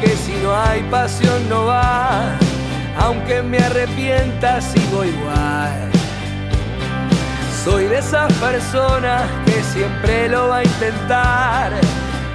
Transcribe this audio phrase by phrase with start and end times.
[0.00, 2.36] Que si no hay pasión no va,
[2.98, 5.90] aunque me arrepienta sigo igual.
[7.64, 11.72] Soy de esas personas que siempre lo va a intentar,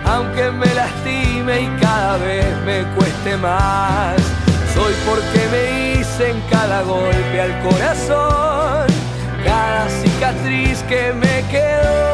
[0.06, 4.16] aunque me lastime y cada vez me cueste más.
[4.74, 8.88] Soy porque me hice en cada golpe al corazón,
[9.44, 12.14] cada cicatriz que me quedó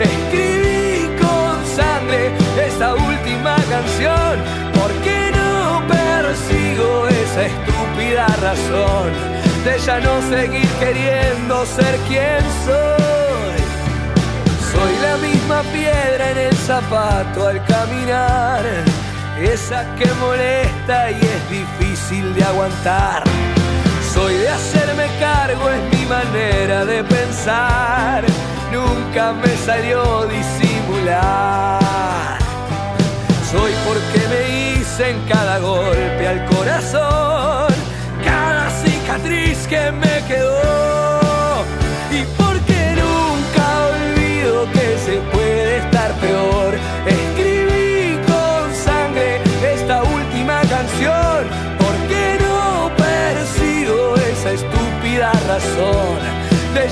[0.00, 2.30] Escribí con sangre
[2.64, 4.38] esta última canción
[4.72, 9.10] porque no persigo esa estúpida razón
[9.64, 13.58] de ya no seguir queriendo ser quien soy.
[14.70, 18.62] Soy la misma piedra en el zapato al caminar,
[19.40, 23.24] esa que molesta y es difícil de aguantar.
[24.14, 28.24] Soy de hacerme cargo, es mi manera de pensar
[28.72, 31.78] nunca me salió disimular.
[33.50, 37.72] Soy porque me hice en cada golpe al corazón,
[38.24, 40.87] cada cicatriz que me quedó.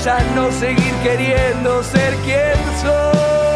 [0.03, 3.46] Ya no seguir queriendo ser quien soy.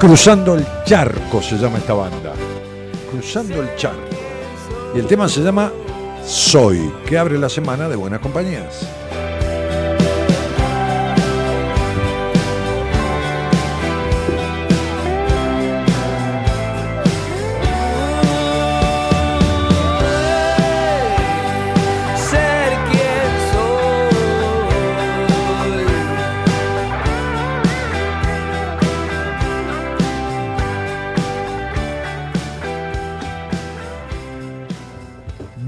[0.00, 2.32] Cruzando el charco se llama esta banda.
[3.10, 4.00] Cruzando el charco.
[4.94, 5.70] Y el tema se llama
[6.24, 8.88] Soy, que abre la semana de Buenas Compañías.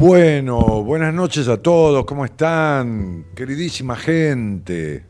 [0.02, 3.26] Bueno, buenas noches a todos, ¿cómo están?
[3.36, 5.04] Queridísima gente.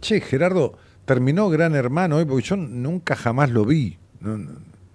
[0.00, 0.72] Che, Gerardo,
[1.04, 3.98] terminó Gran Hermano hoy porque yo nunca jamás lo vi.
[4.20, 4.38] No,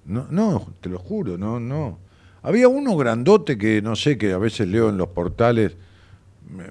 [0.05, 1.99] no, no, te lo juro, no, no.
[2.41, 5.77] Había uno grandote que no sé, que a veces leo en los portales,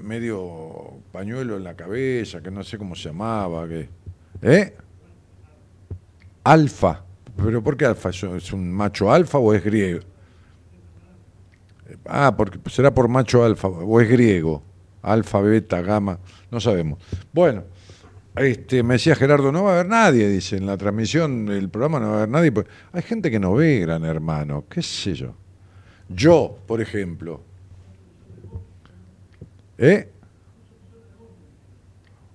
[0.03, 3.89] medio pañuelo en la cabeza, que no sé cómo se llamaba, que.
[4.43, 4.77] ¿Eh?
[6.43, 7.05] Alfa.
[7.37, 8.11] ¿Pero por qué alfa?
[8.11, 10.16] ¿Es un macho alfa o es griego?
[12.05, 14.63] Ah, porque será por macho alfa, o es griego.
[15.03, 16.19] Alfa, beta, gamma,
[16.51, 16.99] no sabemos.
[17.33, 17.65] Bueno,
[18.37, 22.01] este, me decía Gerardo, no va a haber nadie, dice, en la transmisión del programa
[22.01, 22.53] no va a haber nadie.
[22.53, 25.35] Pues, hay gente que no ve Gran Hermano, qué sé yo.
[26.09, 27.41] Yo, por ejemplo.
[29.79, 30.11] ¿Eh?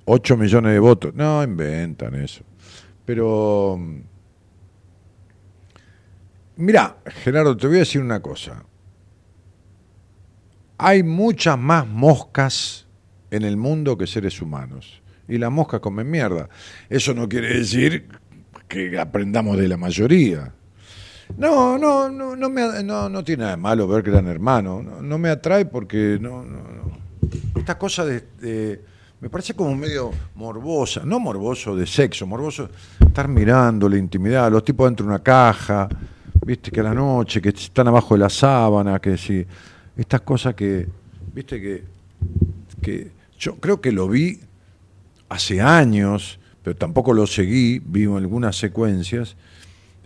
[0.06, 1.13] 8 millones de votos.
[1.13, 2.44] No, inventan eso.
[3.06, 3.80] Pero...
[6.58, 8.63] Mira, Gerardo, te voy a decir una cosa
[10.81, 12.88] hay muchas más moscas
[13.30, 15.01] en el mundo que seres humanos.
[15.28, 16.50] Y las moscas comen mierda.
[16.89, 18.07] Eso no quiere decir
[18.68, 20.51] que aprendamos de la mayoría.
[21.38, 22.63] No, no, no, no, me,
[23.24, 24.81] tiene nada de malo ver Gran Hermano.
[24.81, 26.60] No, no me atrae porque no, no.
[27.56, 28.81] Esta cosa de-
[29.22, 31.04] Me parece como medio morbosa.
[31.06, 32.69] No morboso de sexo, morboso
[33.00, 35.88] estar mirando la intimidad, los tipos dentro de una caja,
[36.44, 39.45] viste, que a la noche, que están abajo de la sábana, que si.
[40.01, 40.88] Estas cosas que.
[41.31, 41.83] Viste que.
[42.81, 44.39] que yo creo que lo vi
[45.30, 49.36] hace años, pero tampoco lo seguí, vi algunas secuencias.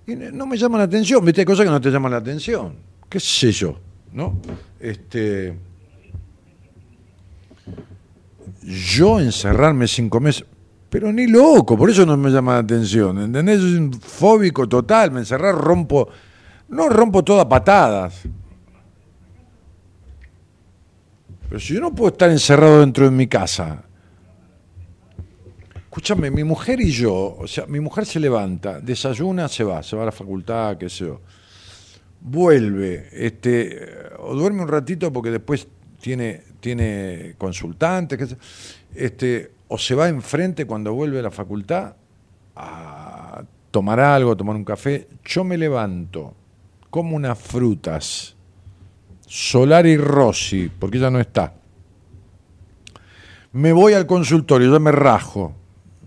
[0.06, 2.75] Y no me llama la atención, viste, hay cosas que no te llaman la atención.
[3.07, 3.80] ¿Qué sé yo?
[4.12, 4.38] ¿No?
[4.81, 5.57] Este.
[8.63, 10.45] Yo encerrarme cinco meses,
[10.89, 13.18] pero ni loco, por eso no me llama la atención.
[13.21, 13.62] ¿Entendés?
[13.62, 16.09] Yo soy un fóbico total, me encerrar, rompo.
[16.68, 18.24] No rompo todas patadas.
[21.47, 23.83] Pero si yo no puedo estar encerrado dentro de mi casa,
[25.95, 29.95] Escúchame, mi mujer y yo, o sea, mi mujer se levanta, desayuna, se va, se
[29.95, 31.21] va a la facultad, qué sé yo.
[32.19, 35.69] Vuelve, este, o duerme un ratito porque después
[36.01, 38.38] tiene, tiene consultantes, qué sé,
[38.94, 41.95] este, o se va enfrente cuando vuelve a la facultad
[42.57, 45.07] a tomar algo, a tomar un café.
[45.24, 46.33] Yo me levanto,
[46.89, 48.34] como unas frutas,
[49.27, 51.54] Solar y Rossi, porque ella no está.
[53.51, 55.56] Me voy al consultorio, yo me rajo,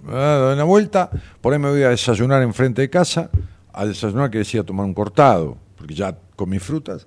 [0.04, 1.10] doy una vuelta,
[1.40, 3.30] por ahí me voy a desayunar enfrente de casa,
[3.72, 7.06] a desayunar que decía tomar un cortado, porque ya comí frutas,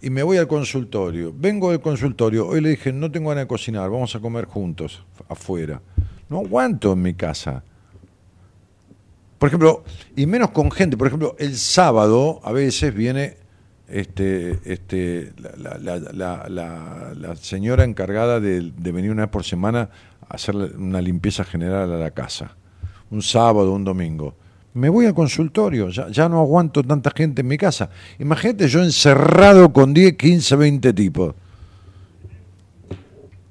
[0.00, 1.32] y me voy al consultorio.
[1.36, 5.04] Vengo del consultorio, hoy le dije, no tengo ganas de cocinar, vamos a comer juntos,
[5.28, 5.80] afuera.
[6.28, 7.62] No aguanto en mi casa.
[9.38, 9.84] Por ejemplo,
[10.16, 13.41] y menos con gente, por ejemplo, el sábado a veces viene
[13.92, 19.90] este, este, la, la- la- la- señora encargada de, de venir una vez por semana
[20.28, 22.56] a hacer una limpieza general a la casa,
[23.10, 24.34] un sábado, un domingo.
[24.74, 27.90] Me voy al consultorio, ya, ya no aguanto tanta gente en mi casa.
[28.18, 31.34] Imagínate yo encerrado con 10, 15, 20 tipos.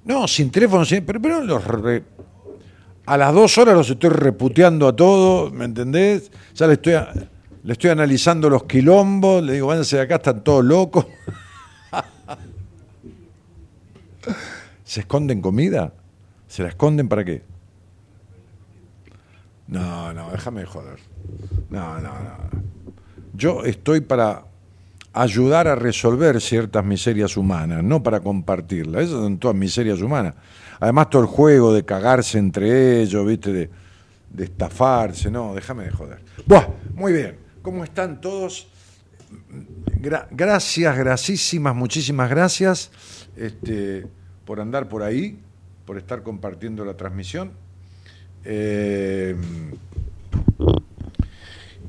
[0.06, 2.04] No, sin teléfono, sin, pero, pero los re-
[3.06, 6.32] a las dos horas los estoy reputeando a todos, ¿me entendés?
[6.56, 7.14] Ya le estoy, a-
[7.64, 11.06] le estoy analizando los quilombos, le digo, váyanse de acá, están todos locos.
[14.84, 15.94] ¿Se esconden comida?
[16.48, 17.44] ¿Se la esconden para qué?
[19.68, 21.00] No, no, déjame de joder.
[21.70, 22.38] No, no, no.
[23.34, 24.44] Yo estoy para
[25.14, 29.04] ayudar a resolver ciertas miserias humanas, no para compartirlas.
[29.04, 30.34] Esas son todas miserias humanas.
[30.80, 33.54] Además, todo el juego de cagarse entre ellos, ¿viste?
[33.54, 33.70] De,
[34.30, 35.30] de estafarse.
[35.30, 36.20] No, déjame de joder.
[36.46, 37.41] Buah, muy bien.
[37.62, 38.68] ¿Cómo están todos?
[40.02, 42.92] Gra- gracias, grasísimas, muchísimas gracias
[43.36, 44.08] este,
[44.46, 45.40] por andar por ahí,
[45.86, 47.52] por estar compartiendo la transmisión.
[48.44, 49.36] Eh,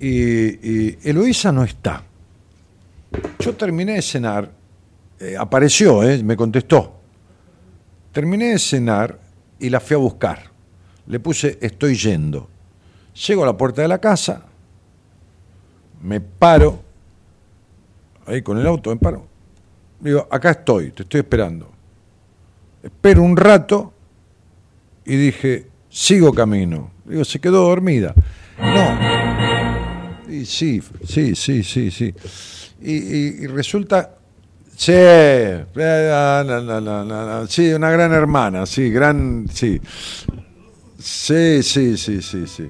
[0.01, 2.05] y, Eloísa no está.
[3.41, 4.51] Yo terminé de cenar,
[5.19, 7.01] eh, apareció, eh, me contestó.
[8.13, 9.19] Terminé de cenar
[9.59, 10.51] y la fui a buscar.
[11.07, 12.49] Le puse estoy yendo.
[13.27, 14.47] Llego a la puerta de la casa,
[16.03, 16.81] me paro,
[18.27, 19.27] ahí con el auto me paro.
[20.01, 21.71] Digo, acá estoy, te estoy esperando.
[22.83, 23.93] Espero un rato
[25.05, 26.91] y dije, sigo camino.
[27.05, 28.15] Digo, se quedó dormida.
[28.59, 28.99] No.
[30.33, 32.13] Y sí, sí, sí, sí, sí.
[32.81, 34.15] Y, y- y resulta,
[34.77, 35.65] sí, eh,
[37.49, 39.81] sí, una gran hermana, sí, gran, sí.
[40.99, 42.69] Sí, sí, sí, sí, sí.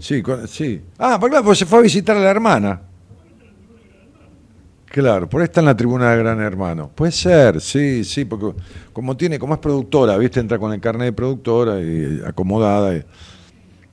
[0.00, 0.80] Sí, sí.
[0.98, 2.80] Ah, pues claro, pues se fue a visitar a la hermana.
[4.86, 6.90] Claro, por ahí está en la tribuna del Gran Hermano.
[6.92, 8.60] Puede ser, sí, sí, porque
[8.92, 12.96] como tiene, como es productora, viste, entra con el carnet de productora y acomodada.
[12.96, 13.04] y-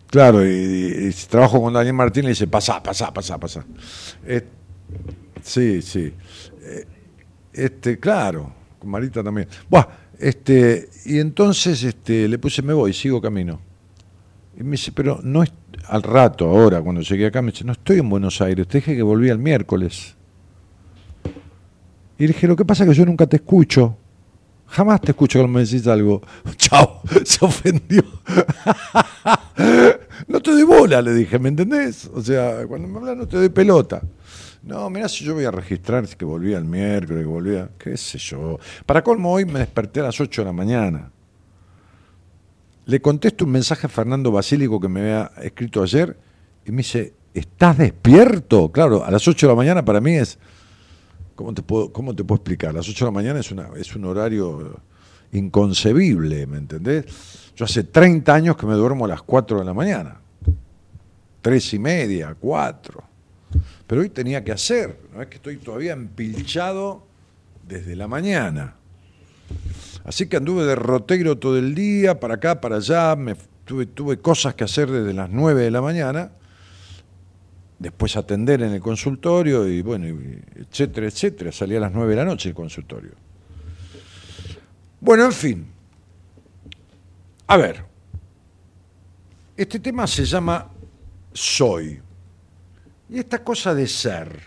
[0.10, 3.64] claro, y, y- y trabajo con Daniel Martín le dice, pasá, pasá, pasá.
[4.26, 4.44] Eh,
[5.44, 6.12] sí, sí.
[6.64, 6.86] Eh,
[7.54, 9.48] este, claro, con Marita también.
[9.70, 9.86] Buah,
[10.18, 13.60] este, y entonces este, le puse, me voy, sigo camino.
[14.60, 15.52] Y me dice, pero no es
[15.88, 18.96] al rato, ahora, cuando llegué acá, me dice, no estoy en Buenos Aires, te dije
[18.96, 20.16] que volví el miércoles.
[22.18, 23.96] Y le dije, lo que pasa es que yo nunca te escucho.
[24.66, 26.24] Jamás te escucho cuando me decís algo.
[26.58, 28.02] Chao, se ofendió.
[30.28, 32.10] no te doy bola, le dije, ¿me entendés?
[32.12, 34.02] O sea, cuando me hablas no te doy pelota.
[34.64, 38.18] No, mirá si yo voy a registrar que volví el miércoles, que volvía, qué sé
[38.18, 38.60] yo.
[38.88, 41.12] Para colmo, hoy me desperté a las 8 de la mañana.
[42.88, 46.18] Le contesto un mensaje a Fernando Basílico que me había escrito ayer
[46.66, 48.72] y me dice, ¿estás despierto?
[48.72, 50.40] Claro, a las 8 de la mañana para mí es,
[51.36, 52.70] ¿cómo te puedo, cómo te puedo explicar?
[52.70, 54.80] A las 8 de la mañana es, una, es un horario
[55.34, 57.52] inconcebible, ¿me entendés?
[57.58, 60.22] Yo hace 30 años que me duermo a las 4 de la mañana.
[61.42, 63.04] Tres y media, 4.
[63.86, 67.04] pero hoy tenía que hacer, no es que estoy todavía empilchado
[67.68, 68.76] desde la mañana.
[70.08, 73.36] Así que anduve de roteiro todo el día, para acá, para allá, me,
[73.66, 76.32] tuve, tuve cosas que hacer desde las 9 de la mañana,
[77.78, 80.06] después atender en el consultorio y bueno,
[80.56, 81.52] etcétera, etcétera.
[81.52, 83.12] Salía a las 9 de la noche el consultorio.
[85.02, 85.68] Bueno, en fin.
[87.48, 87.84] A ver,
[89.58, 90.70] este tema se llama
[91.34, 92.00] soy.
[93.10, 94.42] Y esta cosa de ser,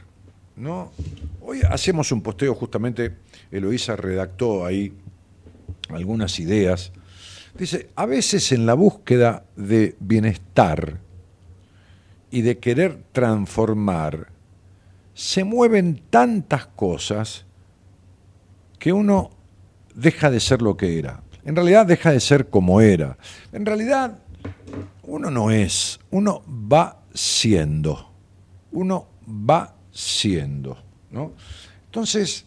[0.56, 0.90] ¿no?
[1.42, 3.18] Hoy hacemos un posteo, justamente
[3.50, 4.94] Eloísa redactó ahí
[5.94, 6.92] algunas ideas.
[7.54, 11.00] Dice, a veces en la búsqueda de bienestar
[12.30, 14.28] y de querer transformar,
[15.14, 17.44] se mueven tantas cosas
[18.78, 19.30] que uno
[19.94, 21.22] deja de ser lo que era.
[21.44, 23.18] En realidad deja de ser como era.
[23.52, 24.18] En realidad
[25.02, 28.12] uno no es, uno va siendo.
[28.72, 30.78] Uno va siendo.
[31.10, 31.32] ¿no?
[31.86, 32.46] Entonces,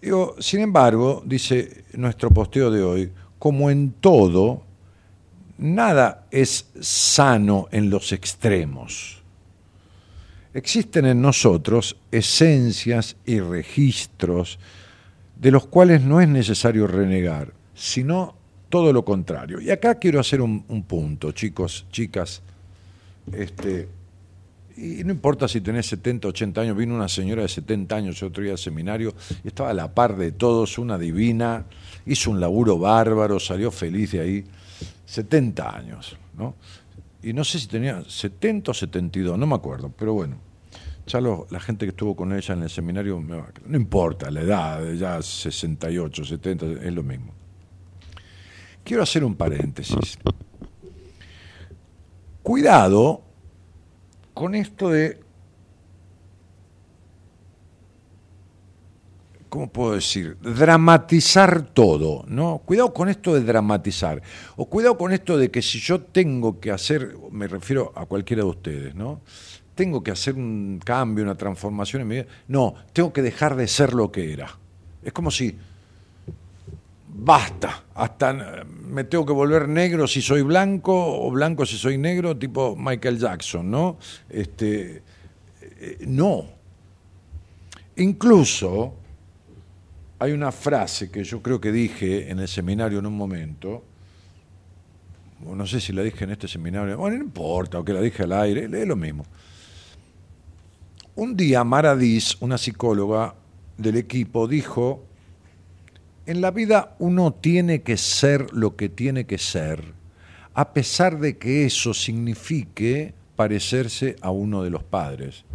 [0.00, 4.62] digo, sin embargo, dice nuestro posteo de hoy, como en todo,
[5.58, 9.22] nada es sano en los extremos.
[10.54, 14.58] Existen en nosotros esencias y registros
[15.36, 18.34] de los cuales no es necesario renegar, sino
[18.68, 19.60] todo lo contrario.
[19.60, 22.42] Y acá quiero hacer un, punto, chicos, chicas.
[23.32, 23.88] Este,
[24.78, 28.42] y no importa si tenés 70, 80 años, vino una señora de 70 años otro
[28.42, 31.64] día al seminario y estaba a la par de todos, una divina,
[32.06, 34.44] hizo un laburo bárbaro, salió feliz de ahí,
[35.04, 36.54] 70 años, ¿no?
[37.22, 40.36] Y no sé si tenía 70 o 72, no me acuerdo, pero bueno,
[41.08, 45.20] ya la gente que estuvo con ella en el seminario, no importa la edad, ya
[45.20, 47.32] 68, 70, es lo mismo.
[48.84, 50.18] Quiero hacer un paréntesis.
[52.42, 53.27] Cuidado
[54.38, 55.18] con esto de,
[59.48, 60.36] ¿cómo puedo decir?
[60.40, 62.58] Dramatizar todo, ¿no?
[62.64, 64.22] Cuidado con esto de dramatizar.
[64.54, 68.44] O cuidado con esto de que si yo tengo que hacer, me refiero a cualquiera
[68.44, 69.22] de ustedes, ¿no?
[69.74, 72.26] Tengo que hacer un cambio, una transformación en mi vida.
[72.46, 74.56] No, tengo que dejar de ser lo que era.
[75.02, 75.58] Es como si
[77.20, 82.36] basta, hasta me tengo que volver negro si soy blanco o blanco si soy negro,
[82.36, 83.98] tipo Michael Jackson, ¿no?
[84.28, 85.02] Este,
[85.80, 86.44] eh, no.
[87.96, 88.94] Incluso
[90.20, 93.84] hay una frase que yo creo que dije en el seminario en un momento,
[95.44, 98.22] no sé si la dije en este seminario, bueno, no importa, o que la dije
[98.22, 99.24] al aire, es lo mismo.
[101.16, 101.96] Un día Mara
[102.40, 103.34] una psicóloga
[103.76, 105.07] del equipo, dijo
[106.28, 109.82] en la vida uno tiene que ser lo que tiene que ser,
[110.52, 115.46] a pesar de que eso signifique parecerse a uno de los padres.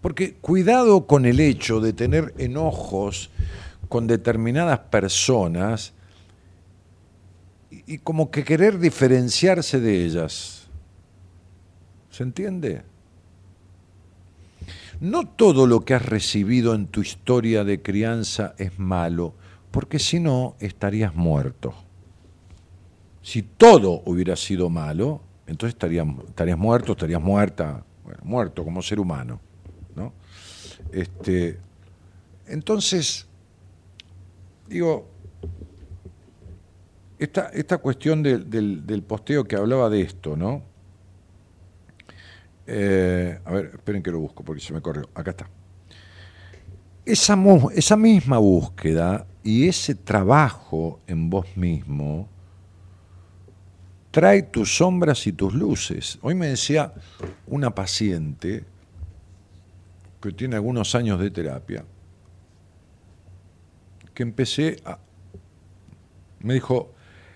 [0.00, 3.30] Porque cuidado con el hecho de tener enojos
[3.88, 5.92] con determinadas personas
[7.70, 10.66] y, como que querer diferenciarse de ellas.
[12.10, 12.82] ¿Se entiende?
[15.00, 19.34] No todo lo que has recibido en tu historia de crianza es malo
[19.70, 21.74] porque si no estarías muerto.
[23.22, 26.06] Si todo hubiera sido malo, entonces estarías,
[26.56, 29.40] muerto, estarías muerta, bueno, muerto como ser humano.
[29.94, 30.12] ¿no?
[30.92, 31.58] Este,
[32.46, 33.26] entonces,
[34.68, 35.08] digo,
[37.18, 40.62] esta, esta cuestión del, posteo que hablaba de esto, ¿no?
[42.66, 45.08] Eh, a ver, esperen que lo busco porque se me corrió.
[45.14, 45.48] Acá está.
[47.04, 47.36] Esa,
[47.74, 52.28] esa misma búsqueda y ese trabajo en vos mismo
[54.10, 56.18] trae tus sombras y tus luces.
[56.22, 56.92] Hoy me decía
[57.46, 58.64] una paciente
[60.20, 61.84] que tiene algunos años de terapia,
[64.12, 64.98] que empecé a...
[66.40, 66.92] Me dijo,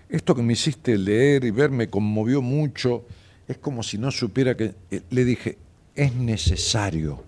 [0.09, 3.05] esto que me hiciste leer y ver me conmovió mucho,
[3.47, 4.75] es como si no supiera que...
[4.91, 5.57] Eh, le dije,
[5.95, 7.23] es necesario,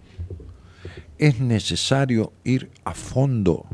[1.17, 3.65] es necesario ir a fondo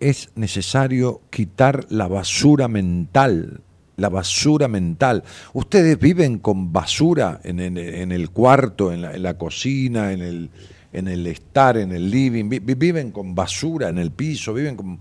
[0.00, 3.60] es necesario quitar la basura mental,
[3.96, 5.24] la basura mental.
[5.52, 10.50] Ustedes viven con basura en, el cuarto, en la, cocina, en el,
[10.92, 15.00] en el estar, en el living, viven con basura en el piso, viven con,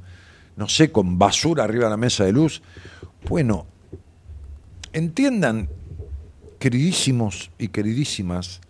[0.55, 2.61] no sé, con basura arriba de la mesa de luz.
[3.27, 3.65] Bueno,
[4.93, 5.69] entiendan,
[6.59, 8.61] queridísimos y queridísimas,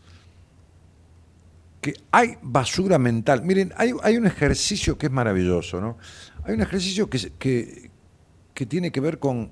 [1.86, 3.44] que hay basura mental.
[3.44, 6.00] Miren, hay, hay un ejercicio que es maravilloso, ¿no?
[6.44, 7.92] Hay un ejercicio que,
[8.56, 9.52] que, tiene que ver con,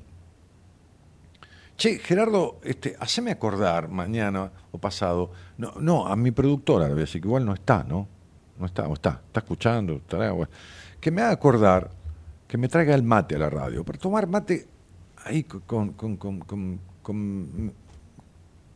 [1.78, 5.30] Che, Gerardo, este, haceme acordar mañana o pasado.
[5.60, 8.08] No, no, a mi productora, le voy que igual no está, ¿no?
[8.58, 10.52] No está, o está, está escuchando, estará, bueno.
[11.00, 11.92] que me haga acordar
[12.48, 13.84] que me traiga el mate a la radio.
[13.84, 14.68] Para tomar mate
[15.24, 16.18] ahí con, con,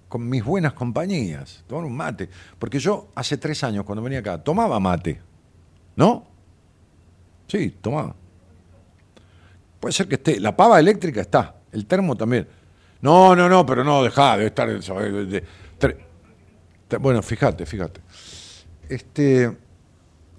[0.07, 1.63] con, mis buenas compañías.
[1.67, 2.29] Tomar un mate.
[2.59, 5.21] Porque yo hace tres años, cuando venía acá, tomaba mate.
[5.95, 6.25] ¿No?
[7.47, 8.15] Sí, tomaba.
[9.79, 10.39] Puede ser que esté.
[10.39, 11.55] La pava eléctrica está.
[11.71, 12.47] El termo también.
[13.01, 14.67] No, no, no, pero no, dejá, debe estar.
[14.69, 15.43] de-
[15.79, 15.97] tre-
[16.87, 18.01] te- bueno, fíjate, fíjate.
[18.89, 19.55] Este.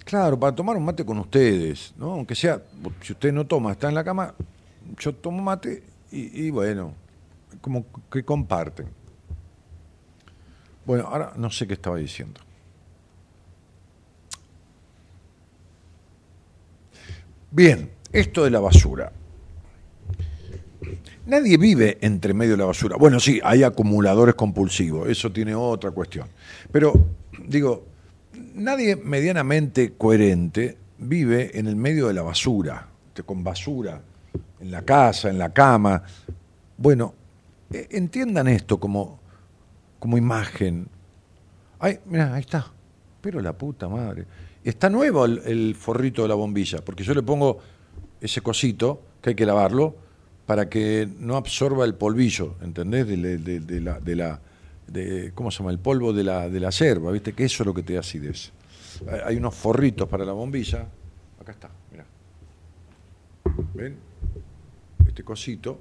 [0.03, 2.13] Claro, para tomar un mate con ustedes, ¿no?
[2.13, 2.59] Aunque sea,
[3.01, 4.33] si usted no toma, está en la cama,
[4.97, 6.95] yo tomo mate y bueno,
[7.61, 8.87] como que comparten.
[10.85, 12.41] Bueno, ahora no sé qué estaba diciendo.
[17.51, 19.11] Bien, esto de la basura.
[21.25, 22.95] Nadie vive entre medio de la basura.
[22.97, 26.27] Bueno, sí, hay acumuladores compulsivos, eso tiene otra cuestión.
[26.71, 26.93] Pero,
[27.45, 27.85] digo,
[28.55, 32.87] nadie medianamente coherente vive en el medio de la basura,
[33.25, 34.01] con basura,
[34.59, 36.03] en la casa, en la cama.
[36.77, 37.13] Bueno,
[37.71, 39.19] eh, entiendan esto como,
[39.99, 40.87] como imagen.
[41.79, 42.71] Ay, mira, ahí está.
[43.21, 44.25] Pero la puta madre.
[44.63, 47.59] Está nuevo el, forrito de la bombilla, porque yo le pongo
[48.19, 49.95] ese cosito que hay que lavarlo
[50.45, 53.07] para que no absorba el polvillo, ¿entendés?
[53.07, 54.39] De, la,
[54.87, 55.71] de ¿cómo se llama?
[55.71, 57.33] El polvo de la, de la yerba, ¿viste?
[57.33, 58.51] Que eso es lo que te da acidez.
[59.25, 60.87] Hay- unos forritos para la bombilla.
[61.39, 62.05] Acá está, mirá.
[63.73, 63.95] ¿Ven?
[65.07, 65.79] Este cosito.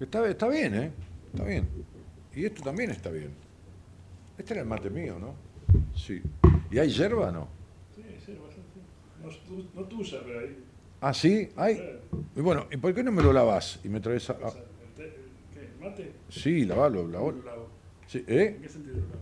[0.00, 0.90] Está, está bien, ¿eh?
[1.32, 1.68] Está bien.
[2.36, 3.30] Y esto también está bien.
[4.36, 5.34] Este era el mate mío, ¿no?
[5.96, 6.20] Sí.
[6.70, 7.48] ¿Y hay yerba no?
[7.94, 9.64] Sí, sí, bastante.
[9.74, 10.58] No, no tuya, pero ahí.
[11.00, 11.98] Ah, sí, hay.
[12.34, 14.32] Y bueno, ¿y por qué no me lo lavas y me traes a...
[14.34, 14.52] a-
[14.96, 15.60] ¿Qué?
[15.60, 16.12] ¿El mate?
[16.28, 17.68] Sí, lavalo, lavalo.
[18.06, 18.54] Sí, ¿eh?
[18.56, 19.18] ¿En qué sentido lo lavo?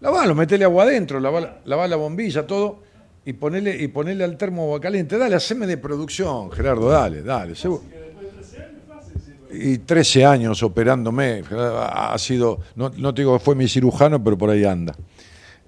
[0.00, 2.80] Lavalo, metele agua adentro, lavá, lavá la bombilla, todo,
[3.24, 5.16] y ponele, y ponele al termo agua caliente.
[5.16, 7.54] Dale, haceme de producción, Gerardo, dale, dale.
[7.54, 7.84] seguro.
[7.88, 9.32] Que después de 13 años, fácil, sí.
[9.40, 14.22] pero- Y 13 años operándome, ha sido, no, no te digo que fue mi cirujano,
[14.22, 14.94] pero por ahí anda.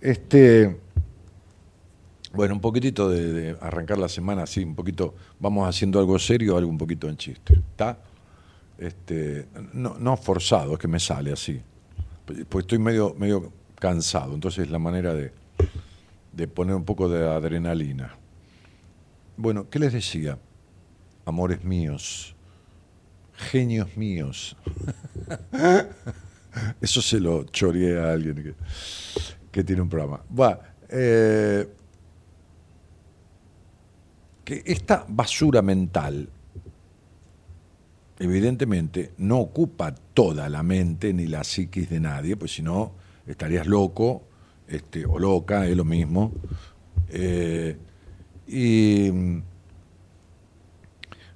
[0.00, 0.80] Este,
[2.32, 6.56] bueno, un poquitito de, de arrancar la semana así, un poquito, vamos haciendo algo serio,
[6.56, 7.98] algo un poquito en chiste, ¿está?
[8.78, 11.60] Este, no, no forzado, es que me sale así,
[12.48, 15.30] pues estoy medio, medio cansado, entonces es la manera de,
[16.32, 18.16] de poner un poco de adrenalina.
[19.36, 20.38] Bueno, ¿qué les decía?
[21.24, 22.33] Amores míos,
[23.36, 24.56] genios míos.
[26.80, 28.54] Eso se lo choreé a alguien
[29.50, 30.22] que, tiene un programa.
[30.38, 31.68] Va, eh,
[34.44, 36.28] que esta basura mental,
[38.18, 42.92] evidentemente, no ocupa toda la mente ni la psiquis de nadie, pues si no,
[43.26, 44.22] estarías loco
[44.68, 46.32] este, o loca, es lo mismo.
[47.08, 47.76] Eh,
[48.46, 49.10] y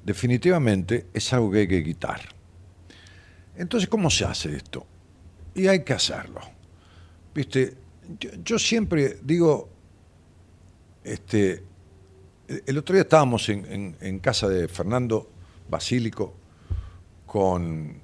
[0.08, 2.20] definitivamente es algo que hay que quitar.
[3.56, 4.86] Entonces, ¿cómo se hace esto?
[5.54, 6.40] Y hay que hacerlo.
[7.34, 7.76] Viste,
[8.42, 9.68] yo, siempre digo,
[11.04, 11.62] este,
[12.66, 15.30] el- otro día estábamos en, casa de Fernando
[15.68, 16.34] Basílico
[17.26, 18.00] con,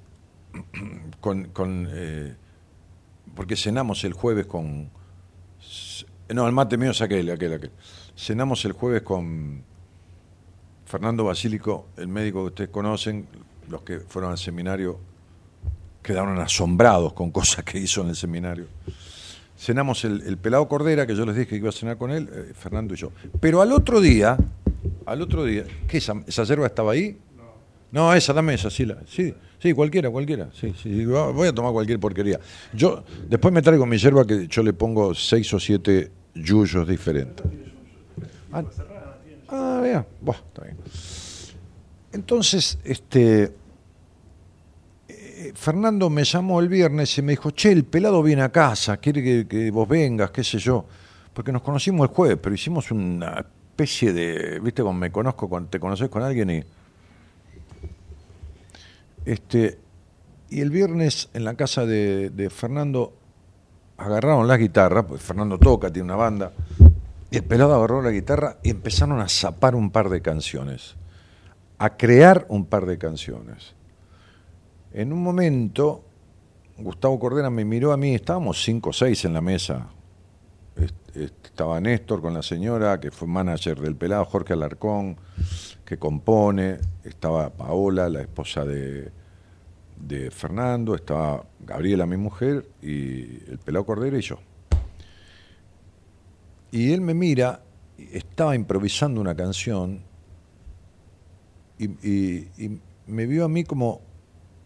[1.19, 2.35] con, con, eh,
[3.35, 4.91] porque cenamos el jueves con,
[6.35, 7.71] no, el mate mío es aquel, aquel, aquel.
[8.15, 9.63] Cenamos el jueves con
[10.85, 13.27] Fernando Basílico, el médico que ustedes conocen,
[13.69, 14.99] los que fueron al seminario
[16.01, 18.67] quedaron asombrados con cosas que hizo en el seminario.
[19.57, 22.29] Cenamos el, el pelado Cordera, que yo les dije que iba a cenar con él,
[22.31, 23.11] eh, Fernando y yo.
[23.39, 24.37] Pero al otro día,
[25.05, 27.17] al otro día, ¿qué esa, esa yerba estaba ahí?
[27.91, 31.71] No, esa, dame esa, sí, la, sí, sí, cualquiera, cualquiera, sí, sí, voy a tomar
[31.71, 32.39] cualquier porquería.
[32.73, 37.45] Yo, después me traigo mi yerba que yo le pongo seis o siete yuyos diferentes.
[38.51, 38.63] Ah,
[39.49, 40.77] ah, vea, buah, está bien.
[42.11, 43.53] Entonces, este,
[45.07, 48.97] eh, Fernando me llamó el viernes y me dijo, che, el pelado viene a casa,
[48.97, 50.85] quiere que, vos vengas, qué sé yo,
[51.33, 55.69] porque nos conocimos el jueves, pero hicimos una especie de, viste, como me conozco, cuando
[55.69, 56.63] te conoces con alguien y...
[59.25, 59.79] Este,
[60.49, 63.13] y el viernes en la casa de, Fernando
[63.97, 66.53] agarraron la guitarra, pues Fernando toca, tiene una banda,
[67.31, 70.95] y el pelado agarró la guitarra y empezaron a zapar un par de canciones,
[71.77, 73.73] a crear un par de canciones.
[74.93, 76.03] En un momento,
[76.77, 79.87] Gustavo Cordera me miró a mí, estábamos cinco o seis en la mesa.
[80.77, 85.15] Est- est- Estaba Néstor con la señora, que fue manager del pelado, Jorge Alarcón,
[85.85, 89.09] que compone, estaba Paola, la esposa de,
[89.97, 94.39] de Fernando, estaba Gabriela, mi mujer, y el pelado Cordero y yo.
[96.75, 97.61] Y él me mira,
[98.11, 100.01] estaba improvisando una canción
[101.79, 101.87] y,
[103.07, 104.01] me vio a mí como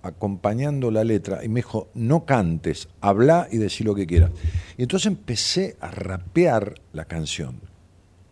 [0.02, 4.32] acompañando la letra y me dijo, no cantes, habla y decí lo que quieras.
[4.76, 7.62] Y entonces empecé a rapear la canción,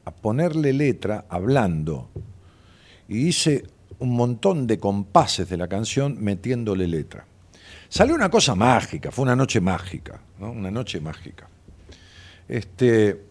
[0.06, 2.10] a ponerle letra hablando.
[3.08, 3.64] Y hice
[4.00, 7.28] un montón de compases de la canción metiéndole letra.
[7.90, 10.50] Salió una cosa mágica, fue una noche mágica, ¿no?
[10.50, 11.48] Una noche mágica.
[12.48, 13.28] Este,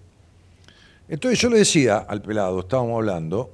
[1.08, 3.52] entonces yo le decía al pelado, estábamos hablando,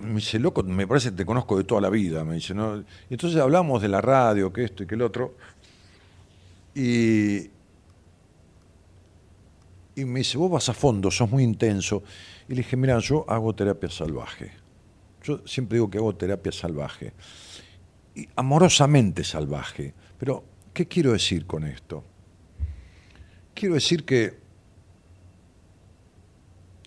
[0.00, 2.78] me dice, loco, me parece que te conozco de toda la vida, me dice, ¿no?
[2.78, 5.34] Y entonces hablamos de la radio, que esto y que el otro,
[6.74, 7.50] y,
[9.96, 12.02] y me dice, vos vas a fondo, sos muy intenso.
[12.48, 14.52] Y le dije, mira, yo hago terapia salvaje.
[15.24, 17.12] Yo siempre digo que hago terapia salvaje.
[18.14, 19.92] Y amorosamente salvaje.
[20.18, 22.04] Pero, ¿qué quiero decir con esto?
[23.54, 24.38] Quiero decir que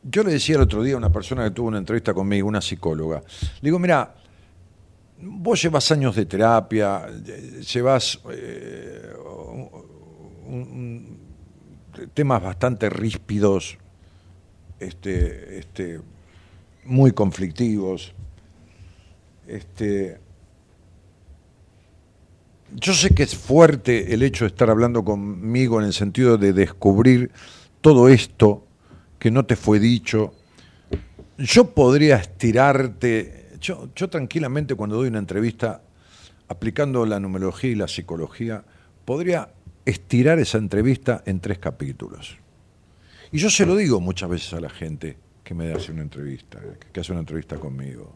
[0.03, 2.61] yo le decía el otro día a una persona que tuvo una entrevista conmigo, una
[2.61, 3.21] psicóloga,
[3.61, 4.15] le digo, mira,
[5.21, 7.07] vos llevas años de terapia,
[7.73, 9.13] llevas eh,
[12.13, 13.77] temas bastante ríspidos,
[14.79, 16.01] este, este,
[16.85, 18.13] muy conflictivos.
[19.47, 20.19] Este,
[22.75, 26.53] yo sé que es fuerte el hecho de estar hablando conmigo en el sentido de
[26.53, 27.31] descubrir
[27.81, 28.65] todo esto
[29.21, 30.33] que no te fue dicho.
[31.37, 35.83] Yo podría estirarte, yo, tranquilamente cuando doy una entrevista,
[36.47, 38.63] aplicando la numerología y la psicología,
[39.05, 39.53] podría
[39.85, 42.35] estirar esa entrevista en tres capítulos.
[43.31, 46.59] Y yo se lo digo muchas veces a la gente que me hace una entrevista,
[46.91, 48.15] que hace una entrevista conmigo.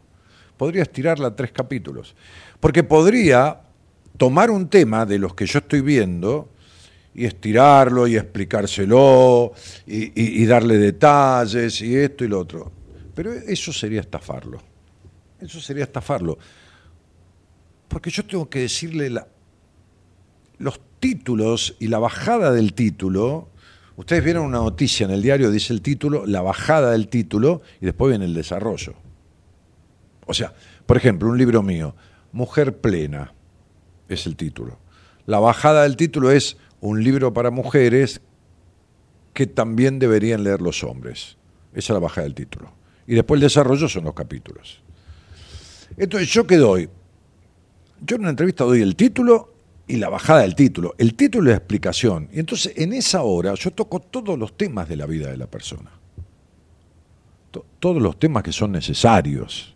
[0.58, 2.16] Podría estirarla a tres capítulos.
[2.60, 3.62] Porque podría
[4.18, 6.50] tomar un tema de los que yo estoy viendo
[7.16, 9.54] y estirarlo y explicárselo
[9.88, 12.72] y, darle detalles y esto y lo otro.
[13.16, 14.62] Pero eso sería estafarlo.
[15.40, 16.38] Eso sería estafarlo.
[17.88, 19.10] Porque yo tengo que decirle
[20.58, 23.50] los títulos y la bajada del título.
[23.96, 27.86] Ustedes vieron una noticia en el diario, dice el título, la bajada del título y
[27.86, 28.94] después viene el desarrollo.
[30.26, 30.54] O sea,
[30.86, 31.96] por ejemplo, un libro mío,
[32.34, 33.34] Mujer Plena,
[34.10, 34.80] es el título.
[35.26, 38.22] La bajada del título es un libro para mujeres
[39.34, 41.38] que también deberían leer los hombres.
[41.74, 42.72] Esa es la bajada del título.
[43.08, 44.82] Y después el desarrollo son los capítulos.
[45.98, 46.90] Entonces, ¿yo qué doy?
[48.02, 49.54] Yo en una entrevista doy el título
[49.88, 50.96] y la bajada del título.
[50.98, 52.30] El título y la explicación.
[52.32, 55.48] Y entonces, en esa hora, yo toco todos los temas de la vida de la
[55.48, 55.92] persona.
[57.52, 59.76] To- todos los temas que son necesarios.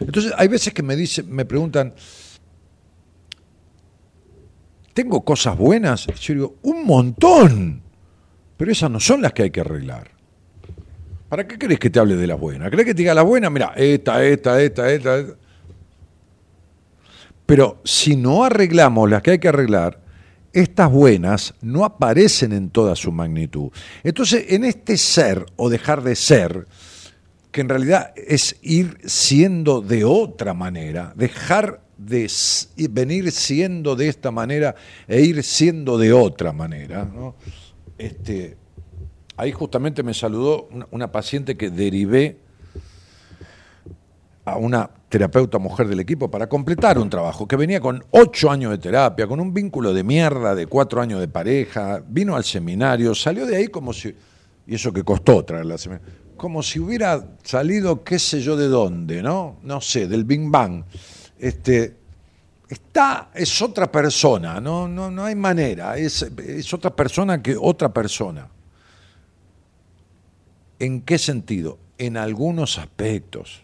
[0.00, 1.94] Entonces, hay veces que me dicen, me preguntan,
[4.96, 6.06] ¿tengo cosas buenas?
[6.06, 7.82] Yo digo, un montón.
[8.56, 10.10] Pero esas no son las que hay que arreglar.
[11.28, 12.70] ¿Para qué querés que te hable de las buenas?
[12.70, 13.52] ¿Querés que te diga las buenas?
[13.52, 15.34] Mira, esta, esta, esta, esta, esta.
[17.44, 20.00] Pero si no arreglamos las que hay que arreglar,
[20.54, 23.70] estas buenas no aparecen en toda su magnitud.
[24.02, 26.66] Entonces, en este ser o dejar de ser,
[27.52, 32.30] que en realidad es ir siendo de otra manera, dejar de
[32.90, 34.74] venir siendo de esta manera
[35.08, 37.04] e ir siendo de otra manera.
[37.04, 37.34] ¿no?
[37.98, 38.56] Este,
[39.36, 42.38] ahí justamente me saludó una, paciente que derivé
[44.44, 48.70] a una terapeuta mujer del equipo para completar un trabajo que venía con ocho años
[48.70, 53.14] de terapia, con un vínculo de mierda de cuatro años de pareja, vino al seminario,
[53.14, 54.14] salió de ahí como si,
[54.66, 58.68] y eso que costó traerla al seminario, como si hubiera salido qué sé yo de
[58.68, 59.56] dónde, ¿no?
[59.62, 60.84] No sé, del Big Bang.
[61.38, 61.96] Este,
[62.68, 67.92] está, es otra persona, no, no, no hay manera, es, es otra persona que otra
[67.92, 68.48] persona.
[70.78, 71.78] ¿En qué sentido?
[71.98, 73.62] En algunos aspectos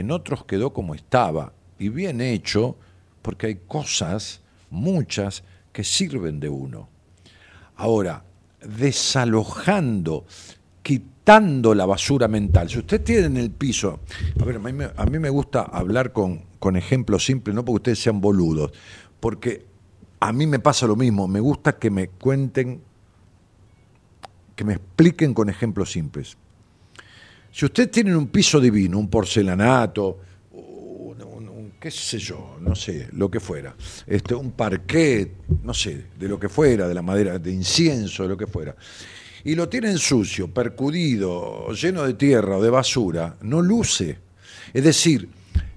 [0.00, 2.76] en otros quedó como estaba y bien hecho
[3.22, 6.88] porque hay cosas, muchas, que sirven de uno.
[7.76, 8.22] Ahora,
[8.60, 10.24] desalojando,
[10.82, 12.70] quitando la basura mental.
[12.70, 13.98] Si usted tiene en el piso,
[14.40, 18.20] a ver, a mí me, gusta hablar con, con ejemplos simples, no porque ustedes sean
[18.20, 18.70] boludos,
[19.18, 19.66] porque
[20.20, 22.80] a mí me pasa lo mismo, me gusta que me cuenten,
[24.54, 26.36] que me expliquen con ejemplos simples.
[27.50, 30.20] Si usted tiene un piso divino, un porcelanato,
[30.52, 33.74] un- qué sé yo, no sé, lo que fuera,
[34.06, 38.28] este, un parquet, no sé, de lo que fuera, de la madera, de incienso, de
[38.30, 38.74] lo que fuera,
[39.46, 44.18] y lo tienen sucio, percudido, lleno de tierra o de basura, no luce.
[44.74, 45.28] Es decir,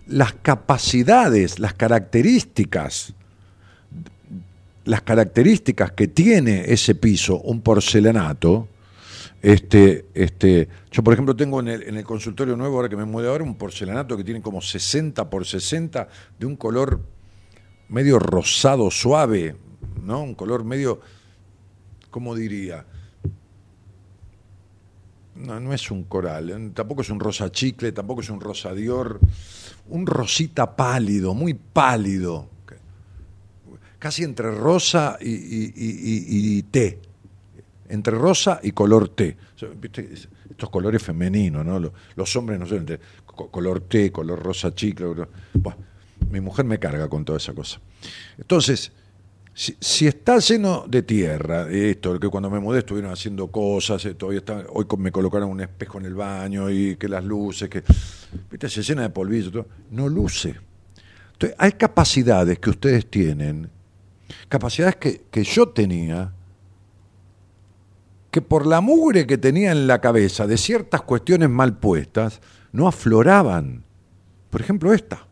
[0.08, 3.14] las capacidades, las características,
[4.86, 8.68] las características que tiene ese piso, un porcelanato,
[9.40, 13.44] este, este, yo por ejemplo tengo en el, consultorio nuevo, ahora que me mueve ahora,
[13.44, 16.08] un porcelanato que tiene como 60 por 60
[16.40, 17.02] de un color
[17.88, 19.56] medio rosado suave,
[20.04, 20.24] ¿no?
[20.24, 21.02] Un color medio,
[22.10, 22.84] ¿cómo diría?
[25.40, 26.72] No, no es un coral, ¿eh?
[26.74, 29.20] tampoco es un rosa chicle, tampoco es un rosa dior,
[29.88, 32.50] un rosita pálido, muy pálido,
[33.98, 37.00] casi entre rosa y, té,
[37.88, 39.38] entre rosa y color té.
[39.82, 40.10] ¿viste?
[40.50, 41.80] Estos colores femeninos, ¿no?
[42.16, 45.08] Los, hombres no sé, entre co- color té, color rosa chicle.
[46.30, 47.80] mi mujer me carga con toda esa cosa.
[48.38, 48.92] Entonces,
[49.60, 54.14] si, está lleno de tierra, de esto, que cuando me mudé estuvieron haciendo cosas, eh,
[54.14, 57.84] todavía está, hoy me colocaron un espejo en el baño y que las luces, que
[58.50, 58.70] ¿viste?
[58.70, 60.56] se llena de polvillo, todo, no luce.
[61.34, 63.70] Entonces, hay capacidades que ustedes tienen,
[64.48, 66.32] capacidades que, que yo tenía,
[68.32, 72.40] que por la mugre que tenía en la cabeza de ciertas cuestiones mal puestas,
[72.72, 73.84] no afloraban.
[74.50, 75.29] Por ejemplo, esta.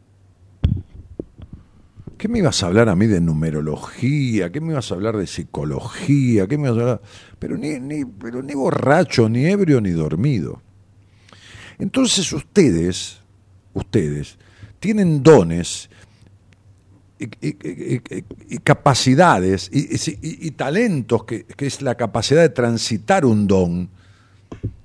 [2.28, 4.52] ¿Qué me ibas a hablar a mí de numerología?
[4.52, 6.46] ¿Qué me ibas a hablar de psicología?
[6.46, 7.02] ¿Qué me ibas a hablar?
[7.40, 10.62] Pero ni, ni, pero ni borracho, ni ebrio, ni dormido.
[11.80, 13.22] Entonces ustedes,
[13.74, 14.38] ustedes,
[14.82, 15.90] tienen dones
[17.18, 23.90] y, capacidades y talentos, que, que es la capacidad de transitar un don,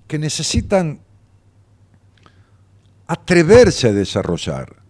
[0.07, 1.01] que necesitan
[3.09, 4.82] atreverse a desarrollar.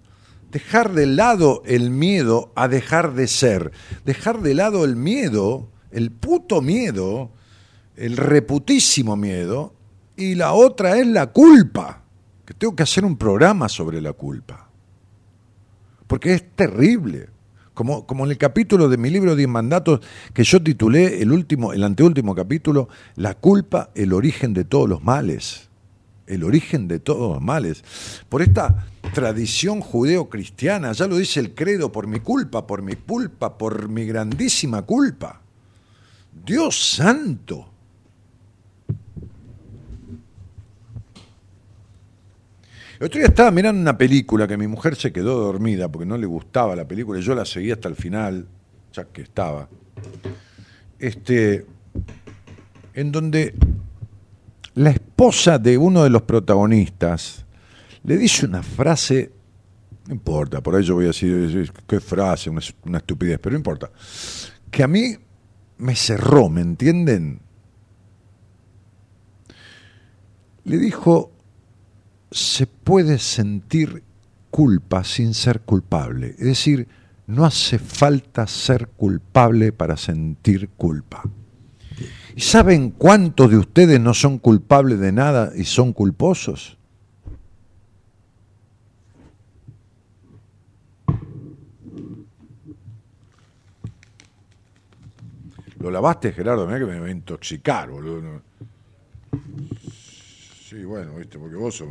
[0.53, 3.73] Dejar de lado el miedo a dejar de ser.
[4.05, 7.33] Dejar de lado el miedo, el puto miedo,
[7.97, 9.75] el reputísimo miedo,
[10.17, 12.05] y la otra es la culpa,
[12.45, 14.69] que tengo que hacer un programa sobre la culpa
[16.13, 17.31] porque es terrible.
[17.73, 20.01] Como, como en el capítulo de mi libro 10 mandatos
[20.35, 25.03] que yo titulé el último, el anteúltimo capítulo, La culpa, el origen de todos los
[25.03, 25.71] males.
[26.27, 27.85] El origen de todos los males.
[28.29, 33.59] Por esta tradición judeo-cristiana, ya lo dice el credo, por mi culpa, por mi culpa,
[33.59, 35.41] por mi grandísima culpa.
[36.45, 37.69] Dios santo.
[42.99, 46.17] El otro día estaba mirando una película que mi mujer se quedó dormida porque no
[46.17, 48.47] le gustaba la película y yo la seguí hasta el final,
[48.93, 49.69] ya que estaba.
[51.01, 51.67] Este,
[52.95, 53.55] en donde
[54.75, 57.45] la esposa de uno de los protagonistas
[58.05, 59.33] le dice una frase,
[60.07, 63.59] no importa, por ahí yo voy a decir, qué frase, una, una estupidez, pero no
[63.59, 63.91] importa,
[64.71, 65.17] que a mí
[65.79, 67.41] me cerró, ¿me entienden?
[70.65, 71.33] Le dijo,
[72.31, 74.03] se puede sentir
[74.51, 76.31] culpa sin ser culpable.
[76.39, 76.89] Es decir,
[77.27, 81.23] no hace falta ser culpable para sentir culpa.
[82.35, 86.79] ¿Y saben cuántos de ustedes no son culpables de nada y son culposos?
[95.79, 98.41] Lo lavaste, Gerardo, mira que me va a intoxicar, boludo.
[100.69, 101.83] Sí, bueno, viste, porque vos,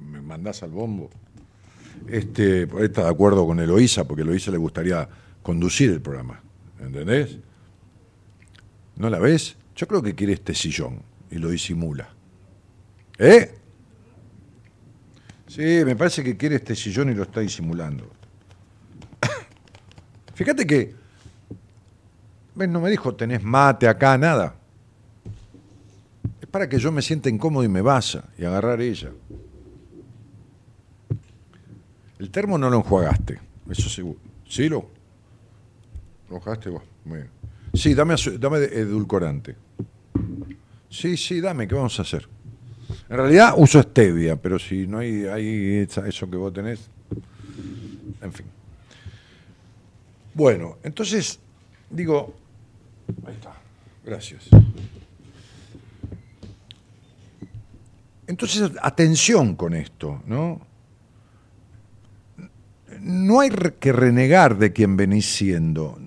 [0.00, 1.10] me mandás al bombo.
[2.08, 5.06] Este, está de acuerdo con Eloísa, porque Eloísa le gustaría
[5.42, 6.40] conducir el programa.
[6.80, 7.38] ¿Entendés?
[8.96, 9.56] ¿No la ves?
[9.74, 12.08] Yo creo que quiere este sillón y lo disimula.
[13.18, 13.54] ¿Eh?
[15.48, 18.10] Sí, me parece que quiere este sillón y lo está disimulando.
[20.34, 20.94] Fíjate que,
[22.54, 24.56] ves, no me dijo, tenés mate acá, nada.
[26.40, 29.10] Es para que yo me sienta incómodo y me vaya y agarrar ella.
[32.18, 34.18] El termo no lo enjuagaste, eso seguro.
[34.48, 34.88] ¿Sí lo?
[36.30, 36.82] ¿Lo enjuagaste vos?
[37.04, 37.43] Muy bien.
[37.74, 39.56] Sí, dame, dame edulcorante.
[40.88, 42.28] Sí, sí, dame, ¿qué vamos a hacer?
[43.08, 46.88] En realidad uso stevia, pero si no hay, eso que vos tenés,
[48.22, 48.46] en fin.
[50.34, 51.38] Bueno, entonces,
[51.90, 52.34] digo,
[53.26, 53.54] ahí está,
[54.04, 54.48] gracias.
[58.26, 60.60] Entonces, atención con esto, ¿no?
[63.00, 65.98] No hay que renegar de quien venís siendo,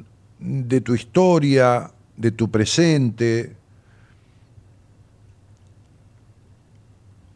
[0.47, 3.55] de tu historia, de tu presente.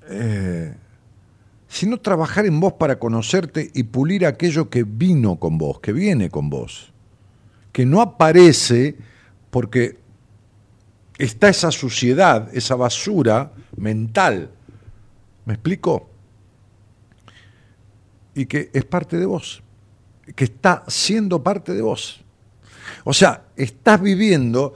[0.10, 0.74] Eh,
[1.68, 6.30] sino trabajar en vos para conocerte y pulir aquello que vino con vos, que viene
[6.30, 6.92] con vos,
[7.72, 8.98] que no aparece
[9.50, 9.98] porque
[11.18, 14.50] está esa suciedad, esa basura mental.
[15.46, 16.12] ¿Me explico?
[18.34, 19.62] y que es parte de vos,
[20.36, 22.24] que está siendo parte de vos.
[23.04, 24.74] O sea, estás viviendo,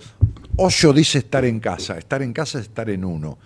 [0.58, 3.38] Osho dice estar en casa, estar en casa es estar en uno,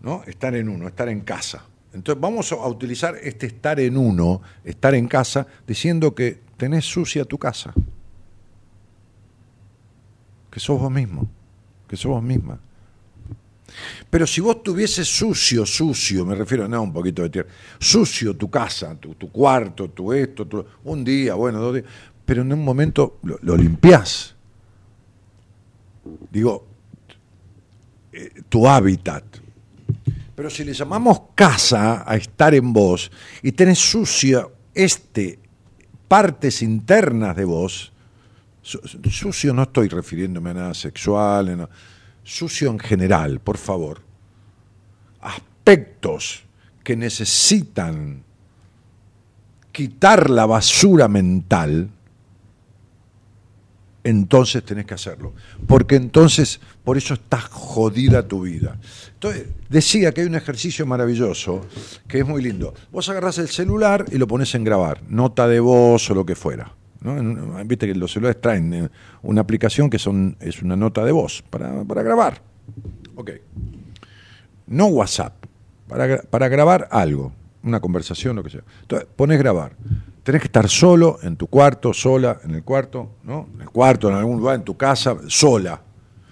[0.00, 0.22] ¿no?
[0.26, 1.64] Estar en uno, estar en casa.
[1.92, 7.24] Entonces vamos a utilizar este estar en uno, estar en casa, diciendo que tenés sucia
[7.24, 7.74] tu casa.
[10.50, 11.28] Que sos vos mismo,
[11.88, 12.58] que sos vos misma.
[14.10, 18.50] Pero si vos tuvieses sucio, sucio, me refiero, no, un poquito de tierra, sucio tu
[18.50, 21.86] casa, tu, cuarto, tu esto, un día, bueno, dos días,
[22.24, 24.34] pero en un momento lo, limpiás.
[26.30, 26.66] Digo,
[28.12, 29.24] eh, tu hábitat.
[30.34, 33.10] Pero si le llamamos casa a estar en vos
[33.42, 35.38] y tenés sucia este,
[36.08, 37.92] partes internas de vos,
[38.62, 41.68] sucio no estoy refiriéndome a nada sexual,
[42.22, 44.00] sucio en general, por favor,
[45.20, 46.44] aspectos
[46.82, 48.22] que necesitan
[49.70, 51.90] quitar la basura mental,
[54.04, 55.32] entonces tenés que hacerlo.
[55.66, 58.78] Porque entonces, por eso está jodida tu vida.
[59.14, 61.66] Entonces, decía que hay un ejercicio maravilloso,
[62.08, 62.74] que es muy lindo.
[62.90, 66.34] Vos agarrás el celular y lo pones en grabar, nota de voz o lo que
[66.34, 66.74] fuera.
[67.66, 68.88] Viste que los celulares traen eh,
[69.22, 72.40] una aplicación que son, es una nota de voz para, grabar.
[73.16, 73.30] Ok.
[74.68, 75.34] No WhatsApp,
[75.88, 77.32] para, para grabar algo,
[77.64, 78.62] una conversación, lo que sea.
[78.82, 79.72] Entonces, pones grabar.
[80.22, 83.48] Tenés que estar solo, en tu cuarto, sola, en el cuarto, ¿no?
[83.54, 85.80] En el cuarto, en algún lugar, en tu casa, sola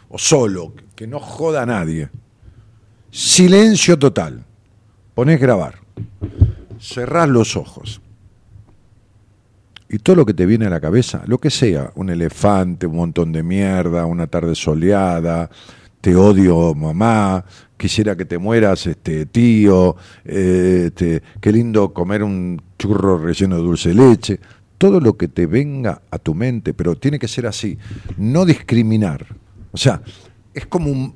[0.08, 2.08] o solo, que no joda a nadie.
[3.10, 4.44] Silencio total.
[5.14, 5.74] Ponés grabar.
[6.78, 8.00] Cerrás los ojos
[9.92, 12.96] y todo lo que te viene a la cabeza, lo que sea, un elefante, un
[12.96, 15.50] montón de mierda, una tarde soleada,
[16.00, 17.44] te odio mamá,
[17.76, 23.62] quisiera que te mueras este tío, eh, este, qué lindo comer un churro relleno de
[23.62, 24.40] dulce leche,
[24.78, 27.76] todo lo que te venga a tu mente, pero tiene que ser así,
[28.16, 29.26] no discriminar.
[29.70, 30.00] O sea,
[30.54, 31.14] es como un,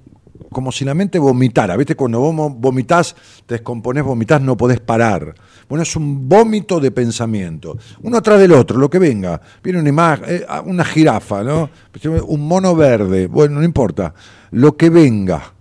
[0.51, 1.77] como si la mente vomitara.
[1.77, 1.97] ¿Viste?
[1.97, 5.35] Cuando vos vomitas, te descomponés, vomitas, no podés parar.
[5.67, 7.79] Bueno, es un vómito de pensamiento.
[8.03, 9.41] Uno atrás del otro, lo que venga.
[9.63, 11.71] Viene una imagen, eh, una jirafa, ¿no?
[12.27, 13.27] Un mono verde.
[13.27, 14.13] Bueno, no importa.
[14.51, 15.55] Lo que venga.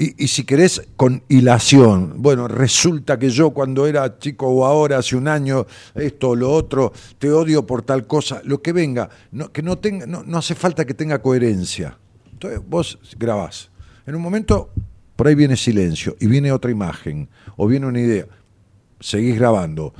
[0.00, 2.14] Y, y, si querés, con hilación.
[2.22, 6.50] Bueno, resulta que yo cuando era chico o ahora, hace un año, esto o lo
[6.50, 8.40] otro, te odio por tal cosa.
[8.44, 9.10] Lo que venga.
[9.52, 11.98] Que no, tenga, no, no hace falta que tenga coherencia.
[12.32, 13.70] Entonces vos grabás.
[14.06, 14.70] En un momento,
[15.16, 18.26] por ahí viene silencio y viene otra imagen o viene una idea.
[19.00, 19.92] Seguís grabando,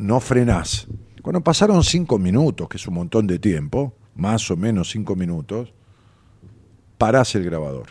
[0.00, 0.88] no frenás.
[1.22, 5.72] Cuando pasaron cinco minutos, que es un montón de tiempo, más o menos cinco minutos,
[6.98, 7.86] parás el grabador.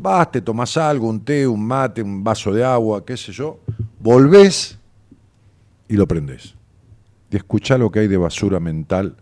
[0.00, 3.58] Vas, te tomás algo, un té, un mate, un vaso de agua, qué sé yo,
[3.98, 4.78] volvés
[5.88, 6.54] y lo prendés.
[7.30, 9.16] Y escuchá lo que hay de basura mental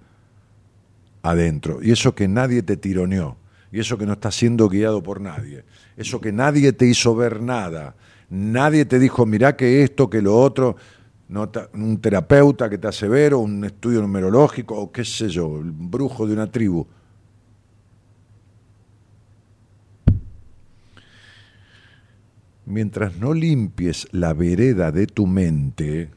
[1.22, 1.78] adentro.
[1.82, 3.36] Y eso que nadie te tironeó
[3.72, 5.64] y eso que no está siendo guiado por nadie,
[5.96, 7.94] eso que nadie te hizo ver nada,
[8.30, 10.76] nadie te dijo, mirá que esto, que lo otro,
[11.74, 15.72] un terapeuta que te hace ver, o un estudio numerológico, o qué sé yo, el
[15.72, 16.86] brujo de una tribu.
[22.66, 26.10] Mientras no limpies la vereda de tu mente,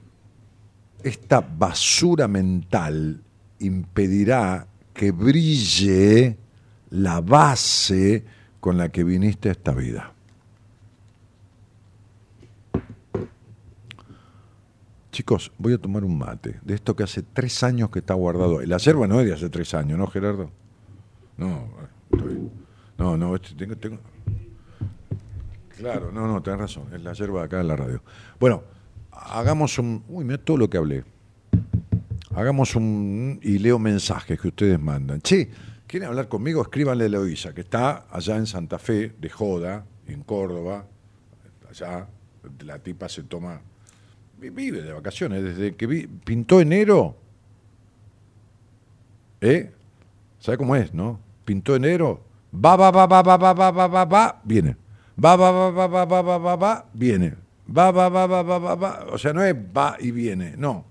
[1.04, 3.22] esta basura mental
[3.60, 6.38] impedirá que brille
[6.90, 8.26] la base
[8.60, 10.14] con la que viniste a esta vida.
[15.12, 18.62] Chicos, voy a tomar un mate de esto que hace tres años que está guardado.
[18.62, 20.52] La yerba no es de hace tres años, ¿no, Gerardo?
[21.38, 21.68] No,
[22.98, 24.00] no, no, este, tengo, tengo...
[25.80, 28.04] Claro, no, no, tenés razón, es la yerba acá en la radio.
[28.38, 28.64] Bueno,
[29.12, 30.04] hagamos un...
[30.10, 31.06] Uy, mira todo lo que hablé.
[32.36, 33.40] Hagamos un...
[33.42, 35.22] y leo mensajes que ustedes mandan.
[35.22, 35.50] Che,
[35.88, 36.62] ¿Quieren hablar conmigo?
[36.62, 40.86] Escríbanle a Eloisa, que está allá en Santa Fe, de Joda, en Córdoba.
[41.70, 42.08] Allá
[42.66, 43.62] la tipa se toma.
[44.38, 45.44] Vive de vacaciones.
[45.44, 47.16] Desde que vi, pintó enero.
[49.42, 49.72] ¿Eh?
[50.40, 51.20] ¿Sabe cómo es, no?
[51.46, 52.22] Pintó enero.
[52.54, 54.76] Va, va, va, va, va, va, va, va, va, va, viene.
[55.24, 57.36] Va, va, va, va, va, va, va, va, va, viene.
[57.76, 59.06] Va, va, va, va, va, va, va.
[59.12, 60.86] O sea, no es va y viene, no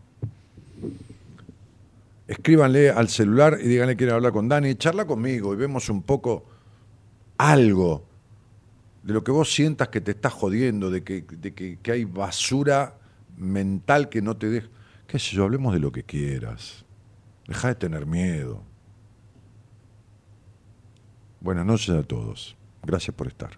[2.28, 6.02] escríbanle al celular y díganle que quieren hablar con Dani, charla conmigo y vemos un
[6.02, 6.44] poco
[7.38, 8.04] algo
[9.02, 12.98] de lo que vos sientas que te está jodiendo, de que, de que, hay basura
[13.38, 14.68] mental que no te deja.
[15.06, 16.84] Qué sé yo, hablemos de lo que quieras.
[17.46, 18.62] Deja de tener miedo.
[21.40, 22.57] Buenas noches a todos.
[22.88, 23.50] Gracias por estar.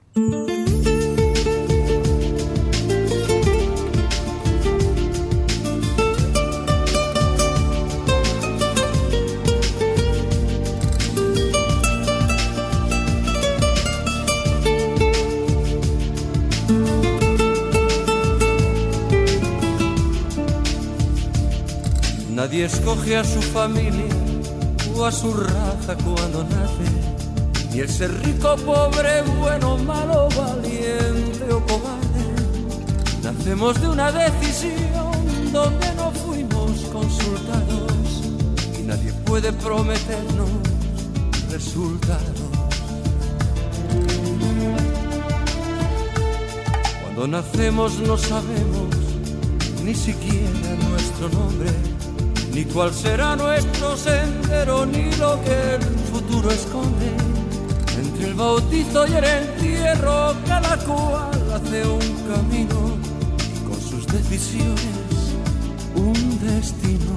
[22.34, 23.92] Nadie escoge a su familia
[24.96, 26.99] o a su raza cuando nace
[27.72, 32.24] ni el ser rico, pobre, bueno, malo, valiente o cobarde.
[33.22, 38.22] Nacemos de una decisión donde no fuimos consultados
[38.78, 40.48] y nadie puede prometernos
[41.50, 42.50] resultados.
[47.02, 48.88] Cuando nacemos no sabemos
[49.84, 51.70] ni siquiera nuestro nombre,
[52.52, 57.39] ni cuál será nuestro sendero, ni lo que el futuro esconde.
[58.22, 62.00] El bautizo y el entierro, cada cual hace un
[62.30, 62.98] camino
[63.54, 65.20] y con sus decisiones
[65.94, 67.16] un destino.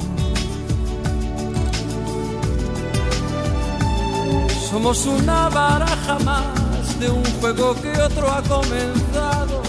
[4.69, 9.61] Somos una baraja más de un juego que otro ha comenzado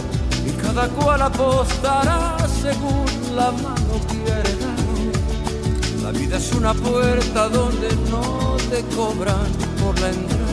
[0.46, 3.04] y cada cual apostará según
[3.34, 6.04] la mano quiere dar.
[6.04, 9.48] La vida es una puerta donde no te cobran
[9.82, 10.43] por la entrada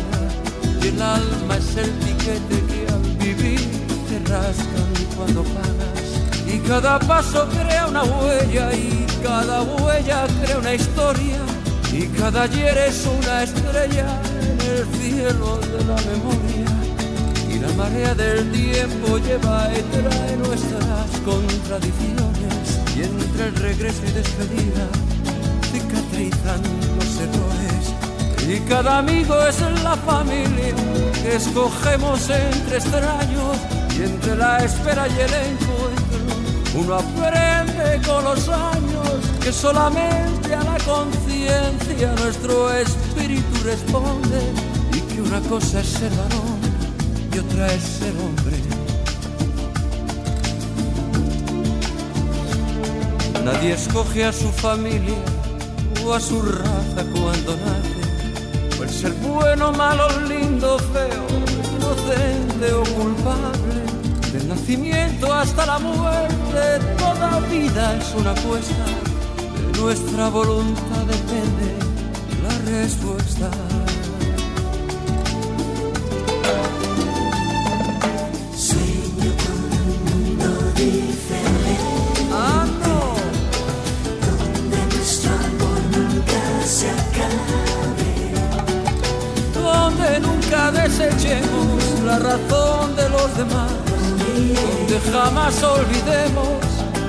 [0.82, 3.60] y el alma es el tiquete que al vivir
[4.10, 6.08] te rascan cuando pagas.
[6.48, 11.40] Y cada paso crea una huella y cada huella crea una historia
[11.94, 14.08] y cada ayer es una estrella
[14.42, 16.72] en el cielo de la memoria.
[17.50, 24.12] Y la marea del tiempo lleva y trae nuestras contradicciones y entre el regreso y
[24.12, 24.88] despedida
[25.72, 26.62] cicatrizan
[26.98, 27.51] los errores.
[28.54, 30.76] Y cada amigo es la familia
[31.24, 33.56] que escogemos entre extraños
[33.98, 36.20] y entre la espera y el encuentro.
[36.76, 39.10] Uno aprende con los años
[39.42, 44.42] que solamente a la conciencia nuestro espíritu responde
[44.98, 46.60] y que una cosa es ser varón
[47.34, 48.58] y otra es ser hombre.
[53.46, 55.16] Nadie escoge a su familia
[56.06, 57.91] o a su raza cuando nace.
[59.02, 61.26] Ser bueno, malo, lindo, feo,
[61.76, 63.82] inocente o culpable.
[64.32, 68.86] Del nacimiento hasta la muerte, toda vida es una apuesta.
[69.74, 71.80] De nuestra voluntad depende
[72.44, 73.50] la respuesta.
[92.12, 93.72] La razón de los demás,
[94.60, 96.60] donde jamás olvidemos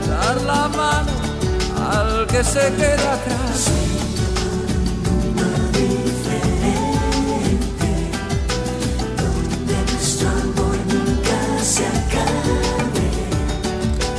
[0.09, 1.13] dar la mano
[1.91, 3.59] al que se queda atrás.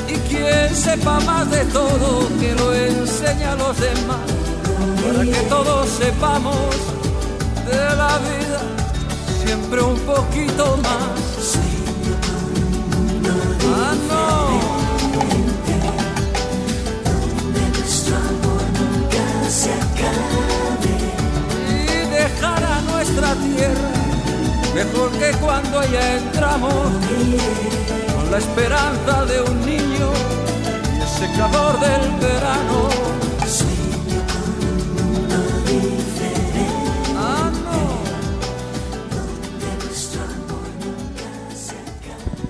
[0.09, 4.25] Y quien sepa más de todo, que lo enseñe a los demás,
[5.01, 6.75] para que todos sepamos
[7.69, 8.42] de la vida
[9.81, 11.57] un poquito más.
[13.75, 14.73] Ah, no.
[21.69, 23.91] y dejar nuestra tierra
[24.75, 26.73] mejor que cuando allá entramos
[28.15, 30.11] con la esperanza de un niño
[30.97, 33.12] y ese calor del verano.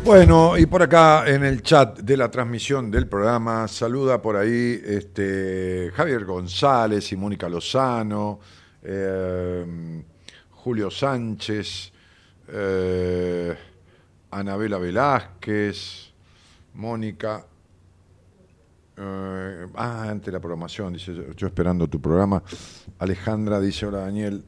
[0.05, 4.81] Bueno, y por acá en el chat de la transmisión del programa, saluda por ahí
[4.83, 8.37] este, Javier González y Mónica Lozano,
[8.83, 10.03] eh,
[10.51, 11.93] Julio Sánchez,
[12.49, 13.55] eh,
[14.31, 16.11] Anabela Velázquez,
[16.73, 17.45] Mónica.
[18.97, 22.43] eh, ah, la programación, dice yo, yo esperando tu programa.
[22.99, 24.43] Alejandra dice: Hola Daniel,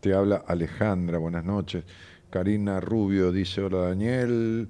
[0.00, 1.84] te habla Alejandra, buenas noches.
[2.32, 4.66] Karina Rubio dice, hola Daniel.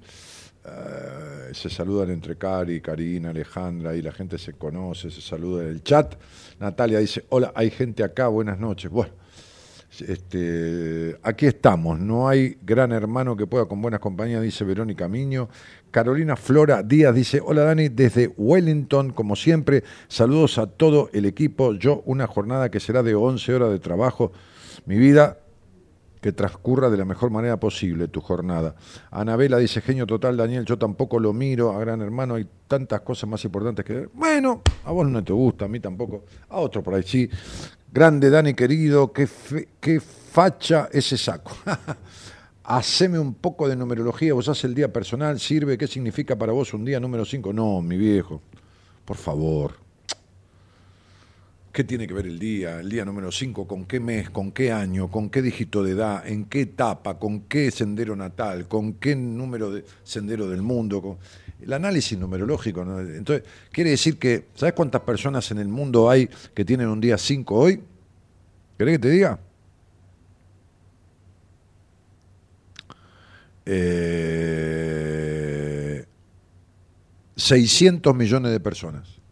[0.65, 5.69] Eh, se saludan entre Cari, Karina, Alejandra, y la gente se conoce, se saluda en
[5.69, 6.13] el chat.
[6.59, 8.91] Natalia dice, hola, hay gente acá, buenas noches.
[8.91, 9.13] Bueno,
[10.05, 15.47] este, aquí estamos, no hay gran hermano que pueda con buenas compañías, dice Verónica Miño.
[15.89, 21.73] Carolina Flora Díaz dice, hola Dani, desde Wellington, como siempre, saludos a todo el equipo.
[21.75, 24.33] Yo una jornada que será de 11 horas de trabajo.
[24.85, 25.42] Mi vida
[26.23, 28.75] que transcurra de la mejor manera posible tu jornada.
[29.11, 33.29] Anabela dice, genio total, Daniel, yo tampoco lo miro, a gran hermano, hay tantas cosas
[33.29, 34.07] más importantes que.
[34.13, 37.29] Bueno, a vos no te gusta, a mí tampoco, a otro por ahí sí.
[37.91, 41.51] Grande Dani querido, qué, fe- qué facha ese saco.
[42.63, 46.73] Haceme un poco de numerología, vos haces el día personal, sirve, ¿qué significa para vos
[46.73, 47.51] un día número 5?
[47.51, 48.41] No, mi viejo,
[49.03, 49.82] por favor.
[51.73, 52.79] ¿Qué tiene que ver el día?
[52.81, 54.29] El día número 5, ¿con qué mes?
[54.29, 55.09] ¿Con qué año?
[55.09, 56.27] ¿Con qué dígito de edad?
[56.27, 57.17] ¿En qué etapa?
[57.17, 58.67] ¿Con qué sendero natal?
[58.67, 61.17] ¿Con qué número de sendero del mundo?
[61.59, 62.83] El análisis numerológico.
[62.83, 67.17] Entonces, quiere decir que, ¿sabes cuántas personas en el mundo hay que tienen un día
[67.17, 67.81] 5 hoy?
[68.77, 69.39] ¿Querés que te diga?
[73.65, 74.93] Eh,
[77.35, 79.22] 600 millones de personas.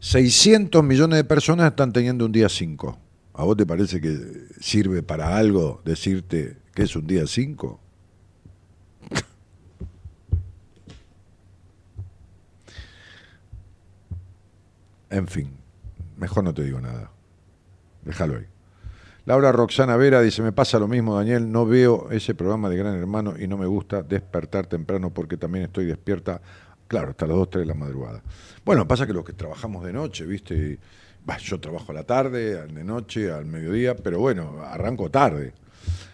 [0.00, 2.98] 600 millones de personas están teniendo un día 5.
[3.34, 4.16] ¿A vos te parece que
[4.60, 7.80] sirve para algo decirte que es un día 5?
[15.10, 15.50] En fin,
[16.16, 17.10] mejor no te digo nada.
[18.04, 18.46] Déjalo ahí.
[19.24, 22.94] Laura Roxana Vera dice, me pasa lo mismo, Daniel, no veo ese programa de Gran
[22.94, 26.40] Hermano y no me gusta despertar temprano porque también estoy despierta,
[26.88, 28.22] claro, hasta las 2, 3 de la madrugada.
[28.64, 30.78] Bueno, pasa que los que trabajamos de noche, ¿viste?
[31.42, 35.52] Yo trabajo a la tarde, de noche, al mediodía, pero bueno, arranco tarde.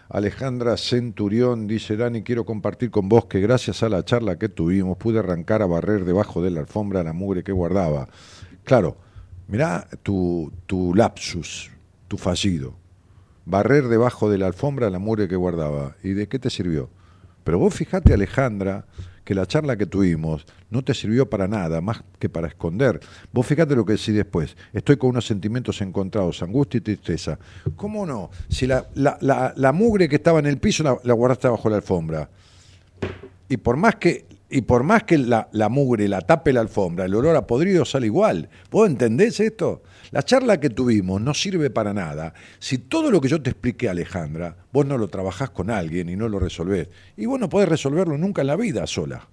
[0.08, 4.98] Alejandra Centurión dice, Dani, quiero compartir con vos que gracias a la charla que tuvimos
[4.98, 8.08] pude arrancar a barrer debajo de la alfombra la mugre que guardaba.
[8.64, 8.96] Claro,
[9.48, 11.70] mirá tu, tu lapsus,
[12.08, 12.74] tu fallido.
[13.46, 15.96] Barrer debajo de la alfombra la mugre que guardaba.
[16.02, 16.90] ¿Y de qué te sirvió?
[17.44, 18.86] Pero vos fijate, Alejandra,
[19.24, 23.00] que la charla que tuvimos no te sirvió para nada, más que para esconder.
[23.32, 24.56] Vos fíjate lo que decís después.
[24.72, 27.38] Estoy con unos sentimientos encontrados, angustia y tristeza.
[27.76, 28.30] ¿Cómo no?
[28.48, 32.28] Si la, la- la- mugre que estaba en el piso la, guardaste bajo la alfombra.
[33.48, 37.04] Y por más que, y por más que la, la mugre la tape la alfombra,
[37.06, 38.48] el olor a podrido sale igual.
[38.70, 39.82] ¿Vos entendés esto?
[40.14, 43.88] La charla que tuvimos no sirve para nada si todo lo que yo te expliqué,
[43.88, 46.88] Alejandra, vos no lo trabajás con alguien y no lo resolvés.
[47.16, 49.26] Y vos no podés resolverlo nunca en la vida sola.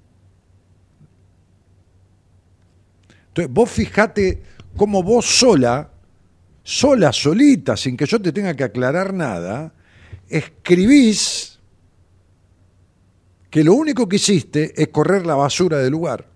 [3.27, 4.41] Entonces, vos fijate
[4.75, 5.87] cómo vos sola,
[6.63, 9.75] sola, solita, sin que yo te tenga que aclarar nada,
[10.27, 11.59] escribís
[13.51, 16.30] que lo único que hiciste es correr la basura del lugar.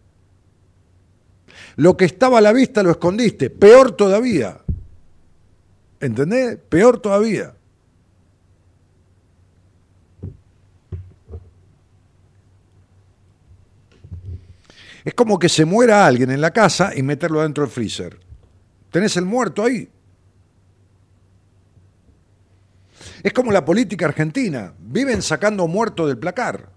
[1.75, 4.59] Lo que estaba a la vista lo escondiste, peor todavía.
[5.99, 6.57] ¿Entendés?
[6.69, 7.53] Peor todavía.
[15.03, 18.19] Es como que se muera alguien en la casa y meterlo dentro del freezer.
[18.89, 19.87] Tenés el muerto ahí.
[23.21, 24.73] Es como la política argentina.
[24.79, 26.74] Viven sacando muertos del placar.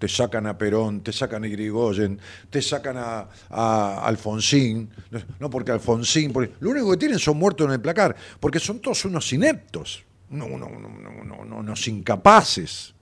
[0.00, 4.90] Te sacan a Perón, te sacan a Irigoyen, te sacan a, a Alfonsín.
[5.38, 6.32] No porque Alfonsín.
[6.32, 8.16] Porque, lo único que tienen son muertos en el placar.
[8.40, 10.02] Porque son todos unos ineptos.
[10.30, 12.94] No, no, no, no, no, no, unos incapaces.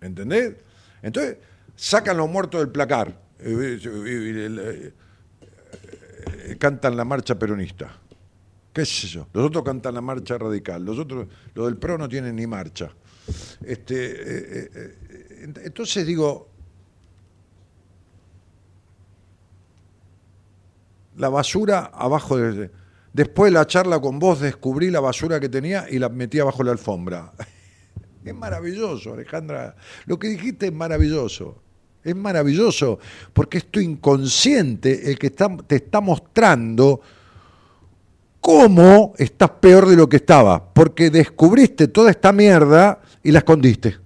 [0.00, 0.54] ¿Entendés?
[1.00, 1.38] Entonces,
[1.74, 3.08] sacan los muertos del placar.
[3.38, 4.92] Eh, eh,
[6.44, 7.98] eh, cantan la marcha peronista.
[8.72, 9.28] ¿Qué sé yo?
[9.32, 10.84] Los otros cantan la marcha radical.
[10.84, 12.90] Los otros, los del PRO no tienen ni marcha.
[13.64, 14.70] Este,
[15.64, 16.48] entonces digo,
[21.16, 22.70] la basura abajo de...
[23.12, 26.62] Después de la charla con vos descubrí la basura que tenía y la metí abajo
[26.62, 27.32] la alfombra.
[28.24, 29.76] Es maravilloso, Alejandra.
[30.06, 31.62] Lo que dijiste es maravilloso.
[32.02, 32.98] Es maravilloso
[33.32, 37.00] porque es tu inconsciente el que está- te está mostrando
[38.40, 40.72] cómo estás peor de lo que estaba.
[40.74, 43.96] Porque descubriste toda esta mierda y la escondiste.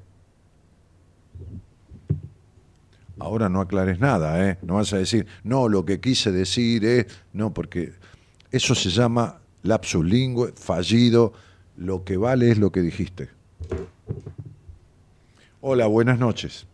[3.20, 4.58] Ahora no aclares nada, ¿eh?
[4.62, 7.06] No vas a decir, no, lo que quise decir es.
[7.34, 7.92] No, porque
[8.50, 11.34] eso se llama lapsus lingüe, fallido.
[11.76, 13.28] Lo que vale es lo que dijiste.
[15.60, 16.66] Hola, buenas noches.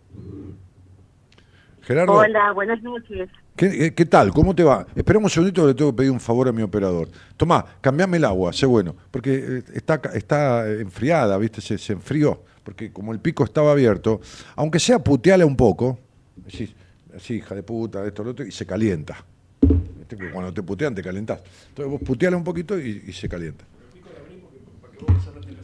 [1.83, 3.29] Gerardo, Hola, buenas noches.
[3.57, 4.33] ¿qué, qué tal?
[4.33, 4.87] ¿Cómo te va?
[4.95, 7.09] Espera un segundito le tengo que pedir un favor a mi operador.
[7.37, 11.61] Tomá, cambiame el agua, sé bueno, porque eh, está, está enfriada, ¿viste?
[11.61, 14.21] Se, se enfrió, porque como el pico estaba abierto,
[14.55, 15.99] aunque sea puteale un poco,
[16.47, 16.75] así,
[17.15, 19.17] así, hija de puta, esto, lo otro, y se calienta.
[19.61, 20.17] ¿Viste?
[20.17, 21.41] Porque Cuando te putean te calentás.
[21.69, 23.65] Entonces vos puteale un poquito y, y se calienta.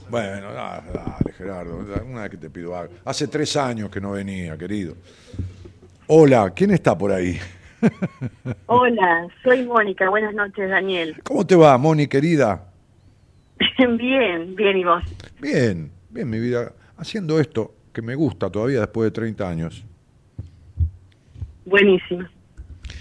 [0.08, 2.92] Bueno, da- dale, Gerardo, una vez que te pido algo.
[3.04, 4.94] Hace tres años que no venía, querido.
[6.08, 7.38] Hola, ¿quién está por ahí?
[8.66, 10.08] Hola, soy Mónica.
[10.10, 11.16] Buenas noches, Daniel.
[11.22, 12.66] ¿Cómo te va, Moni, querida?
[13.78, 15.02] bien, bien, ¿y vos?
[15.40, 16.72] Bien, bien, mi vida.
[16.98, 19.84] Haciendo esto que me gusta todavía después de 30 años.
[21.64, 22.26] Buenísimo.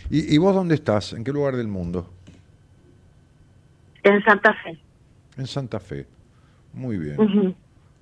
[0.09, 1.13] ¿Y, y vos dónde estás?
[1.13, 2.09] ¿En qué lugar del mundo?
[4.03, 4.79] En Santa Fe.
[5.37, 6.05] En Santa Fe.
[6.73, 7.55] Muy bien.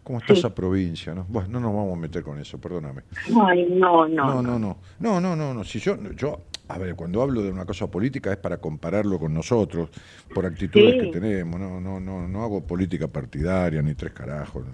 [0.04, 0.40] ¿Cómo está Sí.
[0.40, 1.14] esa provincia?
[1.14, 1.26] No?
[1.30, 3.04] Bueno, no nos vamos a meter con eso, perdóname.
[3.46, 4.26] Ay, no, no.
[4.26, 4.78] No, no, no.
[5.00, 5.64] No, no, no, no.
[5.64, 6.42] Si yo, yo
[6.72, 9.90] A ver, cuando hablo de una cosa política es para compararlo con nosotros,
[10.36, 11.00] por actitudes Sí.
[11.00, 11.60] que tenemos.
[11.60, 14.66] No, no, no, no hago política partidaria ni tres carajos.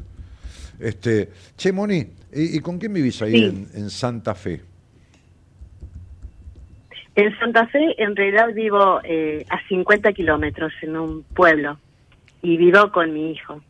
[0.78, 2.00] Este, che, Moni,
[2.34, 3.44] ¿y, y con quién vivís ahí Sí.
[3.46, 4.62] en, en Santa Fe?
[7.16, 11.80] En Santa Fe, en realidad vivo eh, a 50 kilómetros en un pueblo
[12.42, 13.62] y vivo con mi hijo.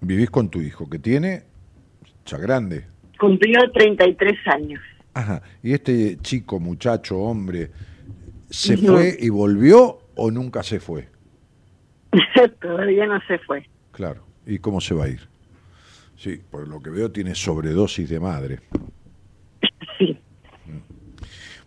[0.00, 1.42] Vivís con tu hijo, que tiene
[2.24, 2.86] ya grande.
[3.18, 4.80] Cumplió 33 años.
[5.12, 5.42] Ajá.
[5.62, 7.70] ¿Y este chico, muchacho, hombre,
[8.48, 11.08] se fue y volvió o nunca se fue?
[12.60, 13.68] Todavía no se fue.
[13.90, 14.24] Claro.
[14.46, 15.28] ¿Y cómo se va a ir?
[16.16, 18.60] Sí, por lo que veo tiene sobredosis de madre.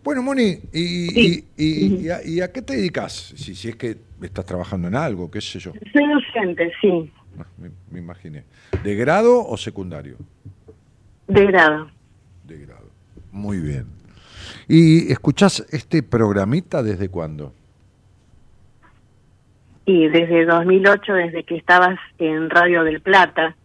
[0.02, 1.48] Bueno, Moni, ¿y, Sí.
[1.56, 3.12] y, y- y a, y a qué te dedicas?
[3.36, 5.72] Si, si es que estás trabajando en algo, qué sé yo.
[5.92, 8.44] Soy docente, sí, Ah, Me, me imaginé.
[8.82, 10.16] ¿De grado o secundario?
[11.28, 11.88] de grado.
[12.46, 12.90] De grado.
[13.30, 13.86] Muy bien.
[14.68, 17.54] ¿Y escuchás este programita desde cuándo?
[19.86, 23.56] Y desde 2008, desde que estabas en Radio del Plata,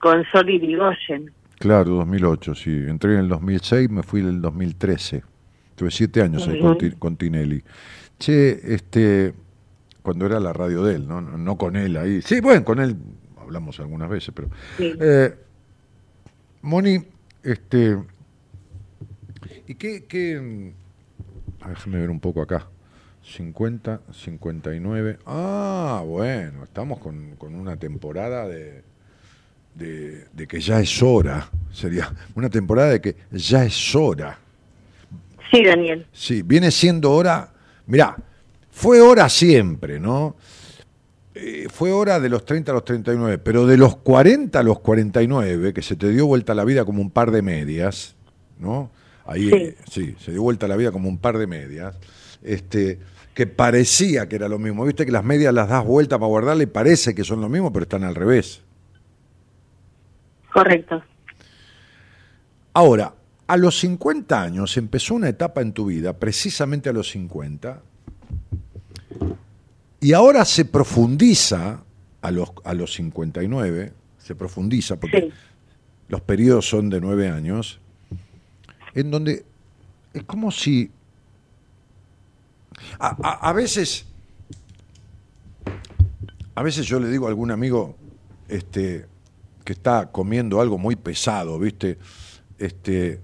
[0.00, 1.32] con Sol y Digoyen.
[1.58, 2.70] Claro, 2008, sí.
[2.88, 5.22] Entré en el 2006, me fui en el 2013.
[5.78, 7.62] Tuve siete años ahí con, con Tinelli.
[8.18, 9.32] Che, este,
[10.02, 11.20] cuando era la radio de él, ¿no?
[11.20, 12.20] No, con él ahí.
[12.20, 12.96] Sí, bueno, con él
[13.40, 14.50] hablamos algunas veces, pero...
[14.76, 14.92] Sí.
[15.00, 15.36] Eh,
[16.62, 16.98] Moni,
[17.44, 17.96] este...
[19.68, 20.04] ¿Y qué...?
[20.06, 20.72] qué
[21.68, 22.66] déjame ver un poco acá.
[23.22, 25.18] 50, 59.
[25.26, 28.82] Ah, bueno, estamos con, con una temporada de,
[29.76, 31.48] de, de que ya es hora.
[31.70, 34.40] Sería una temporada de que ya es hora.
[35.50, 36.06] Sí, Daniel.
[36.12, 37.52] Sí, viene siendo hora.
[37.86, 38.16] Mirá,
[38.70, 40.36] fue hora siempre, ¿no?
[41.34, 44.80] Eh, fue hora de los 30 a los 39, pero de los 40 a los
[44.80, 48.16] 49, que se te dio vuelta la vida como un par de medias,
[48.58, 48.90] ¿no?
[49.24, 49.54] Ahí, Sí.
[49.56, 51.96] eh, sí, se dio vuelta la vida como un par de medias,
[52.42, 52.98] este,
[53.34, 54.84] que parecía que era lo mismo.
[54.84, 57.72] Viste que las medias las das vuelta para guardarle y parece que son lo mismo,
[57.72, 58.62] pero están al revés.
[60.52, 61.02] Correcto.
[62.72, 63.14] Ahora,
[63.48, 67.82] a los 50 años empezó una etapa en tu vida, precisamente a los 50,
[70.00, 71.82] y ahora se profundiza
[72.22, 75.32] a los, a los 59, se profundiza porque Sí.
[76.08, 77.80] los periodos son de nueve años,
[78.94, 79.44] en donde
[80.14, 80.90] es como si
[83.00, 84.04] a, a- a veces
[86.54, 87.96] a veces yo le digo a algún amigo
[88.48, 89.06] este
[89.64, 91.98] que está comiendo algo muy pesado, ¿viste?
[92.58, 93.20] Este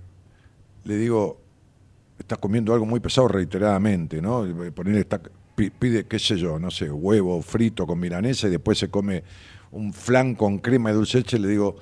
[0.84, 1.40] le digo
[2.18, 4.44] está comiendo algo muy pesado reiteradamente, ¿no?
[4.74, 5.20] Ponerle está
[5.56, 9.24] pi- pide qué sé yo, no sé, huevo frito con milanesa y después se come
[9.72, 11.76] un flan con crema y dulce de leche, le digo,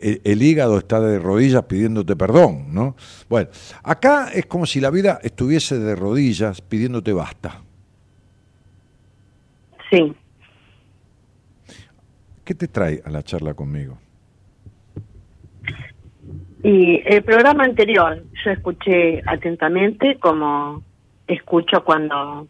[0.00, 2.96] el, el hígado está de rodillas pidiéndote perdón, ¿no?
[3.28, 3.48] Bueno,
[3.84, 7.62] acá es como si la vida estuviese de rodillas pidiéndote basta.
[9.90, 10.14] Sí.
[12.44, 13.98] ¿Qué te trae a la charla conmigo?
[16.62, 20.82] Y el programa anterior yo escuché atentamente como
[21.26, 22.46] escucho cuando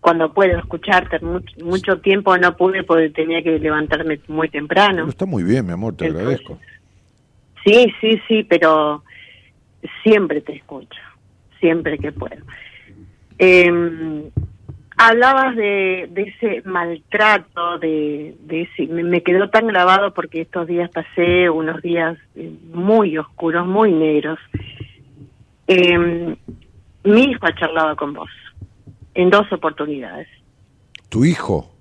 [0.00, 1.18] cuando puedo escucharte.
[1.20, 4.96] Mucho, mucho tiempo no pude porque tenía que levantarme muy temprano.
[4.98, 6.58] Pero está muy bien, mi amor, te Entonces, agradezco.
[7.64, 9.02] sí sí sí pero
[10.02, 11.00] siempre te escucho
[11.60, 12.42] siempre que puedo.
[13.38, 14.30] Eh,
[14.98, 20.66] hablabas de, de ese maltrato de, de ese me, me quedó tan grabado porque estos
[20.66, 24.38] días pasé unos días eh, muy oscuros muy negros.
[25.68, 26.36] Eh,
[27.04, 28.30] mi hijo ha charlado con vos
[29.14, 30.28] en dos oportunidades.
[31.08, 31.74] ¿Tu hijo?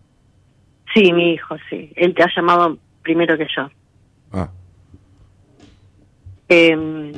[0.93, 1.91] sí mi hijo sí.
[1.95, 3.69] Él te ha llamado primero que yo.
[4.31, 4.49] Ah,
[6.49, 7.11] Eh,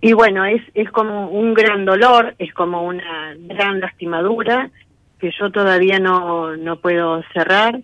[0.00, 4.70] y bueno, es, es como un gran dolor, es como una gran lastimadura
[5.18, 7.80] que yo todavía no, no puedo cerrar.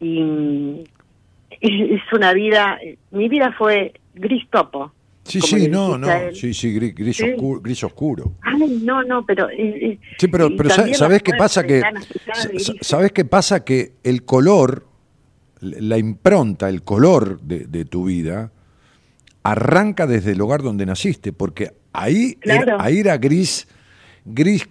[0.00, 0.84] Y
[1.60, 2.78] es, es una vida,
[3.10, 4.92] mi vida fue gris topo.
[5.24, 6.34] sí, sí, no, no, él.
[6.34, 7.30] sí, sí, gris, gris Sí.
[7.30, 8.32] oscuro, gris oscuro.
[8.42, 9.50] Ay, no, no, pero...
[9.50, 9.58] eh,
[9.92, 11.64] eh, Sí, pero, pero ¿sabes qué pasa?
[11.64, 11.82] Que.
[12.80, 13.62] ¿Sabes qué pasa?
[13.64, 14.86] Que el color,
[15.60, 18.50] la impronta, el color de, de tu vida,
[19.42, 22.62] arranca desde el hogar donde naciste, porque ahí, Claro.
[22.62, 23.66] era, ahí era gris,
[24.24, 24.68] gris.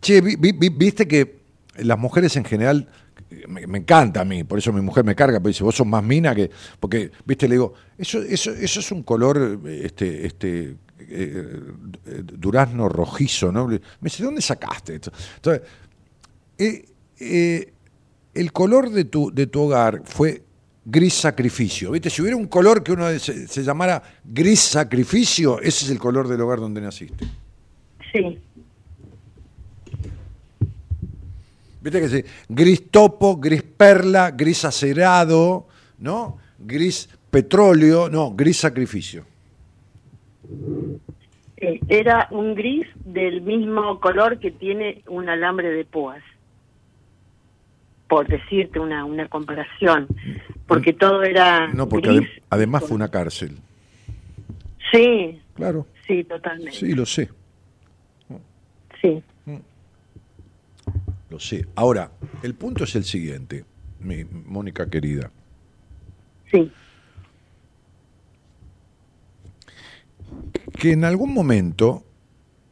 [0.00, 1.38] Che, vi- vi- vi- viste que
[1.78, 2.88] las mujeres en general,
[3.48, 5.86] me, me encanta a mí, por eso mi mujer me carga, pero dice, vos sos
[5.86, 10.76] más mina que, porque, viste, le digo, eso, eso, eso es un color, este, este,
[10.98, 11.60] eh,
[12.22, 13.66] durazno rojizo, ¿no?
[13.68, 15.12] Me dice, ¿dónde sacaste esto?
[15.36, 15.62] Entonces,
[16.58, 16.84] eh,
[17.18, 17.72] eh,
[18.34, 20.43] el color de tu, de tu hogar fue
[20.84, 21.90] gris sacrificio.
[21.90, 22.10] ¿Viste?
[22.10, 26.28] Si hubiera un color que uno se, se llamara gris sacrificio, ese es el color
[26.28, 27.26] del hogar donde naciste.
[28.12, 28.38] Sí,
[31.84, 35.66] Viste que sí, gris topo, gris perla, gris acerado,
[35.98, 36.38] ¿no?
[36.58, 39.26] Gris petróleo, no, gris sacrificio.
[41.58, 46.22] eh, era un gris del mismo color que tiene un alambre de púas.
[48.14, 50.06] Por decirte una, una comparación.
[50.68, 51.66] Porque todo era.
[51.74, 52.20] No, porque gris.
[52.20, 53.58] adem- además fue una cárcel.
[54.92, 56.70] Sí, Claro, sí, totalmente.
[56.78, 57.28] sí, lo sé,
[59.02, 59.20] Sí.
[61.28, 61.66] lo sé.
[61.74, 62.12] Ahora,
[62.44, 63.64] el punto es el siguiente,
[63.98, 65.32] mi Mónica querida.
[66.52, 66.70] sí.
[70.78, 72.04] que en algún momento,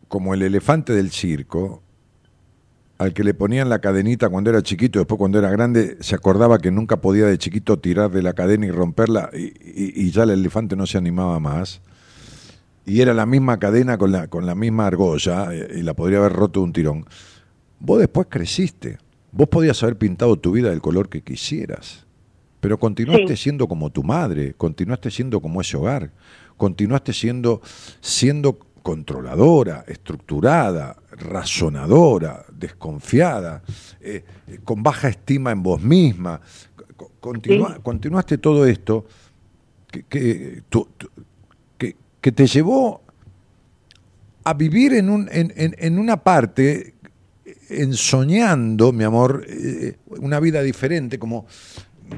[0.07, 1.82] como el elefante del circo,
[3.03, 6.59] al que le ponían la cadenita cuando era chiquito, después cuando era grande, se acordaba
[6.59, 10.23] que nunca podía de chiquito tirar de la cadena y romperla, y, y- y ya
[10.25, 11.81] el elefante no se animaba más.
[12.85, 16.19] Y era la misma cadena con la, con la misma argolla, eh, y la podría
[16.19, 17.07] haber roto de un tirón.
[17.79, 18.99] Vos después creciste.
[19.31, 22.07] Vos podías haber pintado tu vida del color que quisieras.
[22.61, 23.45] Pero continuaste Sí.
[23.45, 26.11] siendo como tu madre, continuaste siendo como ese hogar,
[26.57, 27.61] continuaste siendo,
[28.01, 33.63] siendo controladora, estructurada, razonadora, desconfiada,
[34.01, 36.41] eh, eh, con baja estima en vos misma.
[36.97, 37.81] Co- continua- Sí.
[37.83, 39.07] Continuaste todo esto
[39.91, 41.11] que, que, tu- tu-
[41.79, 43.03] que- que te llevó
[44.45, 46.95] a vivir en, un, en, en- en una parte,
[47.69, 51.47] ensoñando, mi amor, eh, una vida diferente, como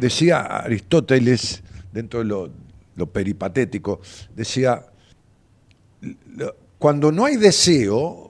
[0.01, 2.51] decía Aristóteles, dentro de lo,
[2.97, 4.01] lo peripatético,
[4.35, 4.85] decía,
[6.79, 8.24] cuando no hay deseo,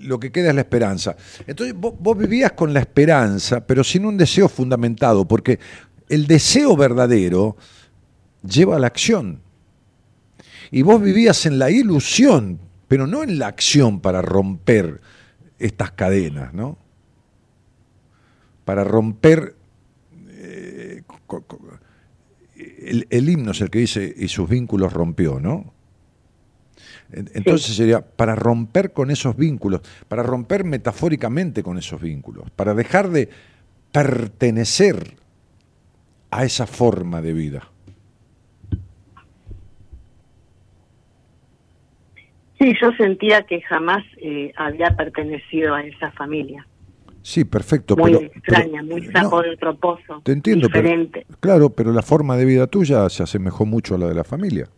[0.00, 1.16] lo que queda es la esperanza.
[1.46, 5.58] Entonces vos, vos vivías con la esperanza, pero sin un deseo fundamentado, porque
[6.08, 7.56] el deseo verdadero
[8.42, 9.40] lleva a la acción.
[10.70, 15.00] Y vos vivías en la ilusión, pero no en la acción para romper
[15.58, 16.78] estas cadenas, ¿no?
[18.64, 19.56] Para romper
[20.28, 21.02] eh,
[22.56, 25.72] el, el himno es el que dice y sus vínculos rompió, ¿no?
[27.12, 32.74] En- Entonces sería para romper con esos vínculos, para romper metafóricamente con esos vínculos, para
[32.74, 33.28] dejar de
[33.92, 35.14] pertenecer
[36.30, 37.68] a esa forma de vida.
[42.58, 46.66] Sí, yo sentía que jamás eh, había pertenecido a esa familia.
[47.22, 47.96] Sí, perfecto.
[47.96, 50.20] Muy pero, extraña, pero- muy sapo no, de otro pozo.
[50.22, 51.26] Te entiendo, pero, diferente.
[51.40, 54.68] claro, pero la forma de vida tuya se asemejó mucho a la de la familia.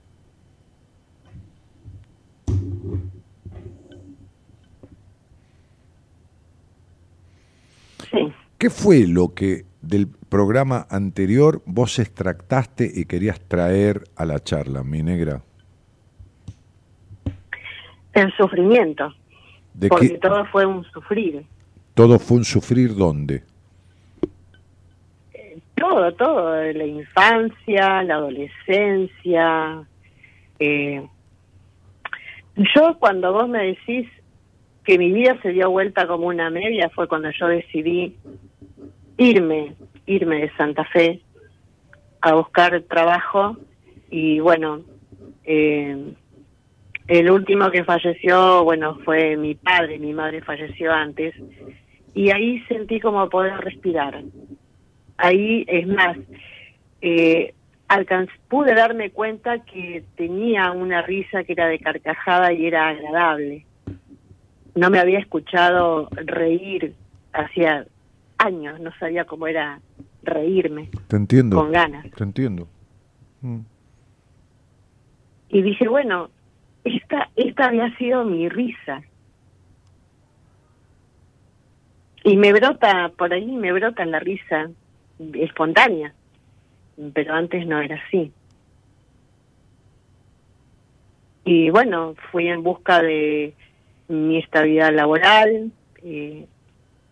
[8.11, 8.33] Sí.
[8.63, 14.85] ¿Qué fue lo que del programa anterior vos extractaste y querías traer a la charla,
[14.85, 15.43] mi negra?
[18.13, 19.13] El sufrimiento,
[19.75, 21.45] ¿De porque qué todo fue un sufrir.
[21.95, 23.43] todo fue un sufrir dónde?
[25.75, 29.83] Todo, todo, la infancia, la adolescencia.
[30.61, 31.05] eh,
[32.77, 34.07] yo cuando vos me decís
[34.85, 38.17] que mi vida se dio vuelta como una media fue cuando yo decidí
[39.17, 39.75] irme,
[40.07, 41.21] irme de Santa Fe
[42.21, 43.57] a buscar trabajo
[44.11, 44.83] y bueno,
[45.45, 46.15] eh,
[47.09, 51.35] el último que falleció, bueno, fue mi padre, mi madre falleció antes
[52.15, 54.23] y ahí sentí como poder respirar
[55.23, 56.17] ahí es más,
[57.01, 57.55] eh,
[58.49, 63.67] pude darme cuenta que tenía una risa que era de carcajada y era agradable.
[64.75, 66.95] No me había escuchado reír
[67.33, 67.87] hacía
[68.45, 69.81] años, no sabía cómo era
[70.23, 71.57] reírme Te entiendo.
[71.57, 72.07] con ganas.
[72.11, 72.69] Te entiendo.
[73.41, 73.61] Mm.
[75.49, 76.31] Y dije, bueno,
[76.85, 79.03] esta, esta había sido mi risa.
[82.25, 84.71] Y me brota, por ahí me brota la risa
[85.35, 86.15] espontánea,
[87.13, 88.33] pero antes no era así.
[91.45, 93.55] Y bueno, fui en busca de
[94.09, 95.73] mi estabilidad laboral
[96.05, 96.47] eh,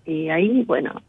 [0.06, 1.02] y ahí, bueno,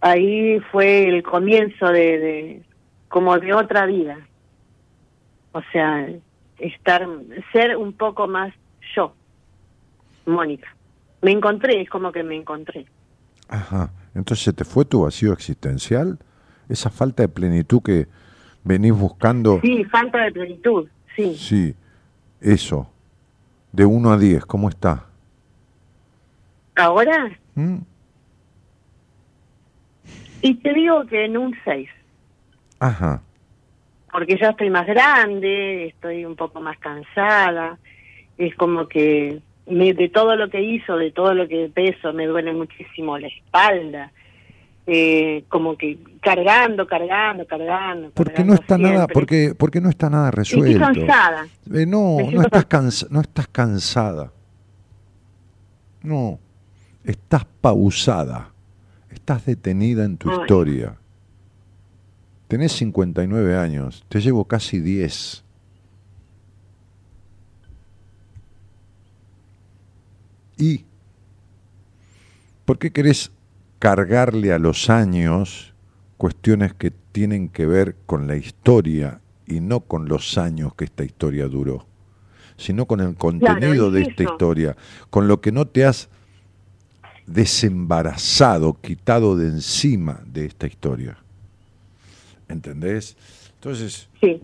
[0.00, 2.62] ahí fue el comienzo de, de
[3.08, 4.18] como de otra vida.
[5.52, 6.08] O sea,
[6.58, 7.06] estar,
[7.52, 8.52] ser un poco más
[8.94, 9.14] yo,
[10.26, 10.68] Mónica.
[11.22, 12.86] Me encontré, es como que me encontré.
[13.48, 13.90] Ajá.
[14.14, 16.18] Entonces se te fue tu vacío existencial,
[16.68, 18.06] esa falta de plenitud que
[18.64, 19.60] venís buscando.
[19.62, 21.34] Sí, falta de plenitud, sí.
[21.36, 21.74] Sí,
[22.40, 22.90] eso.
[23.72, 25.06] De 1 a 10, ¿cómo está?
[26.76, 27.78] Ahora, ¿Mm?
[30.42, 31.88] Y te digo que en un 6,
[32.80, 33.20] Ajá.
[34.12, 37.78] porque ya estoy más grande, estoy un poco más cansada,
[38.36, 42.26] es como que me- de todo lo que hizo, de todo lo que peso, me
[42.26, 44.12] duele muchísimo la espalda,
[44.86, 48.10] eh, como que cargando, cargando, cargando.
[48.14, 50.80] Porque cargando no está nada, porque, porque no está nada Estoy resuelto.
[51.06, 51.46] cansada.
[51.74, 54.32] Eh, no, no estás, cansa- no estás cansada.
[56.02, 56.38] No,
[57.04, 58.50] estás pausada.
[59.28, 60.38] Estás detenida en tu Ay.
[60.40, 60.96] historia.
[62.48, 65.44] Tenés 59 años, te llevo casi 10.
[70.56, 70.86] ¿Y
[72.64, 73.30] por qué querés
[73.78, 75.74] cargarle a los años
[76.16, 81.04] cuestiones que tienen que ver con la historia y no con los años que esta
[81.04, 81.84] historia duró,
[82.56, 84.74] sino con el contenido es de esta historia,
[85.10, 86.08] con lo que no te has
[87.28, 91.18] desembarazado, quitado de encima de esta historia.
[92.48, 93.16] ¿Entendés?
[93.54, 94.40] Entonces, Sí,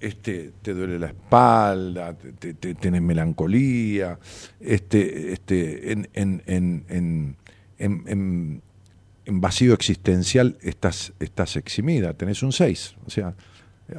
[0.00, 4.18] este, te duele la espalda, te, te- te- tenés melancolía,
[4.60, 7.36] este, este, en, en, en, en,
[7.78, 8.62] en- en-
[9.24, 12.96] en vacío existencial estás, estás eximida, tenés un 6.
[13.06, 13.34] O sea,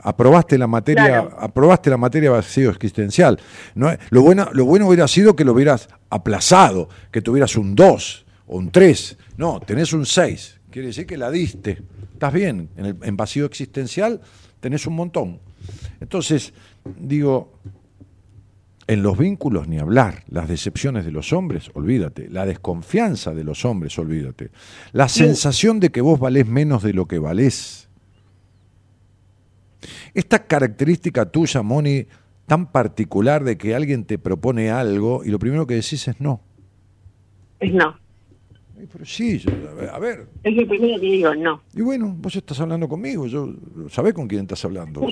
[0.02, 1.36] aprobaste la materia, Claro.
[1.40, 3.40] aprobaste la materia vacío existencial.
[3.76, 7.76] No, es- lo, bueno, lo bueno hubiera sido que lo hubieras aplazado, que tuvieras un
[7.76, 9.18] 2 o un 3.
[9.38, 10.60] No, tenés un 6.
[10.72, 11.82] Quiere decir que la diste.
[12.14, 12.70] Estás bien.
[12.78, 14.22] En, el, en vacío existencial
[14.60, 15.40] tenés un montón.
[16.00, 16.54] Entonces,
[17.00, 17.54] digo,
[18.88, 23.64] en los vínculos ni hablar, las decepciones de los hombres, olvídate, la desconfianza de los
[23.66, 24.52] hombres, olvídate,
[24.92, 27.88] la sensación de que vos valés menos de lo que valés.
[30.14, 32.06] Esta característica tuya, Moni,
[32.46, 36.42] tan particular de que alguien te propone algo y lo primero que decís es no.
[37.60, 38.02] es no.
[38.92, 39.50] Pero sí, yo-
[39.94, 41.62] a ver, Es lo primero que digo, no.
[41.74, 43.54] y bueno, vos estás hablando conmigo, yo
[43.90, 45.00] sabés con quién estás hablando.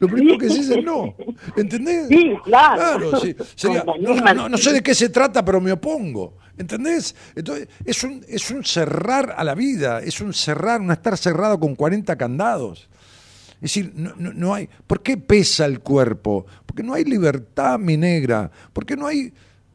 [0.00, 1.14] Lo primero que decís es no,
[1.56, 2.08] ¿entendés?
[2.08, 2.76] Sí, claro.
[2.98, 3.34] Claro, sí.
[3.54, 3.84] Sería,
[4.48, 7.14] no sé de qué se trata, pero me opongo, ¿entendés?
[7.34, 11.58] Entonces, es un, es un cerrar a la vida, es un cerrar, un estar cerrado
[11.58, 12.88] con 40 candados.
[13.60, 14.68] Es decir, no, hay.
[14.86, 16.46] ¿Por qué pesa el cuerpo?
[16.64, 18.50] Porque no hay libertad, mi negra.
[18.72, 19.32] Porque no hay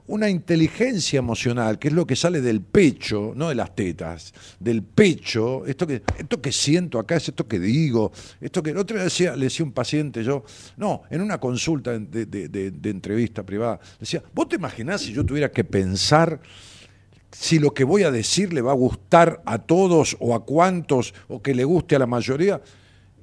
[0.07, 4.83] una inteligencia emocional, que es lo que sale del pecho, no de las tetas, del
[4.83, 5.65] pecho.
[5.65, 8.11] Esto que, esto que siento acá es esto que digo.
[8.39, 10.45] Esto que el otro día decía, le decía un paciente, yo,
[10.77, 15.25] no, en una consulta de- de- de entrevista privada, decía, ¿vos te imaginás si yo
[15.25, 16.39] tuviera que pensar
[17.33, 21.13] si lo que voy a decir le va a gustar a todos o a cuantos
[21.27, 22.61] o que le guste a la mayoría.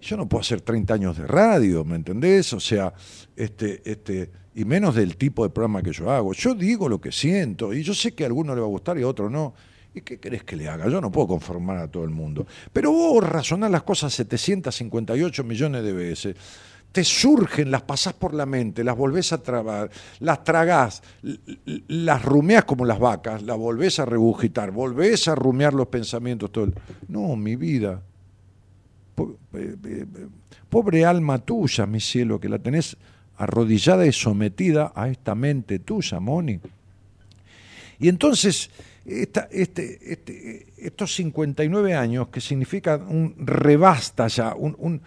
[0.00, 2.52] Yo no puedo hacer 30 años de radio, ¿me entendés?
[2.52, 2.92] O sea,
[3.36, 6.32] este, este, y menos del tipo de programa que yo hago.
[6.32, 8.98] Yo digo lo que siento y yo sé que a alguno le va a gustar
[8.98, 9.54] y a otro no.
[9.94, 10.88] ¿Y qué querés que le haga?
[10.88, 12.46] Yo no puedo conformar a todo el mundo.
[12.72, 16.36] Pero vos razonás las cosas 758 millones de veces.
[16.92, 21.02] Te surgen, las pasás por la mente, las volvés a trabar, las tragás,
[21.86, 26.50] las rumeás como las vacas, las volvés a regurgitar, volvés a rumear los pensamientos.
[26.50, 26.72] Todo
[27.08, 28.02] No, mi vida.
[29.54, 30.06] Eh, eh,
[30.68, 32.96] Pobre alma tuya, mi cielo, que la tenés
[33.36, 36.60] arrodillada y sometida a esta mente tuya, Moni.
[37.98, 38.70] Y entonces,
[39.04, 45.02] esta- este, este, estos 59 años, que significan un rebasta ya, un-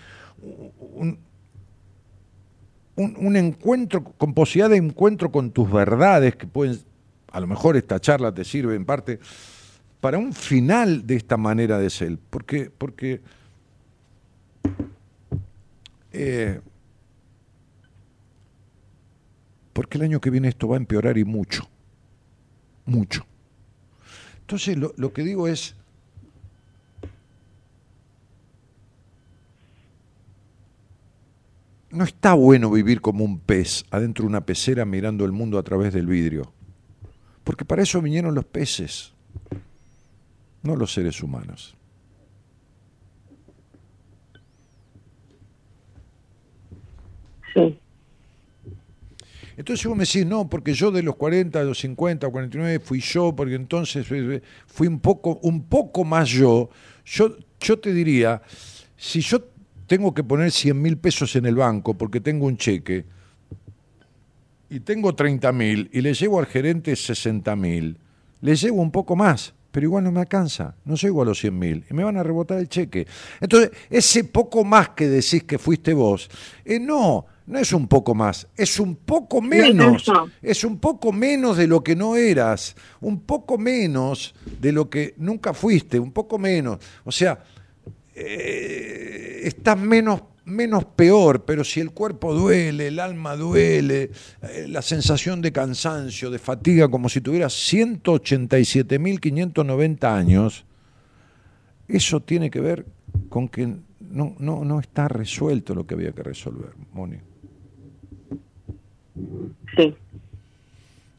[2.95, 6.79] un- un encuentro, con posibilidad de encuentro con tus verdades, que pueden,
[7.31, 9.19] a lo mejor esta charla te sirve en parte
[9.99, 12.17] para un final de esta manera de ser.
[12.29, 13.21] Porque, porque
[16.11, 16.59] eh,
[19.73, 21.67] porque el año que viene esto va a empeorar y mucho,
[22.85, 23.25] mucho.
[24.41, 25.75] Entonces lo, lo que digo es,
[31.93, 35.63] no está bueno vivir como un pez adentro de una pecera mirando el mundo a
[35.63, 36.51] través del vidrio,
[37.43, 39.13] porque para eso vinieron los peces,
[40.63, 41.75] no los seres humanos.
[47.53, 47.79] Sí.
[49.55, 52.99] Entonces vos me decís, no, porque yo de los 40, de los 50, 49 fui
[52.99, 54.07] yo, porque entonces
[54.65, 56.69] fui un poco, un poco más yo.
[57.05, 58.41] Yo, yo te diría,
[58.97, 59.52] si yo
[59.87, 63.05] tengo que poner 100 mil pesos en el banco porque tengo un cheque
[64.69, 67.97] y tengo 30 mil y le llevo al gerente 60 mil,
[68.41, 71.59] le llevo un poco más, pero igual no me alcanza, no llego a los 100
[71.59, 73.07] mil y me van a rebotar el cheque.
[73.39, 76.29] Entonces, ese poco más que decís que fuiste vos,
[76.65, 80.11] eh, no, no es un poco más, es un poco menos,
[80.41, 85.13] es un poco menos de lo que no eras, un poco menos de lo que
[85.17, 86.79] nunca fuiste, un poco menos.
[87.03, 87.43] O sea,
[88.15, 94.09] eh, estás menos, menos peor, pero si el cuerpo duele, el alma duele,
[94.41, 100.65] eh, la sensación de cansancio, de fatiga, como si tuvieras 187.590 años,
[101.87, 102.87] eso tiene que ver
[103.29, 103.67] con que
[103.99, 107.17] no, no, no está resuelto lo que había que resolver, Moni.
[109.75, 109.95] Sí,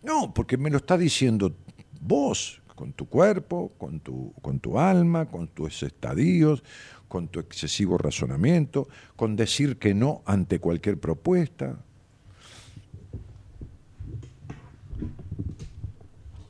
[0.02, 1.54] No, porque me lo está diciendo
[2.00, 6.62] vos, con tu cuerpo, con tu, con tu alma, con tus estadios,
[7.08, 11.78] con tu excesivo razonamiento, con decir que no ante cualquier propuesta.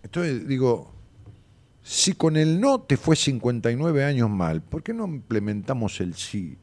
[0.02, 0.94] Entonces digo,
[1.82, 6.56] si con el no te fue 59 años mal, ¿por qué no implementamos el sí?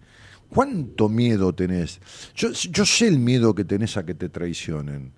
[0.50, 2.02] ¿Cuánto miedo tenés?
[2.36, 5.12] Yo, yo sé el miedo que tenés a que te traicionen,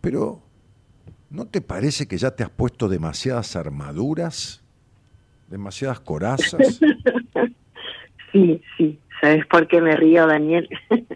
[0.00, 0.45] pero
[1.30, 4.62] ¿no te parece que ya te has puesto demasiadas armaduras?
[5.48, 6.80] ¿Demasiadas corazas?
[8.32, 8.98] sí, sí.
[9.20, 10.68] ¿Sabes por qué me río, Daniel?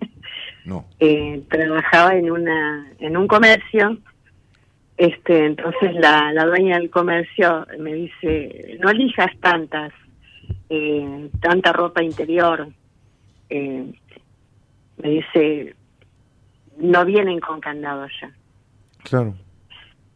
[0.65, 0.87] No.
[1.01, 3.99] eh, trabajaba en una en un comercio
[4.97, 9.93] este entonces la, la dueña del comercio me dice no elijas tantas
[10.69, 12.69] eh, tanta ropa interior
[13.49, 13.93] eh,
[15.03, 15.75] me dice
[16.79, 18.31] no vienen con candado ya
[19.03, 19.35] Claro.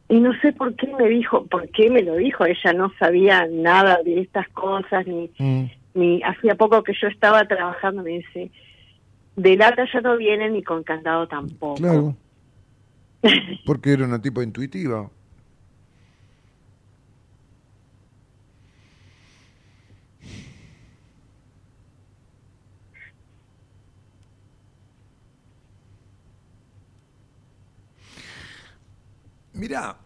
[0.09, 3.47] Y no sé por qué me dijo por qué me lo dijo ella no sabía
[3.51, 8.51] nada de estas cosas ni Mm, ni hacía poco que yo estaba trabajando me dice
[9.37, 12.17] de lata ya no vienen ni con candado tampoco claro.
[13.65, 15.11] Porque era una tipo intuitiva.
[29.65, 29.97] Mirá,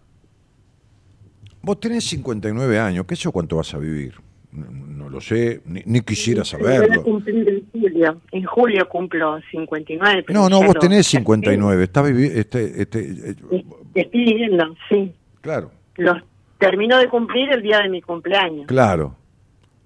[1.63, 4.15] vos tenés 59 años, ¿qué eso cuánto vas a vivir?
[4.53, 7.05] No, no lo sé, ni, ni quisiera saberlo.
[7.05, 8.21] en julio.
[8.31, 10.23] En julio cumplo 59.
[10.25, 13.67] pero No, no, vos tenés ya 59, estás viviendo, este, este, estoy-
[14.13, 15.13] viviendo, sí.
[15.41, 16.19] claro, Los
[16.59, 18.65] termino de cumplir el día de mi cumpleaños.
[18.69, 19.17] claro,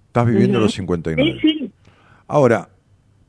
[0.09, 0.65] estás viviendo Ujú.
[0.67, 1.39] los 59.
[1.41, 1.73] Sí, sí.
[2.29, 2.69] Ahora,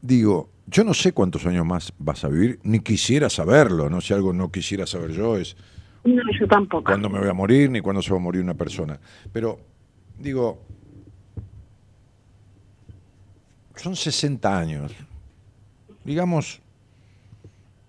[0.01, 4.13] digo, yo no sé cuántos años más vas a vivir, ni quisiera saberlo, no si
[4.13, 5.55] algo no quisiera saber yo es
[6.03, 6.85] No, yo tampoco.
[6.85, 8.99] cuándo me voy a morir, ni cuándo se va a morir una persona.
[9.31, 9.59] Pero,
[10.19, 10.61] digo,
[13.75, 14.93] son 60 años.
[16.03, 16.61] Digamos,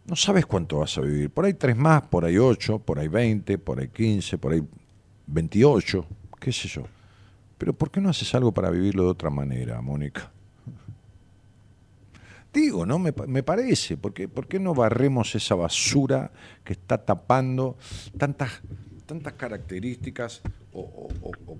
[0.06, 1.30] no sabes cuánto vas a vivir.
[1.30, 4.62] Por ahí tres más, por ahí ocho, por ahí 20, por ahí 15, por ahí
[5.26, 6.06] 28,
[6.40, 6.82] qué sé yo.
[7.58, 10.30] Pero ¿por qué no haces algo para vivirlo de otra manera, Mónica?
[12.86, 12.98] ¿No?
[12.98, 16.30] Me, me parece, ¿por qué no barremos esa basura
[16.62, 17.76] que está tapando
[18.16, 18.60] tantas,
[19.06, 20.40] tantas características
[20.72, 21.08] o,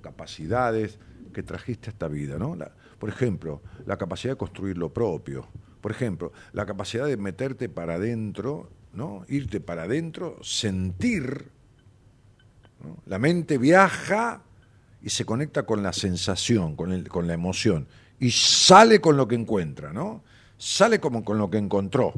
[0.01, 0.99] capacidades
[1.33, 2.57] que trajiste a esta vida, ¿no?
[2.99, 5.47] Por ejemplo, la capacidad de construir lo propio.
[5.81, 9.25] Por ejemplo, la capacidad de meterte para adentro, ¿no?
[9.29, 11.51] Irte para adentro, sentir.
[13.07, 14.43] La mente viaja
[15.03, 17.87] y se conecta con la sensación, con, el- con la emoción.
[18.21, 20.23] Y sale con lo que encuentra, ¿no?
[20.59, 22.13] Sale como con lo que encontró.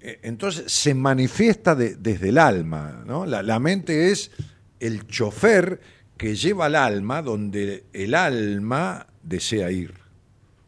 [0.00, 3.04] Eh, Entonces se manifiesta de- desde el alma.
[3.26, 4.30] La, mente es
[4.78, 5.80] el chofer
[6.16, 9.94] que lleva al alma donde el alma desea ir.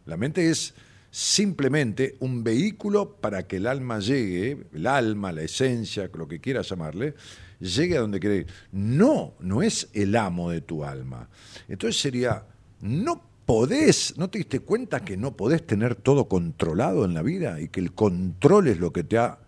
[0.07, 0.75] La mente es
[1.11, 6.69] simplemente un vehículo para que el alma llegue, el alma, la esencia, lo que quieras
[6.69, 7.15] llamarle,
[7.61, 8.47] llegue a donde quiere ir.
[8.73, 11.29] No, no es el amo de tu alma.
[11.69, 12.45] Entonces sería,
[12.81, 13.23] no
[13.53, 17.69] podés, ¿no te diste cuenta que no podés tener todo controlado en la vida y
[17.69, 19.41] que el control es lo que te ha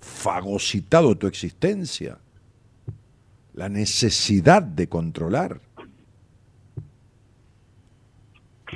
[0.00, 2.16] fagocitado tu existencia?
[3.52, 5.60] La necesidad de controlar.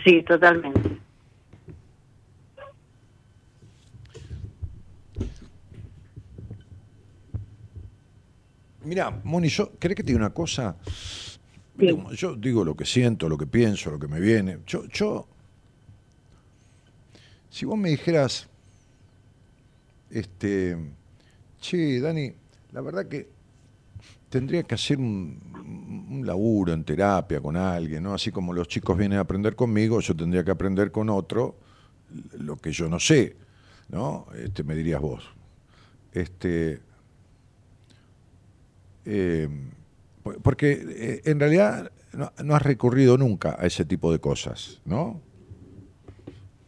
[0.04, 0.90] Sí, totalmente.
[8.84, 10.76] Mira, Moni, yo, ¿querés que te diga una cosa?
[12.12, 14.58] Yo digo lo que siento, lo que pienso, lo que me viene.
[14.66, 15.26] Yo,
[17.48, 18.48] si vos me dijeras,
[20.10, 20.76] este,
[21.60, 22.32] che, Dani,
[22.72, 23.28] la verdad que
[24.28, 28.14] tendría que hacer un, laburo en terapia con alguien, ¿no?
[28.14, 31.56] Así como los chicos vienen a aprender conmigo, yo tendría que aprender con otro
[32.38, 33.36] lo que yo no sé,
[33.88, 34.26] ¿no?
[34.34, 35.24] Este, me dirías vos.
[36.12, 36.80] Este,
[39.04, 39.48] eh,
[40.42, 45.20] porque eh, en realidad no, no has recurrido nunca a ese tipo de cosas, ¿no?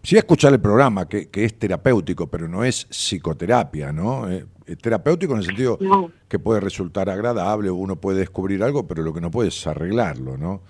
[0.04, 4.28] sí escuchar el programa, que, que es terapéutico, pero no es psicoterapia, ¿no?
[4.28, 6.10] Eh, es terapéutico en el sentido No.
[6.28, 10.36] que puede resultar agradable, uno puede descubrir algo, pero lo que no puede es arreglarlo,
[10.36, 10.62] ¿no?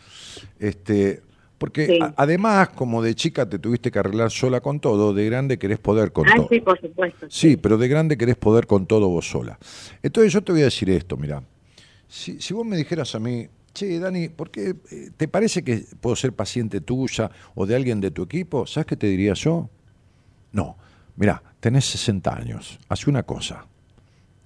[0.59, 1.23] Este,
[1.57, 1.99] porque Sí.
[2.03, 5.79] a- además, como de chica te tuviste que arreglar sola con todo, de grande querés
[5.79, 6.49] poder con Ah, todo.
[6.51, 7.27] sí, por supuesto.
[7.31, 9.59] Sí, pero de grande querés poder con todo vos sola.
[10.03, 11.43] Entonces yo te voy a decir esto, mira.
[12.13, 15.87] Si, si vos me dijeras a mí, che, Dani, ¿por qué eh, te parece que
[15.99, 18.67] puedo ser paciente tuya o de alguien de tu equipo?
[18.67, 19.71] ¿Sabes qué te diría yo?
[20.53, 20.77] No,
[21.17, 23.65] mira, tenés 60 años, haz una cosa,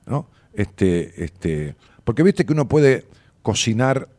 [0.07, 0.31] ¿no?
[0.53, 3.09] Este, este, porque viste que uno puede
[3.43, 4.11] cocinar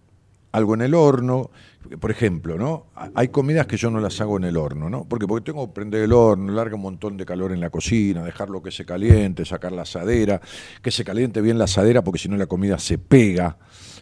[0.52, 1.50] algo en el horno,
[1.96, 2.88] por ejemplo, ¿no?
[3.16, 5.06] Hay comidas que yo no las hago en el horno, ¿no?
[5.06, 8.24] Porque porque tengo que prender el horno, larga un montón de calor en la cocina,
[8.24, 10.42] dejarlo que se caliente, sacar la asadera,
[10.82, 13.58] que se caliente bien la asadera porque si no la comida se pega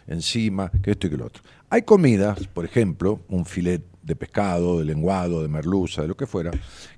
[0.06, 1.42] encima, que esto y que lo otro.
[1.70, 6.26] Hay comidas, por ejemplo, un filet de pescado, de lenguado, de merluza, de lo que
[6.26, 6.50] fuera,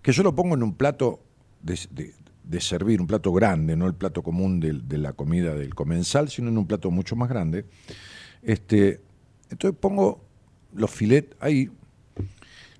[0.02, 1.20] que yo lo pongo en un plato
[1.62, 2.14] de, de-
[2.44, 6.30] de servir, un plato grande, no el plato común del- de, la comida del comensal,
[6.30, 7.66] sino en un plato mucho más grande.
[8.42, 9.00] Este,
[9.50, 10.27] entonces pongo
[10.74, 11.70] los filets ahí,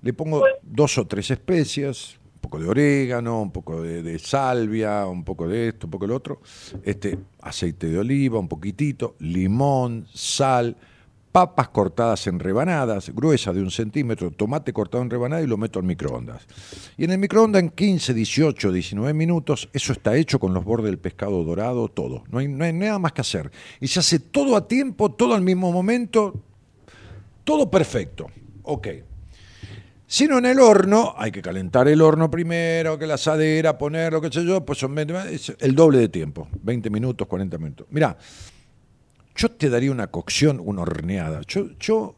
[0.01, 5.23] le pongo dos o tres especias, un poco de orégano, un poco de, salvia, un
[5.23, 6.41] poco de esto, un poco de lo otro,
[6.83, 10.77] este, aceite de oliva, un poquitito, limón, sal,
[11.31, 15.79] papas cortadas en rebanadas, gruesas de un centímetro, tomate cortado en rebanada y lo meto
[15.79, 16.47] al microondas.
[16.97, 20.87] Y en el microondas en 15, 18, 19 minutos, eso está hecho con los bordes
[20.87, 22.23] del pescado dorado, todo.
[22.31, 23.51] No hay, no hay nada más que hacer.
[23.79, 26.33] Y se hace todo a tiempo, todo al mismo momento,
[27.49, 28.27] todo perfecto.
[28.61, 28.87] Ok.
[30.05, 34.21] Si no en el horno, hay que calentar el horno primero, que la asadera, ponerlo,
[34.21, 37.87] qué sé yo, pues son 20 es el doble de tiempo, 20 minutos, 40 minutos.
[37.89, 38.15] Mira,
[39.35, 41.41] yo te daría una cocción, una horneada.
[41.47, 42.15] Yo, yo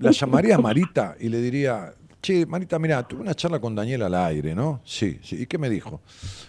[0.00, 4.02] la llamaría a Marita y le diría, che, Marita, mira, tuve una charla con Daniel
[4.02, 4.80] al aire, ¿no?
[4.84, 5.42] Sí, sí.
[5.42, 6.00] ¿Y qué me dijo?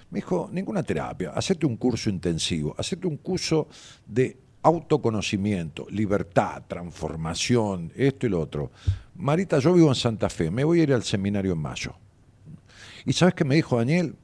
[0.10, 3.68] Me dijo, ninguna terapia, hacerte un curso intensivo, hacerte un curso
[4.08, 8.72] de autoconocimiento, libertad, transformación, esto y lo otro.
[9.16, 11.94] Marita, yo vivo en Santa Fe, me voy a ir al seminario en mayo.
[13.06, 14.16] ¿Y sabes qué me dijo Daniel?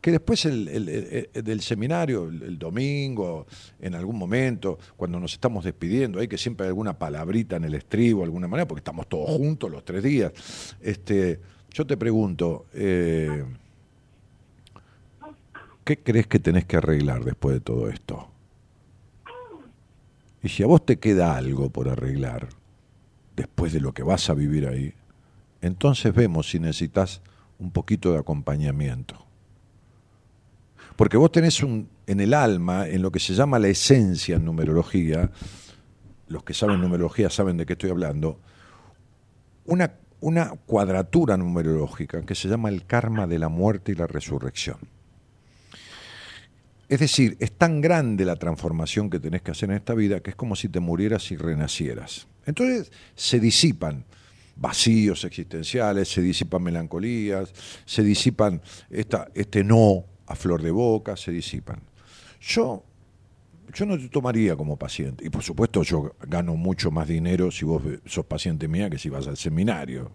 [0.00, 3.48] Que después el- el- el- el- del seminario, el, domingo,
[3.80, 7.74] en algún momento, cuando nos estamos despidiendo, hay que siempre hay alguna palabrita en el
[7.74, 10.32] estribo, alguna manera, porque estamos todos juntos los tres días.
[10.80, 11.40] Este,
[11.72, 13.44] yo te pregunto, eh,
[15.82, 18.28] ¿qué crees que tenés que arreglar después de todo esto?
[20.42, 22.48] Y si a vos te queda algo por arreglar,
[23.36, 24.94] después de lo que vas a vivir ahí,
[25.60, 27.20] entonces vemos si necesitas
[27.58, 29.26] un poquito de acompañamiento.
[30.96, 34.44] Porque vos tenés un, en el alma, en lo que se llama la esencia en
[34.44, 35.30] numerología,
[36.28, 38.40] los que saben numerología saben de qué estoy hablando,
[39.64, 44.78] una, una cuadratura numerológica que se llama el karma de la muerte y la resurrección.
[46.88, 50.30] Es decir, es tan grande la transformación que tenés que hacer en esta vida que
[50.30, 52.26] es como si te murieras y renacieras.
[52.46, 54.06] Entonces se disipan
[54.56, 57.52] vacíos existenciales, se disipan melancolías,
[57.84, 61.80] se disipan este no a flor de boca, se disipan.
[62.40, 62.82] Yo,
[63.74, 65.26] yo no te tomaría como paciente.
[65.26, 69.10] Y por supuesto yo gano mucho más dinero si vos sos paciente mía que si
[69.10, 70.10] vas al seminario.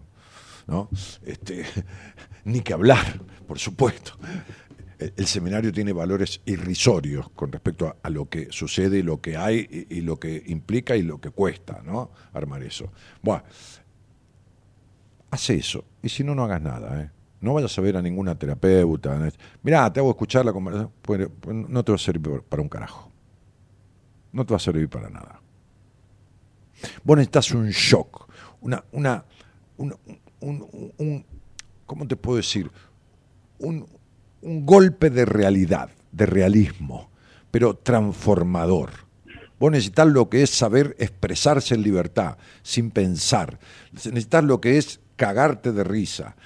[0.66, 0.88] ¿no?
[1.24, 1.64] Este,
[2.44, 4.18] ni que hablar, por supuesto.
[5.16, 10.00] El, seminario tiene valores irrisorios con respecto a, lo que sucede, lo que hay y,
[10.00, 12.10] lo que implica y lo que cuesta, ¿no?
[12.32, 12.90] Armar eso.
[13.20, 13.44] Bueno,
[15.30, 15.84] haz eso.
[16.02, 17.10] Y si no, no hagas nada, ¿eh?
[17.40, 19.30] No vayas a ver a ninguna terapeuta.
[19.62, 20.90] Mirá, te hago escuchar la conversación.
[21.02, 23.12] Pues, no te va a servir para un carajo.
[24.32, 25.42] No te va a servir para nada.
[27.02, 28.28] Vos necesitas un shock,
[28.62, 29.24] una, una,
[29.76, 29.94] un,
[30.40, 31.26] un, un,
[31.86, 32.70] ¿cómo te puedo decir?
[33.58, 33.86] Un,
[34.44, 37.10] un golpe de realidad, de realismo,
[37.50, 38.90] pero transformador.
[39.58, 43.58] Vos necesitas lo que es saber expresarse en libertad, sin pensar.
[43.92, 46.36] Necesitas lo que es cagarte de risa,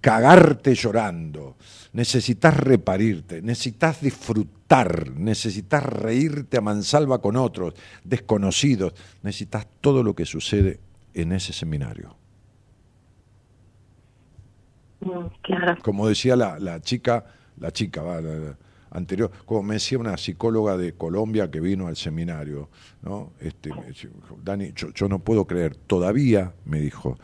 [0.00, 1.56] cagarte llorando.
[1.92, 7.74] Necesitas reparirte, necesitas disfrutar, necesitas reírte a mansalva con otros,
[8.04, 8.92] desconocidos.
[9.22, 10.78] Necesitas todo lo que sucede
[11.14, 12.14] en ese seminario.
[15.42, 15.76] Claro.
[15.82, 17.24] Como decía la, la chica,
[17.60, 18.20] la chica, va,
[18.90, 22.68] anterior, como me decía una psicóloga de Colombia que vino al seminario,
[23.02, 23.32] ¿no?
[23.40, 23.70] Este,
[24.42, 27.18] Dani, yo, no puedo creer, todavía, me dijo,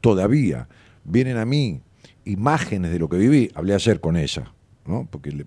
[0.00, 0.68] todavía
[1.04, 1.80] vienen a mí
[2.24, 4.52] imágenes de lo que viví, hablé ayer con ella,
[4.86, 5.06] ¿no?
[5.10, 5.46] Porque le,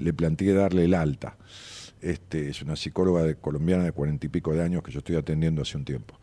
[0.00, 1.36] le, planteé darle el alta.
[2.00, 5.16] Este, es una psicóloga de, colombiana de cuarenta y pico de años que yo estoy
[5.16, 6.14] atendiendo hace un tiempo.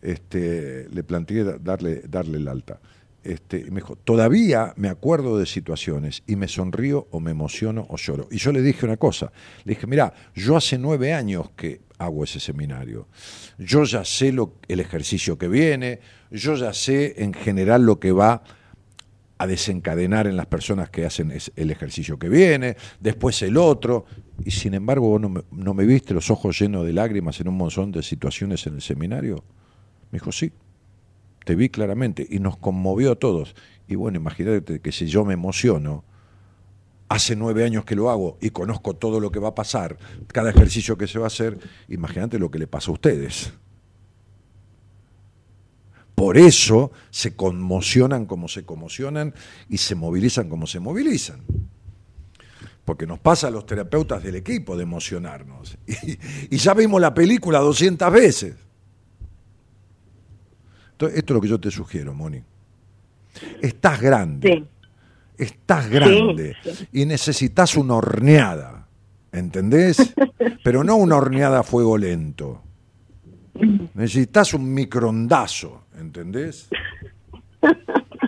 [0.00, 2.78] Este, le planteé da- darle, darle el alta.
[3.24, 7.96] Este, me dijo, todavía me acuerdo de situaciones y me sonrío o me emociono o
[7.96, 8.28] lloro.
[8.30, 9.32] Y yo le dije una cosa,
[9.64, 13.08] le dije, mira, yo hace nueve años que hago ese seminario.
[13.58, 16.00] Yo ya sé lo, el ejercicio que viene,
[16.30, 18.42] yo ya sé en general lo que va
[19.38, 24.04] a desencadenar en las personas que hacen el ejercicio que viene, después el otro,
[24.44, 27.48] y sin embargo vos no me, no me viste los ojos llenos de lágrimas en
[27.48, 29.44] un montón de situaciones en el seminario.
[30.10, 30.50] Me dijo, sí,
[31.48, 33.54] te vi claramente, y nos conmovió a todos.
[33.86, 36.04] Y bueno, imagínate que si yo me emociono,
[37.08, 39.96] hace nueve años que lo hago y conozco todo lo que va a pasar,
[40.26, 41.58] cada ejercicio que se va a hacer,
[41.88, 43.50] imagínate lo que le pasa a ustedes.
[46.14, 49.32] Por eso se conmocionan como se conmocionan
[49.70, 51.40] y se movilizan como se movilizan.
[52.84, 55.78] Porque nos pasa a los terapeutas del equipo de emocionarnos.
[55.86, 56.18] Y,
[56.54, 58.67] y ya vimos la película 200 veces.
[60.98, 62.42] Entonces, esto es lo que yo te sugiero, Moni.
[63.62, 64.48] Estás grande.
[64.52, 65.44] Sí.
[65.44, 66.88] Estás grande sí.
[66.92, 68.88] y necesitas una horneada,
[69.30, 70.12] ¿entendés?
[70.64, 72.64] Pero no una horneada a fuego lento.
[73.94, 76.68] Necesitas un microndazo, ¿entendés?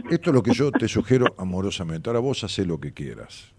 [0.09, 2.09] Esto es lo que yo te sugiero amorosamente.
[2.09, 3.53] Ahora vos hacés lo que quieras.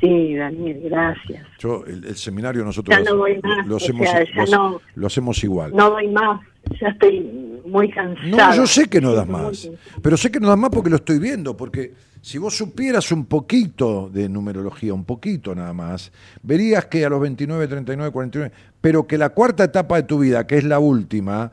[0.00, 1.46] Sí, Daniel, gracias.
[1.58, 4.80] Yo, el, el seminario nosotros Ya no voy más, lo hacemos, sea, ya lo- no-
[4.94, 5.74] lo hacemos igual.
[5.74, 6.40] No doy más,
[6.80, 8.50] ya estoy muy cansada.
[8.50, 9.68] No, yo sé que no das más,
[10.02, 13.26] pero sé que no das más porque lo estoy viendo, porque si vos supieras un
[13.26, 16.10] poquito de numerología, un poquito nada más,
[16.42, 20.46] verías que a los 29, 39, 49, pero que la cuarta etapa de tu vida,
[20.46, 21.50] que es la última,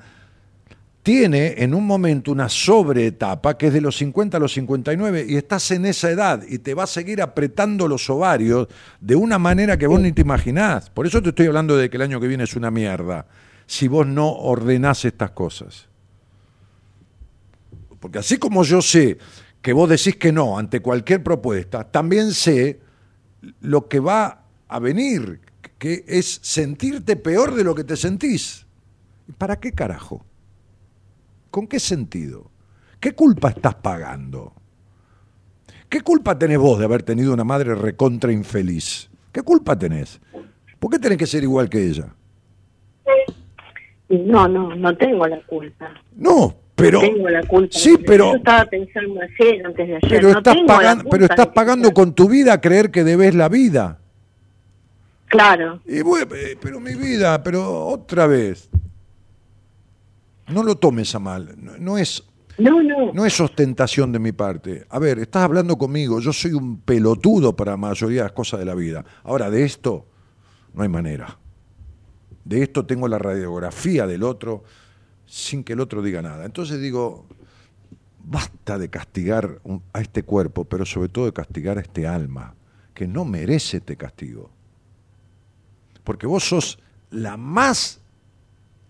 [1.03, 5.35] tiene en un momento una sobreetapa que es de los 50 a los 59 y
[5.35, 8.67] estás en esa edad y te va a seguir apretando los ovarios
[8.99, 10.89] de una manera que vos ni te imaginás.
[10.89, 13.25] Por eso te estoy hablando de que el año que viene es una mierda,
[13.72, 15.88] si vos no ordenás estas cosas.
[18.02, 19.18] Porque así como yo sé
[19.61, 22.81] que vos decís que no ante cualquier propuesta, también sé
[23.61, 25.39] lo que va a venir,
[25.77, 28.65] que es sentirte peor de lo que te sentís.
[29.30, 30.26] ¿Y ¿Para qué carajo?
[31.49, 32.52] ¿Con qué sentido?
[32.99, 34.53] ¿Qué culpa estás pagando?
[35.88, 39.10] ¿Qué culpa tenés vos de haber tenido una madre recontra infeliz?
[39.31, 40.19] ¿Qué culpa tenés?
[40.77, 42.14] ¿Por qué tenés que ser igual que ella?
[44.11, 45.91] No, no, no tengo la culpa.
[46.15, 47.77] No, pero tengo la culpa.
[47.77, 50.09] sí, pero Yo estaba pensando ayer, antes de ayer.
[50.09, 53.49] pero no estás pagando, pero estás pagando con tu vida a creer que debes la
[53.49, 53.99] vida.
[55.27, 58.69] Claro, Y bueno, eh, pero mi vida, pero otra vez.
[60.49, 61.55] No lo tomes a mal.
[61.57, 62.21] No, no es
[62.57, 64.85] no, no, no es ostentación de mi parte.
[64.89, 68.59] A ver, estás hablando conmigo, yo soy un pelotudo para la mayoría de las cosas
[68.59, 69.03] de la vida.
[69.23, 70.05] Ahora, de esto
[70.73, 71.38] no hay manera.
[72.43, 74.63] De esto tengo la radiografía del otro
[75.26, 76.45] sin que el otro diga nada.
[76.45, 77.26] Entonces digo,
[78.19, 79.61] basta de castigar
[79.93, 82.55] a este cuerpo, pero sobre todo de castigar a este alma,
[82.93, 84.49] que no merece este castigo.
[86.03, 86.80] Porque vos sos
[87.11, 88.01] la más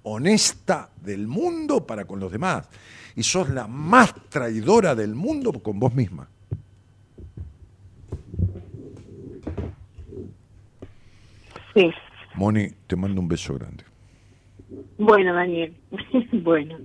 [0.04, 2.68] honesta del mundo para con los demás.
[3.16, 6.28] Y sos la más traidora del mundo con vos misma.
[11.74, 11.92] sí.
[12.42, 13.84] Moni, te mando un beso grande.
[14.98, 15.76] Bueno, Daniel,
[16.44, 16.80] bueno,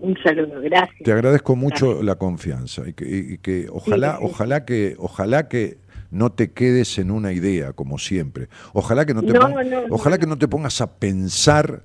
[0.00, 1.02] un saludo, gracias.
[1.04, 5.78] Te agradezco mucho la confianza y que, y- que ojalá, Sí, ojalá que, ojalá que
[6.10, 8.48] no te quedes en una idea como siempre.
[8.72, 11.82] Ojalá que no te, No, pon- no, no, ojalá que no te pongas a pensar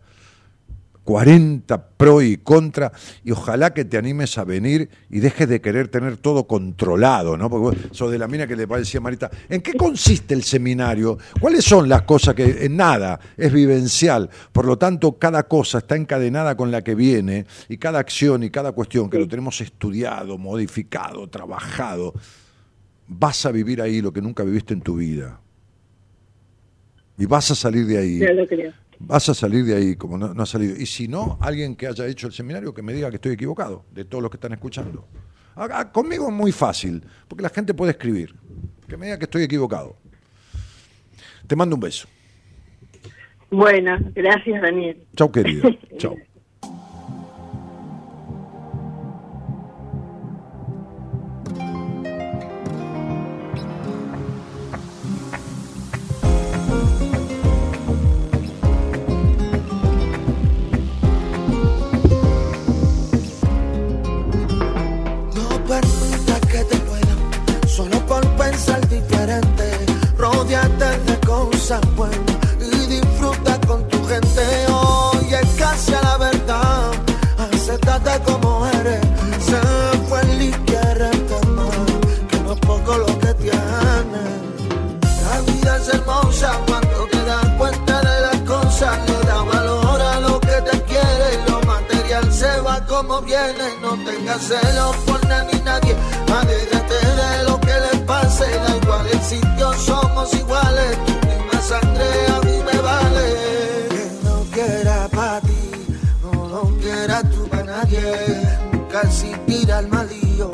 [1.12, 2.94] 40 pro y contra
[3.26, 7.50] y ojalá que te animes a venir y dejes de querer tener todo controlado, ¿no?
[7.50, 10.44] Porque vos sos de la mina que le decía a Marita, ¿en qué consiste el
[10.44, 11.18] seminario?
[11.42, 14.30] ¿Cuáles son las cosas que en nada es vivencial?
[14.54, 18.50] Por lo tanto, cada cosa está encadenada con la que viene y cada acción y
[18.50, 22.14] cada cuestión que lo tenemos estudiado, modificado, trabajado,
[23.10, 25.42] vas a vivir ahí lo que nunca viviste en tu vida.
[27.18, 28.20] Y vas a salir de ahí.
[28.20, 28.72] Ya lo creo.
[29.04, 30.76] Vas a salir de ahí como no, no has salido.
[30.76, 33.86] Y si no, alguien que haya hecho el seminario que me diga que estoy equivocado,
[33.92, 35.08] de todos los que están escuchando.
[35.56, 38.36] Acá, conmigo es muy fácil, porque la gente puede escribir.
[38.88, 39.96] Que me diga que estoy equivocado.
[41.48, 42.08] Te mando un beso.
[43.50, 45.04] Bueno, gracias, Daniel.
[45.16, 45.70] Chau, querido.
[45.98, 46.18] Chau.
[93.12, 95.96] Como viene, no tengas celos por nadie ni nadie.
[96.92, 100.98] De lo que le pase, da igual el sitio, somos iguales.
[101.06, 103.28] Tu misma sangre a mí me vale.
[103.90, 105.72] Que no quiera para ti,
[106.24, 108.48] no lo quiera tú para nadie.
[108.72, 110.52] Nunca existirá el malillo,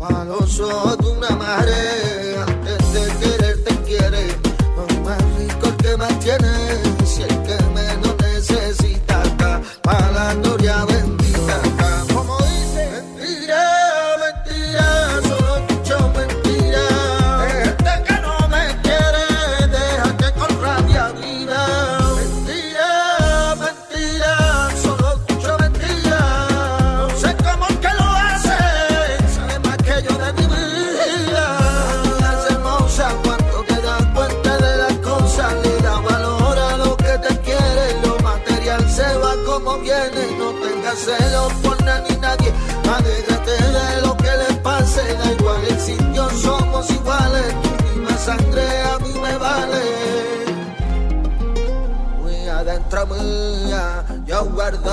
[0.00, 2.07] a los ojos de una madre.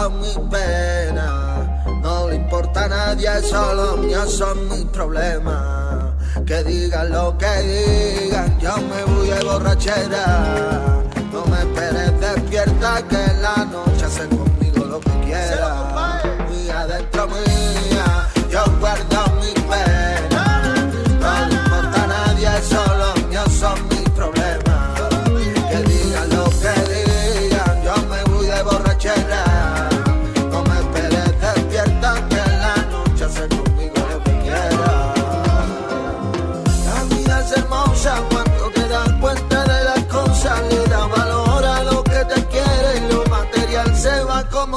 [0.06, 1.84] Guardo mi pena.
[2.02, 6.14] No le importa a nadie, solo míos son mis problemas.
[6.46, 11.04] Que digan lo que digan, yo me voy de borrachera.
[11.32, 14.45] No me esperes despierta, que en la noche hacen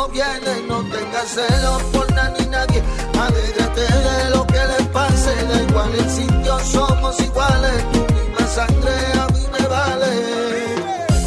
[0.08, 2.82] No tengas celos por nadie ni nadie,
[3.20, 8.94] alégrate de lo que le pase, da igual el sitio, somos iguales, tu misma sangre
[9.20, 10.10] a mí me vale.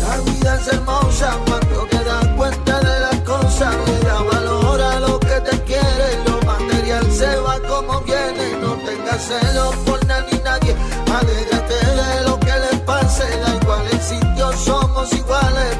[0.02, 5.00] La vida es hermosa cuando te das cuenta de las cosas, le da valor a
[5.00, 10.34] lo que te quiere, lo material se va como viene, no tengas celos por nadie
[10.34, 10.76] ni nadie,
[11.20, 15.78] alégrate de lo que le pase, da igual el sitio, somos iguales,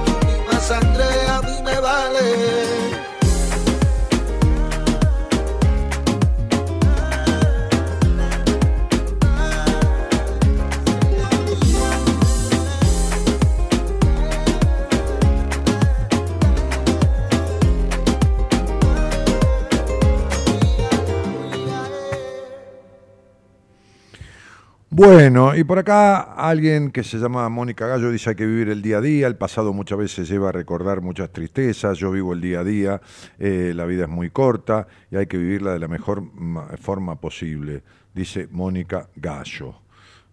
[25.04, 28.84] Bueno, y por acá alguien que se llama Mónica Gallo dice hay que vivir el
[28.84, 32.40] día a día, el pasado muchas veces lleva a recordar muchas tristezas, yo vivo el
[32.42, 33.02] día a día,
[33.40, 37.20] eh, la vida es muy corta y hay que vivirla de la mejor ma- forma
[37.20, 37.82] posible,
[38.14, 39.82] dice Mónica Gallo,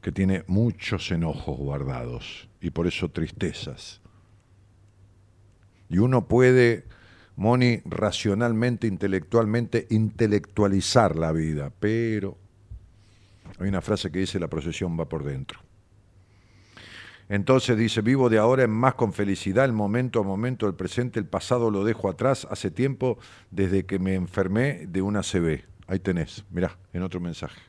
[0.02, 4.02] que tiene muchos enojos guardados y por eso tristezas.
[5.88, 6.84] Y uno puede,
[7.36, 12.36] Moni, racionalmente, intelectualmente, intelectualizar la vida, pero
[13.58, 15.60] hay una frase que dice la procesión va por dentro.
[17.28, 21.18] Entonces dice, vivo de ahora en más con felicidad, el momento a momento, el presente,
[21.18, 23.18] el pasado lo dejo atrás, hace tiempo
[23.50, 25.64] desde que me enfermé de una CB.
[25.86, 27.60] Ahí tenés, mirá, en otro mensaje.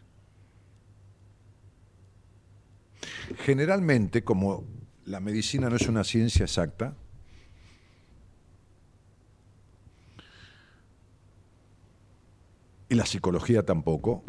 [3.43, 4.63] Generalmente, como
[5.05, 6.95] la medicina no es una ciencia exacta,
[12.87, 14.23] y la psicología tampoco,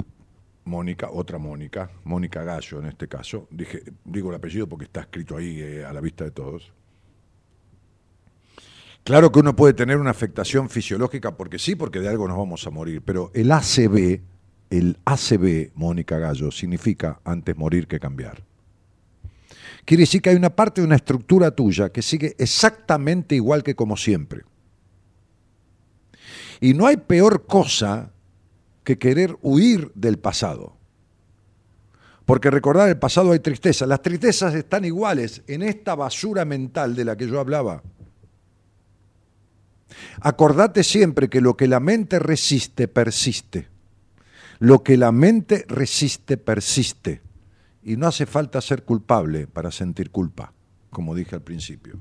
[0.64, 5.36] Mónica, otra Mónica, Mónica Gallo en este caso, dije, digo el apellido porque está escrito
[5.36, 6.72] ahí eh, a la vista de todos.
[9.02, 12.66] Claro que uno puede tener una afectación fisiológica porque sí, porque de algo nos vamos
[12.66, 14.20] a morir, pero el ACB,
[14.68, 18.44] el ACB, Mónica Gallo, significa antes morir que cambiar.
[19.84, 23.74] Quiere decir que hay una parte de una estructura tuya que sigue exactamente igual que
[23.74, 24.42] como siempre.
[26.60, 28.12] Y no hay peor cosa
[28.90, 30.76] que querer huir del pasado.
[32.24, 33.86] Porque recordar el pasado hay tristeza.
[33.86, 37.84] Las tristezas están iguales en esta basura mental de la que yo hablaba.
[40.20, 43.68] Acordate siempre que lo que la mente resiste, persiste.
[44.58, 47.22] Lo que la mente resiste, persiste.
[47.84, 50.52] Y no hace falta ser culpable para sentir culpa,
[50.90, 52.00] como dije al principio.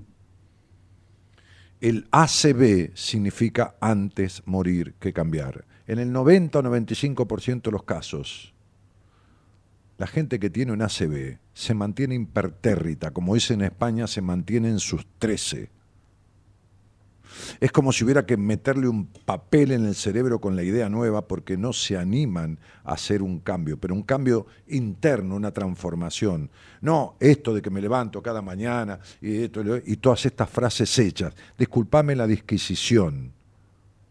[1.82, 5.69] El ACB significa antes morir que cambiar.
[5.90, 8.54] En el 90 o 95% de los casos,
[9.98, 14.70] la gente que tiene un ACB se mantiene impertérrita, como dice en España, se mantiene
[14.70, 15.72] en sus 13.
[17.60, 21.28] Es como si hubiera que meterle un papel en el cerebro con la idea nueva
[21.28, 26.52] porque no se animan a hacer un cambio, pero un cambio interno, una transformación.
[26.82, 31.34] No esto de que me levanto cada mañana y, y todas estas frases hechas.
[31.58, 33.32] Disculpame la disquisición.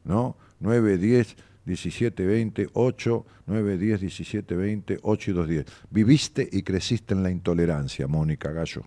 [0.03, 0.37] ¿No?
[0.61, 1.37] 9, 10,
[1.69, 5.67] 17, 20, 8, 9, 10, 17, 20, 8 y 2, 10.
[5.91, 8.87] Viviste y creciste en la intolerancia, Mónica Gallo.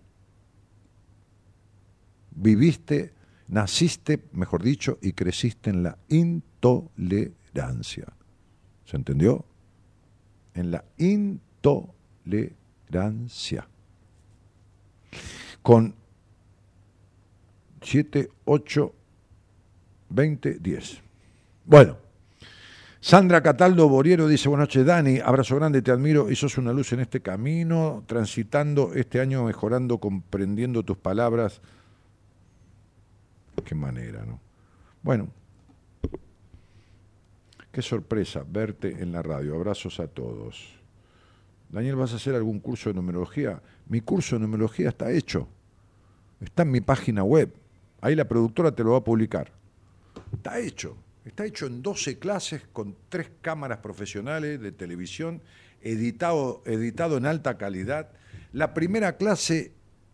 [2.32, 3.14] Viviste,
[3.50, 8.08] naciste, mejor dicho, y creciste en la intolerancia.
[8.86, 9.46] ¿Se entendió?
[10.56, 13.68] En la intolerancia.
[15.62, 15.94] Con
[17.84, 18.96] 7, 8,
[20.10, 21.02] 20, 10.
[21.66, 22.01] Bueno.
[23.04, 26.94] Sandra Cataldo Boriero dice, buenas noches Dani, abrazo grande, te admiro y sos una luz
[26.94, 31.62] en este camino, transitando este año, mejorando, comprendiendo tus palabras.
[33.66, 34.40] Qué manera, ¿no?
[35.02, 35.30] Bueno,
[37.72, 39.56] qué sorpresa verte en la radio.
[39.56, 40.70] Abrazos a todos.
[41.70, 43.64] Daniel, ¿vas a hacer algún curso de numerología?
[43.88, 45.48] Mi curso de numerología está hecho.
[46.40, 47.52] Está en mi página web.
[48.00, 49.52] Ahí la productora te lo va a publicar.
[50.34, 50.96] Está hecho.
[51.24, 55.42] Está hecho en 12 clases con tres cámaras profesionales de televisión,
[55.82, 58.10] editado, editado en alta calidad.
[58.54, 59.72] La primera clase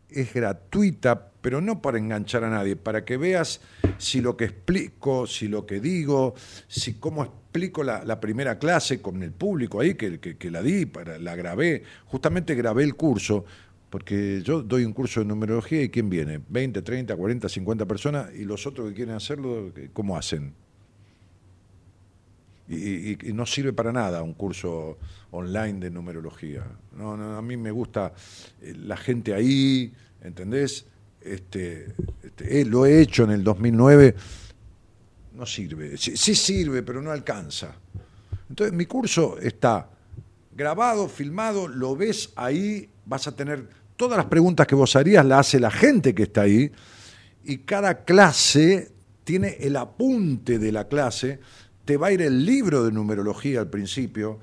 [0.09, 3.61] es gratuita, pero no para enganchar a nadie, para que veas
[3.97, 6.35] si lo que explico, si lo que digo,
[6.67, 11.17] si cómo explico la, primera clase con el público ahí, que, que, la di, para,
[11.19, 11.83] la grabé.
[12.05, 13.45] Justamente grabé el curso,
[13.89, 16.41] porque yo doy un curso de numerología y ¿quién viene?
[16.49, 20.66] 20, 30, 40, 50 personas y los otros que quieren hacerlo, ¿cómo hacen?
[22.69, 24.97] Y, no sirve para nada un curso
[25.31, 26.63] online de numerología.
[26.97, 28.13] No, a mí me gusta
[28.61, 30.85] eh, la gente ahí, ¿entendés?
[31.21, 34.15] Este, este eh, lo he hecho en el 2009,
[35.33, 35.97] no sirve.
[35.97, 37.75] Sí, sí sirve, pero no alcanza.
[38.49, 39.89] Entonces mi curso está
[40.53, 45.47] grabado, filmado, lo ves ahí, vas a tener todas las preguntas que vos harías, las
[45.47, 46.71] hace la gente que está ahí,
[47.43, 48.91] y cada clase
[49.23, 51.39] tiene el apunte de la clase
[51.87, 54.39] te va a ir el libro de numerología al principio,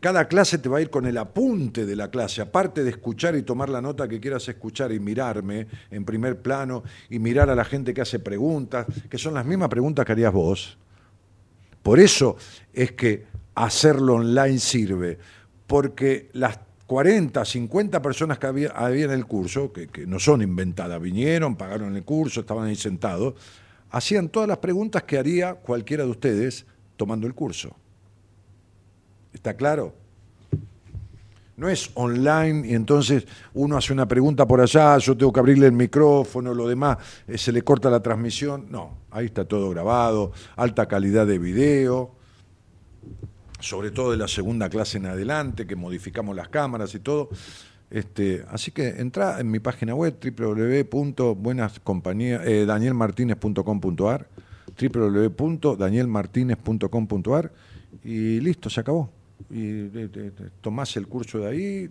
[0.00, 3.34] cada clase te va a ir con el apunte de la clase, aparte de escuchar
[3.34, 7.56] y tomar la nota que quieras escuchar y mirarme en primer plano y mirar a
[7.56, 10.78] la gente que hace preguntas, que son las mismas preguntas que harías vos.
[11.82, 12.36] Por eso
[12.72, 13.26] es que
[13.56, 15.18] hacerlo online sirve,
[15.66, 21.02] porque las 40, 50 personas que había, en el curso, que, que no son inventadas,
[21.02, 23.34] vinieron, pagaron el curso, estaban ahí sentados,
[23.90, 26.64] hacían todas las preguntas que haría cualquiera de ustedes
[26.96, 27.74] tomando el curso.
[29.32, 29.94] ¿Está claro?
[31.56, 35.66] No es online y entonces uno hace una pregunta por allá, yo tengo que abrirle
[35.66, 38.66] el micrófono, lo demás, eh, se le corta la transmisión.
[38.70, 42.14] No, ahí está todo grabado, alta calidad de video,
[43.58, 47.30] sobre todo de la segunda clase en adelante, que modificamos las cámaras y todo.
[47.88, 52.66] Este, así que entra en mi página web www.buenascompañías, eh,
[54.78, 57.52] www.danielmartinez.com.ar
[58.04, 59.10] y listo, se acabó.
[59.50, 59.88] Y
[60.60, 61.90] tomás el curso de ahí,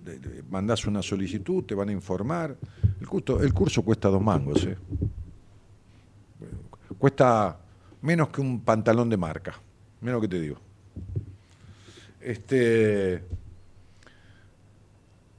[0.50, 2.56] mandás una solicitud, te van a informar.
[3.00, 4.78] El curso, el curso cuesta dos mangos, ¿eh?
[6.98, 7.58] Cuesta
[8.02, 9.54] menos que un pantalón de marca,
[10.02, 10.58] menos que te digo.
[12.22, 13.22] Este,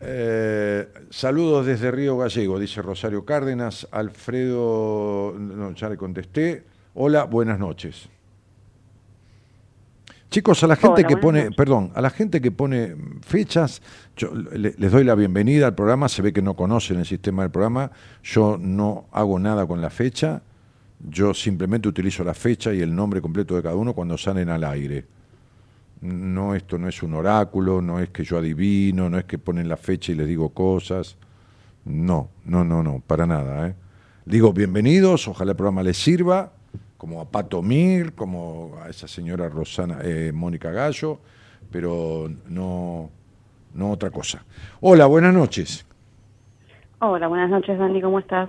[0.00, 3.88] eh, saludos desde Río Gallego, dice Rosario Cárdenas.
[3.90, 6.75] Alfredo, no, ya le contesté.
[6.98, 8.08] Hola, buenas noches.
[10.30, 13.82] Chicos, a la gente que pone, perdón, a la gente que pone fechas,
[14.16, 17.50] yo les doy la bienvenida al programa, se ve que no conocen el sistema del
[17.50, 17.90] programa,
[18.24, 20.40] yo no hago nada con la fecha,
[21.06, 24.64] yo simplemente utilizo la fecha y el nombre completo de cada uno cuando salen al
[24.64, 25.04] aire.
[26.00, 29.68] No, esto no es un oráculo, no es que yo adivino, no es que ponen
[29.68, 31.18] la fecha y les digo cosas.
[31.84, 33.68] No, no, no, no, para nada.
[33.68, 33.74] ¿eh?
[34.24, 36.55] Digo bienvenidos, ojalá el programa les sirva
[36.96, 41.20] como a Pato Mir, como a esa señora Rosana, eh, Mónica Gallo,
[41.70, 43.10] pero no,
[43.74, 44.44] no otra cosa.
[44.80, 45.86] Hola, buenas noches.
[46.98, 48.48] Hola, buenas noches, Dani, ¿cómo estás?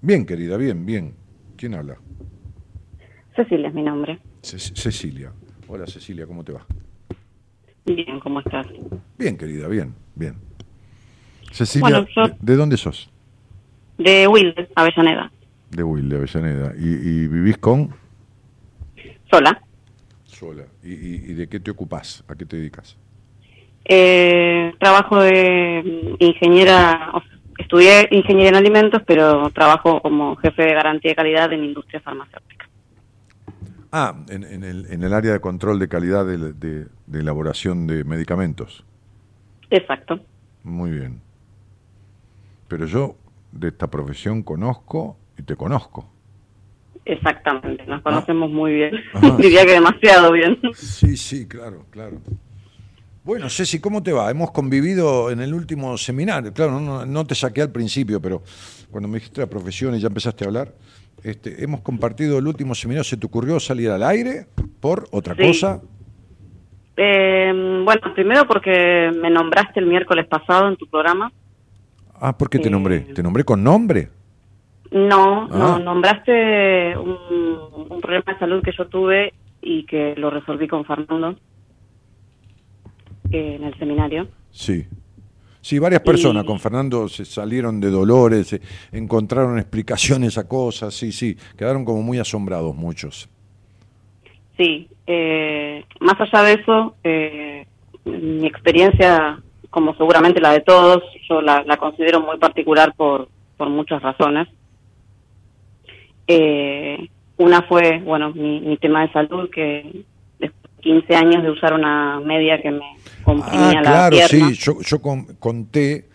[0.00, 1.14] Bien, querida, bien, bien.
[1.56, 1.96] ¿Quién habla?
[3.34, 4.18] Cecilia es mi nombre.
[4.42, 5.32] Cecilia.
[5.66, 6.64] Hola, Cecilia, ¿cómo te va?
[7.84, 8.66] Bien, ¿cómo estás?
[9.18, 10.36] Bien, querida, bien, bien.
[11.50, 12.06] Cecilia,
[12.40, 13.10] ¿de, dónde sos?
[13.96, 15.32] De Wilde, Avellaneda.
[15.70, 16.72] De Will, de Avellaneda.
[16.76, 17.94] ¿Y, vivís con?
[19.30, 19.60] Sola.
[20.24, 20.64] Sola.
[20.82, 22.24] ¿Y, de qué te ocupás?
[22.28, 22.96] ¿A qué te dedicas?
[23.84, 27.12] Eh, trabajo de ingeniera,
[27.58, 32.68] estudié ingeniería en alimentos, pero trabajo como jefe de garantía de calidad en industria farmacéutica.
[33.90, 37.86] Ah, en, en el, en el área de control de calidad de, de- de elaboración
[37.86, 38.84] de medicamentos.
[39.70, 40.20] Exacto.
[40.62, 41.20] Muy bien.
[42.68, 43.16] Pero yo
[43.52, 46.06] de esta profesión conozco y te conozco.
[47.04, 48.94] Exactamente, nos conocemos muy bien.
[49.38, 50.58] Diría que demasiado bien.
[50.74, 52.18] Sí, sí, claro, claro.
[53.24, 54.30] Bueno, Ceci, ¿cómo te va?
[54.30, 56.52] Hemos convivido en el último seminario.
[56.52, 58.42] Claro, no, no te saqué al principio, pero
[58.90, 60.72] cuando me dijiste la profesión y ya empezaste a hablar,
[61.22, 63.04] este, hemos compartido el último seminario.
[63.04, 64.46] ¿Se te ocurrió salir al aire
[64.80, 65.42] por otra Sí.
[65.46, 65.80] cosa?
[66.96, 71.30] Eh, bueno, primero porque me nombraste el miércoles pasado en tu programa.
[72.20, 72.70] Ah, ¿por qué te Eh.
[72.70, 73.00] nombré?
[73.00, 74.08] ¿Te nombré con nombre?
[74.90, 75.58] No, Ah.
[75.58, 77.16] no, nombraste un,
[77.90, 81.36] un problema de salud que yo tuve y que lo resolví con Fernando
[83.30, 84.28] eh, en el seminario.
[84.50, 84.86] Sí.
[85.60, 88.60] Sí, varias personas Y- con Fernando se salieron de dolores, se
[88.92, 93.28] encontraron explicaciones a cosas, sí, sí, quedaron como muy asombrados muchos.
[94.56, 97.66] Sí, eh, más allá de eso, eh,
[98.06, 99.38] mi experiencia,
[99.70, 104.48] como seguramente la de todos, yo la, la considero muy particular por, por muchas razones.
[106.28, 110.04] Eh, una fue, bueno, mi, mi tema de salud, que
[110.38, 114.48] después de 15 años de usar una media que me comprimía Ah, la claro, pierna.
[114.50, 116.08] sí, yo, yo con- conté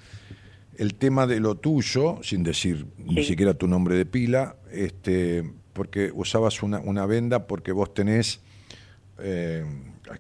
[0.78, 6.12] el tema de lo tuyo, sin decir ni siquiera tu nombre de pila, este, porque
[6.14, 8.42] usabas una, una venda porque vos tenés,
[9.20, 9.64] eh,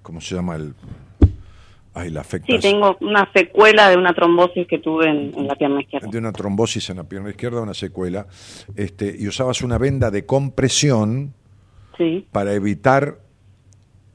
[0.02, 0.74] ¿cómo se llama el...?
[1.96, 5.82] Ay, la Sí, tengo una secuela de una trombosis que tuve en, en la pierna
[5.82, 6.08] izquierda.
[6.10, 8.26] de una trombosis en la pierna izquierda, una secuela,
[8.76, 11.34] este, y usabas una venda de compresión
[11.98, 13.20] Sí, para evitar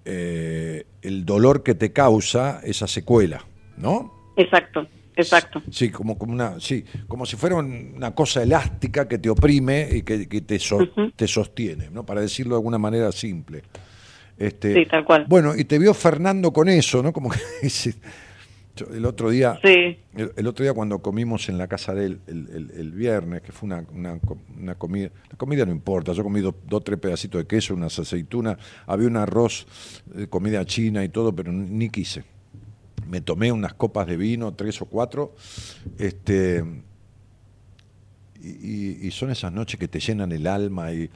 [0.05, 3.45] eh, el dolor que te causa esa secuela,
[3.77, 4.13] ¿no?
[4.37, 4.87] exacto,
[5.17, 5.63] exacto.
[5.71, 9.89] Sí, como, como una, sí, como si fuera un- una cosa elástica que te oprime
[9.93, 12.05] y que, que te, so- te sostiene, ¿no?
[12.05, 13.63] Para decirlo de alguna manera simple.
[14.39, 15.27] Este, Sí, tal cual.
[15.29, 17.13] Bueno, y te vio Fernando con eso, ¿no?
[17.13, 17.39] Como que
[18.95, 22.21] el otro día, Sí, el, el otro día cuando comimos en la casa de él
[22.29, 24.21] el, el- el viernes, que fue una, una,
[24.57, 27.99] una comida, la comida no importa, yo comí do- dos, tres pedacitos de queso, unas
[27.99, 28.57] aceitunas,
[28.87, 29.67] había un arroz,
[30.15, 32.23] eh, comida china y todo, pero ni quise.
[33.09, 35.35] Me tomé unas copas de vino, tres o cuatro,
[35.99, 36.63] este,
[38.41, 41.11] y, y- y son esas noches que te llenan el alma y,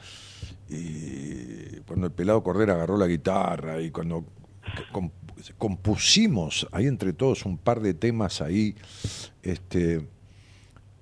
[0.73, 4.25] y cuando el pelado Cordera agarró la guitarra y cuando
[4.93, 5.11] com-
[5.59, 8.75] compusimos ahí entre todos un par de temas ahí,
[9.43, 10.07] este,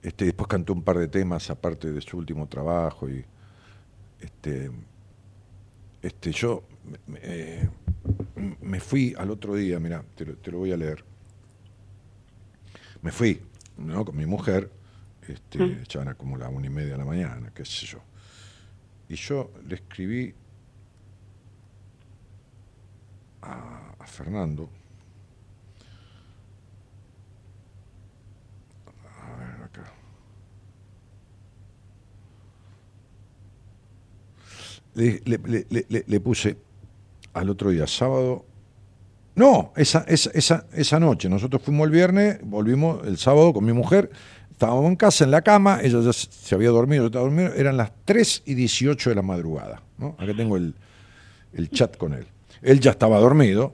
[0.02, 3.24] este, después cantó un par de temas aparte de su último trabajo y
[4.20, 4.70] este,
[6.02, 6.62] este, yo
[7.06, 7.68] me, eh,
[8.62, 11.04] me fui al otro día, mira, te, lo- te lo voy a leer.
[13.02, 13.40] Me fui,
[13.78, 14.04] ¿no?
[14.04, 14.70] Con mi mujer,
[15.26, 17.98] este, ya era como la una y media de la mañana, qué sé yo.
[19.10, 20.32] Y yo le escribí
[23.42, 24.68] a, Fernando.
[29.20, 29.92] A ver, acá.
[34.94, 35.20] Le-
[35.88, 36.56] le- le puse
[37.32, 38.44] al otro día, sábado.
[39.34, 41.28] No, esa, esa, esa, esa noche.
[41.28, 44.10] Nosotros fuimos el viernes, volvimos el sábado con mi mujer.
[44.60, 47.78] Estábamos en casa, en la cama, ella ya se había dormido, yo estaba dormido, eran
[47.78, 49.80] las 3 y 18 de la madrugada.
[49.96, 50.16] ¿no?
[50.18, 50.74] Acá tengo el,
[51.54, 52.26] el chat con él.
[52.60, 53.72] Él ya estaba dormido,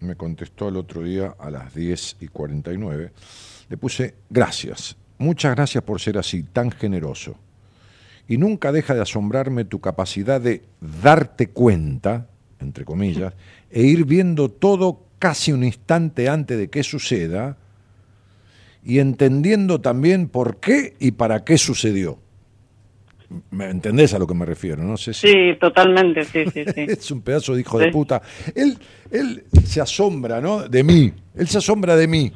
[0.00, 3.12] me contestó el otro día a las 10 y 49.
[3.70, 7.38] Le puse, gracias, muchas gracias por ser así, tan generoso.
[8.28, 10.62] Y nunca deja de asombrarme tu capacidad de
[11.02, 12.28] darte cuenta,
[12.60, 13.32] entre comillas,
[13.70, 17.56] e ir viendo todo casi un instante antes de que suceda
[18.86, 22.20] y entendiendo también por qué y para qué sucedió.
[23.50, 24.84] ¿Me entendés a lo que me refiero?
[24.84, 25.26] No sé si...
[25.26, 26.80] sí, totalmente, sí, sí, sí.
[26.88, 28.22] Es un pedazo de hijo de puta.
[28.54, 28.78] Él,
[29.10, 30.68] él se asombra, ¿no?
[30.68, 31.12] De mí.
[31.34, 32.32] Él se asombra de mí,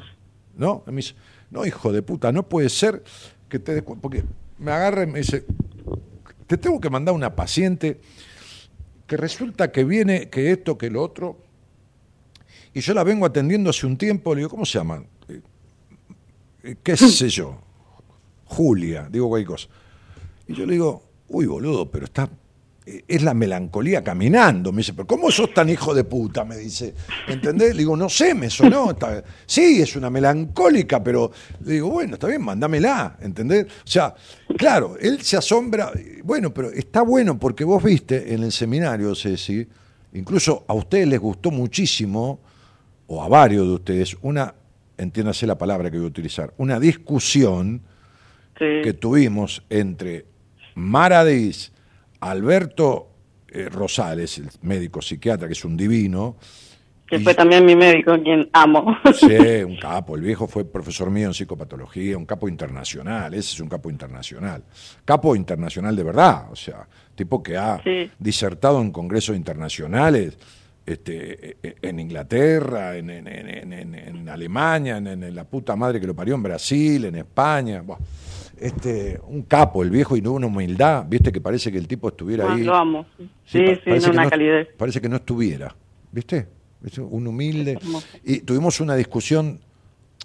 [0.57, 0.83] ¿no?
[0.85, 1.15] Y me dice,
[1.51, 3.01] no, hijo de puta, no puede ser
[3.47, 4.25] que te des Porque
[4.59, 5.45] me agarra y me dice,
[6.47, 8.01] te tengo que mandar una paciente
[9.07, 11.37] que resulta que viene, que esto, que lo otro.
[12.73, 14.35] Y yo la vengo atendiendo hace un tiempo.
[14.35, 15.01] Le digo, ¿cómo se llama?
[16.63, 17.57] Eh, ¿Qué sé yo?
[18.45, 19.67] Julia, digo cualquier cosa.
[20.47, 22.29] Y yo le digo, uy, boludo, pero está.
[22.85, 24.71] eh, Es la melancolía caminando.
[24.71, 26.43] Me dice, pero ¿cómo sos tan hijo de puta?
[26.43, 26.93] Me dice,
[27.27, 27.73] ¿entendés?
[27.73, 28.95] Le digo, no sé, me sonó.
[29.45, 31.31] sí, es una melancólica, pero
[31.63, 33.65] le digo, bueno, está bien, mándamela, ¿entendés?
[33.65, 34.13] O sea,
[34.57, 35.91] claro, él se asombra.
[36.23, 39.65] Bueno, pero está bueno porque vos viste en el seminario, Ceci,
[40.13, 42.39] incluso a ustedes les gustó muchísimo,
[43.07, 44.53] o a varios de ustedes, una,
[44.97, 47.81] entiéndase la palabra que voy a utilizar, una discusión
[48.59, 48.81] Sí.
[48.83, 50.25] que tuvimos entre
[50.75, 51.71] Maradís,
[52.19, 53.07] Alberto
[53.53, 56.37] eh, Rosales, el médico psiquiatra, que es un divino.
[57.07, 58.95] Que Y- fue también mi médico, quien amo.
[59.13, 59.25] Sí,
[59.67, 60.15] un capo.
[60.15, 63.33] El viejo fue profesor mío en psicopatología, un capo internacional.
[63.33, 64.63] Ese es un capo internacional.
[65.03, 66.45] Capo internacional de verdad.
[66.51, 68.09] O sea, tipo que ha Sí.
[68.19, 70.37] disertado en congresos internacionales.
[70.85, 76.07] Este, e- en Inglaterra, en, en- en- en- Alemania, en, en la puta madre que
[76.07, 77.81] lo parió en Brasil, en España.
[77.81, 77.97] Buah.
[78.59, 82.09] Este, un capo, el viejo, y no una humildad, viste que parece que el tipo
[82.09, 82.63] estuviera Ah, ahí.
[82.63, 83.05] lo amo.
[83.45, 84.67] Sí, pa- sí, parece no, que una calidez.
[84.77, 85.75] Parece que no estuviera,
[86.11, 86.47] ¿viste?
[86.85, 87.79] Es un humilde.
[88.23, 89.59] Y tuvimos una discusión,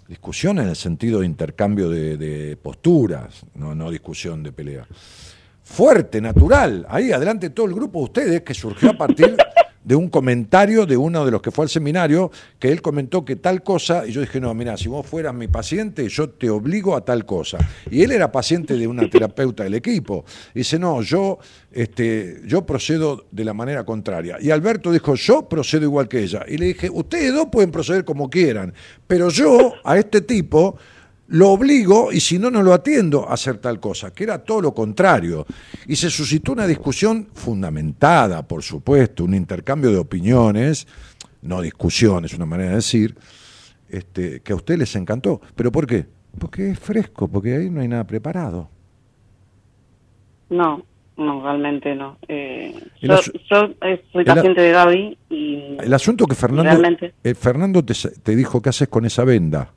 [0.07, 4.87] discusión en el sentido de intercambio de, de posturas, no, no discusión de pelea.
[5.63, 9.35] Fuerte, natural, ahí adelante todo el grupo de ustedes que surgió a partir
[9.87, 13.37] de un comentario de uno de los que fue al seminario, que él comentó que
[13.37, 16.93] tal cosa, y yo dije, no, mira, si vos fueras mi paciente, yo te obligo
[16.97, 17.57] a tal cosa.
[17.89, 20.25] Y él era paciente de una terapeuta del equipo.
[20.53, 21.39] Dice, no, yo,
[21.71, 24.37] este, yo procedo de la manera contraria.
[24.41, 26.43] Y Alberto dijo, yo procedo igual que ella.
[26.49, 28.73] Y le dije, ustedes dos pueden proceder como quieran,
[29.07, 30.77] pero yo a este tipo
[31.29, 34.61] lo obligo y si no, no lo atiendo a hacer tal cosa, que era todo
[34.61, 35.45] lo contrario.
[35.87, 40.87] Y se suscitó una discusión fundamentada, por supuesto, un intercambio de opiniones,
[41.41, 43.15] no discusiones, una manera de decir,
[43.89, 45.41] este, que a ustedes les encantó.
[45.55, 46.05] ¿Pero por qué?
[46.39, 48.69] Porque es fresco, porque ahí no hay nada preparado.
[50.49, 50.83] No,
[51.17, 52.17] no, realmente no.
[52.27, 57.13] Eh, yo eh, soy paciente de Gaby y El asunto que Fernando, Realmente.
[57.23, 57.93] eh, Fernando te,
[58.23, 59.73] te dijo qué haces con esa venda.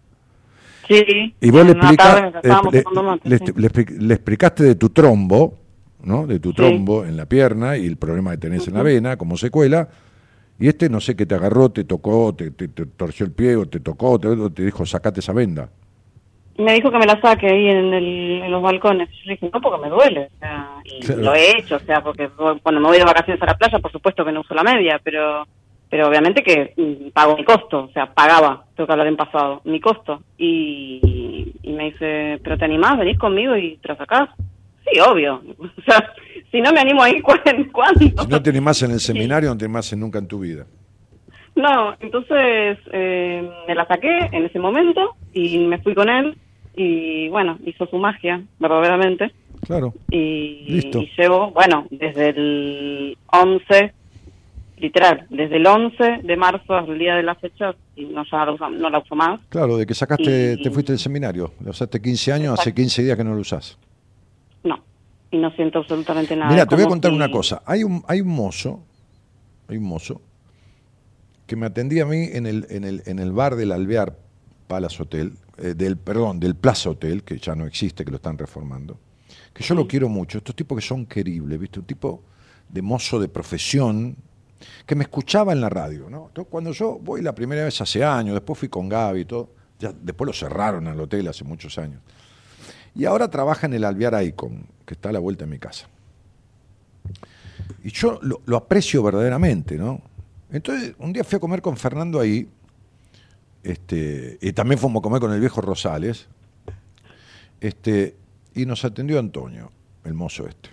[0.94, 3.44] Sí, Y vos le, explica- le- tomando mate, le- sí.
[3.56, 5.58] le expli- le explicaste de tu trombo,
[6.02, 6.26] ¿no?
[6.26, 6.56] De tu Sí.
[6.56, 9.88] trombo en la pierna y el problema que tenés en la vena como secuela.
[10.58, 13.56] Y este no sé qué te agarró, te tocó, te, te- te torció el pie
[13.56, 15.70] o te tocó, te, te dijo, sacate esa venda.
[16.58, 19.08] Me dijo que me la saque ahí en, el- en los balcones.
[19.08, 20.28] Yo le dije, no, porque me duele.
[20.34, 21.22] O sea, y Claro.
[21.22, 22.28] lo he hecho, o sea, porque
[22.62, 25.00] cuando me voy de vacaciones a la playa, por supuesto que no uso la media,
[25.02, 25.46] pero
[25.90, 29.60] pero obviamente que mm, pago mi costo, o sea, pagaba, tengo que hablar en pasado,
[29.64, 30.22] mi costo.
[30.38, 32.96] Y, y me dice, ¿pero te animás?
[32.96, 34.30] ¿Venís conmigo y te la sacás?
[34.90, 35.42] Sí, obvio.
[35.58, 36.12] O sea,
[36.50, 37.20] si no me animo ahí,
[37.72, 38.00] ¿cuándo?
[38.00, 40.66] Si no te animás en el seminario, no te animás en nunca en tu vida.
[41.56, 46.36] No, entonces eh, me la saqué en ese momento y me fui con él
[46.76, 49.32] y bueno, hizo su magia, verdaderamente.
[49.66, 49.92] Claro.
[50.10, 51.00] Y, Listo.
[51.00, 53.92] y llevo, bueno, desde el 11,
[54.80, 58.44] literal, desde el 11 de marzo hasta el día de la fecha, y no, ya
[58.44, 59.40] la uso, no la uso más.
[59.48, 61.52] Claro, de que sacaste, Y- te fuiste del seminario.
[61.62, 63.78] Lo usaste 15 años, hace 15 días que no lo usás.
[64.64, 64.82] No,
[65.30, 66.50] y no siento absolutamente nada.
[66.50, 67.62] Mira, te voy a contar si- una cosa.
[67.66, 68.82] Hay un, hay un mozo,
[69.68, 70.20] hay un mozo
[71.46, 74.16] que me atendía a mí en el, en el, en el bar del Alvear
[74.68, 78.38] Palace Hotel, eh, del, perdón, del Plaza Hotel, que ya no existe, que lo están
[78.38, 78.98] reformando,
[79.52, 81.80] que yo lo quiero mucho, estos tipos que son queribles, ¿viste?
[81.80, 82.22] Un tipo
[82.68, 84.14] de mozo de profesión
[84.86, 86.28] que me escuchaba en la radio, ¿no?
[86.28, 89.50] Entonces, cuando yo voy la primera vez hace años, después fui con Gaby y todo,
[89.78, 92.00] ya, después lo cerraron al hotel hace muchos años.
[92.94, 95.88] Y ahora trabaja en el Alvear Icon, que está a la vuelta de mi casa.
[97.82, 100.02] Y yo lo, aprecio verdaderamente, ¿no?
[100.50, 102.48] Entonces, un día fui a comer con Fernando ahí,
[103.62, 106.26] este, y también fuimos a comer con el viejo Rosales,
[107.60, 108.16] este,
[108.54, 109.70] y nos atendió Antonio,
[110.04, 110.70] el mozo este.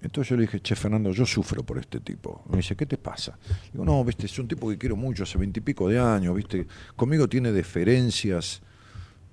[0.00, 2.44] Entonces yo le dije, che, Fernando, yo sufro por este tipo.
[2.50, 3.36] Me dice, ¿qué te pasa?
[3.72, 7.28] Digo, no, viste, es un tipo que quiero mucho, hace veintipico de años, viste, conmigo
[7.28, 8.62] tiene deferencias,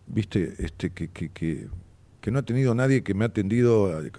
[0.08, 1.68] viste, este, que, que, que,
[2.32, 4.12] no ha tenido nadie que me ha atendido eh,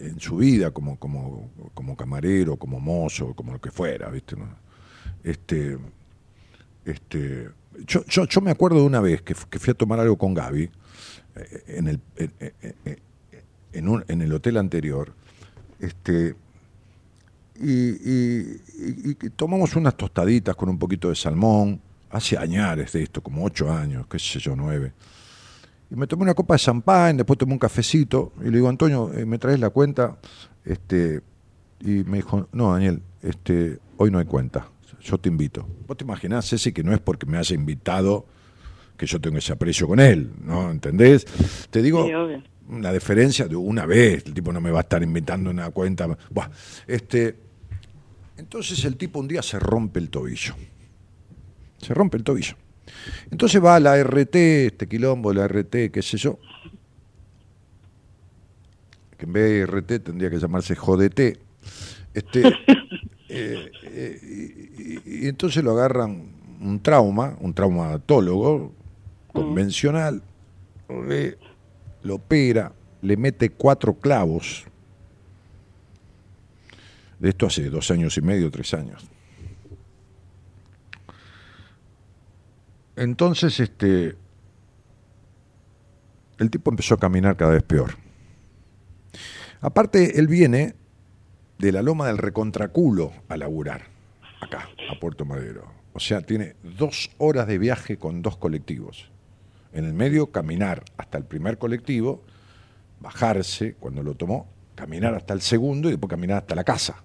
[0.00, 4.36] en su vida como, como, como camarero, como mozo, como lo que fuera, viste.
[5.22, 5.76] Este,
[6.86, 7.50] este,
[7.86, 10.16] yo, yo, yo me acuerdo de una vez que, fu- que fui a tomar algo
[10.16, 10.70] con Gaby
[11.34, 12.32] eh, en el, en,
[13.72, 15.12] en- en el hotel anterior,
[15.80, 16.34] este,
[17.60, 21.80] y, tomamos unas tostaditas con un poquito de salmón,
[22.10, 24.92] hace añares de esto, como ocho años, qué sé yo, nueve.
[25.90, 29.12] Y me tomé una copa de champán, después tomé un cafecito, y le digo, Antonio,
[29.14, 30.18] eh, ¿me traes la cuenta?
[30.64, 31.20] Este,
[31.80, 34.68] y me dijo, no, Daniel, este, hoy no hay cuenta,
[35.00, 35.66] yo te invito.
[35.86, 38.26] Vos te imaginás, Ceci, que no es porque me haya invitado
[38.96, 40.70] que yo tengo ese aprecio con él, ¿no?
[40.70, 41.26] ¿Entendés?
[41.70, 42.42] Te digo, Sí.
[42.68, 46.06] Una deferencia de una vez, el tipo no me va a estar invitando una cuenta.
[46.30, 46.50] Buah,
[46.86, 47.36] este,
[48.36, 50.54] entonces el tipo un día se rompe el tobillo.
[51.78, 52.54] Se rompe el tobillo.
[53.30, 54.34] Entonces va a la RT,
[54.66, 56.38] este quilombo, la RT, qué sé yo,
[59.16, 61.38] que en vez de RT tendría que llamarse JDT.
[62.14, 62.48] Este,
[63.28, 68.72] eh, eh, y, y- y entonces lo agarran un trauma, un traumatólogo
[69.32, 70.22] convencional,
[71.08, 71.36] le-
[72.06, 72.72] lo opera,
[73.02, 74.64] le mete cuatro clavos
[77.18, 79.08] De esto hace dos años y medio, tres años.
[82.94, 84.16] Entonces, este,
[86.38, 87.96] el tipo empezó a caminar cada vez peor.
[89.60, 90.74] Aparte, él viene
[91.58, 93.86] de la loma del recontraculo a laburar,
[94.40, 95.70] acá, a Puerto Madero.
[95.94, 99.10] O sea, tiene dos horas de viaje con dos colectivos.
[99.76, 102.22] En el medio, caminar hasta el primer colectivo,
[103.00, 107.02] bajarse cuando lo tomó, caminar hasta el segundo y después caminar hasta la casa.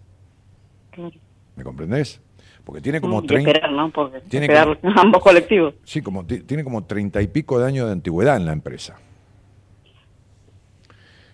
[0.92, 1.12] Claro.
[1.56, 2.22] ¿Me comprendés?
[2.64, 3.50] Porque tiene como y 30...
[3.52, 3.92] esperar, ¿no?
[3.92, 5.74] Porque tiene esperar que- ambos colectivos.
[5.84, 8.98] Sí, como ti- tiene como treinta y pico de años de antigüedad en la empresa.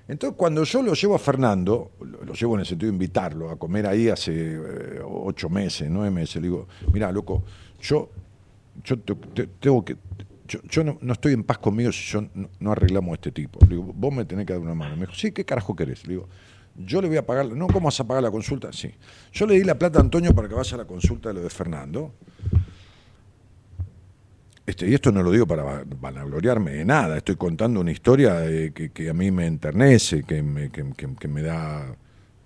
[0.08, 3.50] Entonces, cuando yo lo llevo a Fernando, lo, lo llevo en el sentido de invitarlo
[3.50, 7.44] a comer ahí hace eh, ocho meses, nueve meses, le digo, mira, loco,
[7.82, 8.10] yo,
[8.86, 9.98] yo te- te- tengo que,
[10.48, 13.60] yo, yo no, no estoy en paz conmigo si yo no, no arreglamos este tipo.
[13.62, 14.96] Le digo, vos me tenés que dar una mano.
[14.96, 16.06] Me dijo, sí, ¿qué carajo querés?
[16.08, 16.28] Le digo,
[16.76, 18.72] yo le voy a pagar, no, ¿cómo vas a pagar la consulta?
[18.72, 18.92] Sí.
[19.34, 21.42] Yo le di la plata a Antonio para que vaya a la consulta de lo
[21.42, 22.14] de Fernando.
[24.66, 28.46] Este, y esto no lo digo para va- vanagloriarme de nada, estoy contando una historia
[28.46, 30.84] eh, que, a mí me enternece, que me, que,
[31.18, 31.96] que- me da,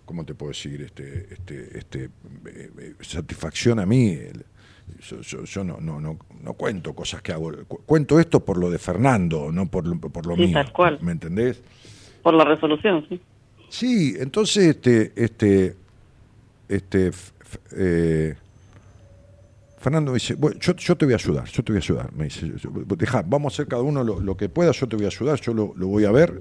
[0.05, 0.83] ¿cómo te puedo decir?
[0.83, 2.03] Este, este, este,
[2.45, 4.19] eh, eh, satisfacción a mí.
[5.07, 8.57] Yo, yo- yo no, no, no, no cuento cosas que hago, cu- cuento esto por
[8.57, 10.53] lo de Fernando, no por, lo- por lo Sí, mío.
[10.53, 10.99] tal cual.
[11.01, 11.61] ¿Me entendés?
[12.21, 13.19] Por la resolución, sí.
[13.69, 15.75] Sí, entonces este, este,
[16.67, 17.11] este,
[17.75, 18.35] eh,
[19.79, 22.13] Fernando me dice, "Bueno, yo, yo te voy a ayudar, yo te voy a ayudar.
[22.13, 22.51] Me dice,
[22.97, 25.39] "Dejá, vamos a hacer cada uno lo, lo que pueda, yo te voy a ayudar,
[25.41, 26.39] yo lo, lo voy a ver.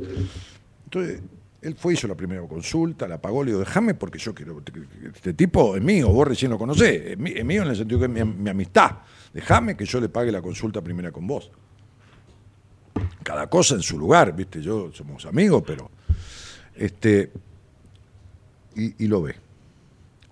[0.84, 1.20] Entonces,
[1.62, 4.62] él fue, hizo la primera consulta, la pagó, le digo, déjame porque yo quiero,
[5.04, 7.98] este tipo es mío, vos recién lo conocés, es mí- es mío en el sentido
[8.00, 8.98] que es mi, mi amistad.
[9.34, 11.50] Déjame que yo le pague la consulta primera con vos.
[13.22, 15.90] Cada cosa en su lugar, viste, yo somos amigos, pero
[16.74, 17.30] este
[18.74, 19.34] y, y lo ve.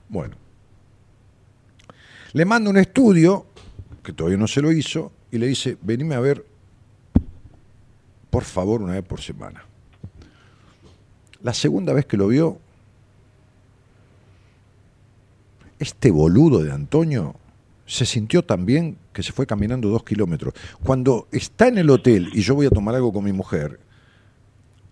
[0.08, 0.34] Bueno.
[2.32, 3.46] Le manda un estudio,
[4.02, 6.44] que todavía no se lo hizo, y le dice, venime a ver,
[8.30, 9.64] por favor, una vez por semana.
[11.42, 12.58] La segunda vez que lo vio,
[15.78, 17.36] este boludo de Antonio
[17.86, 20.54] se sintió tan bien que se fue caminando dos kilómetros.
[20.82, 23.80] Cuando está en el hotel y yo voy a tomar algo con mi mujer,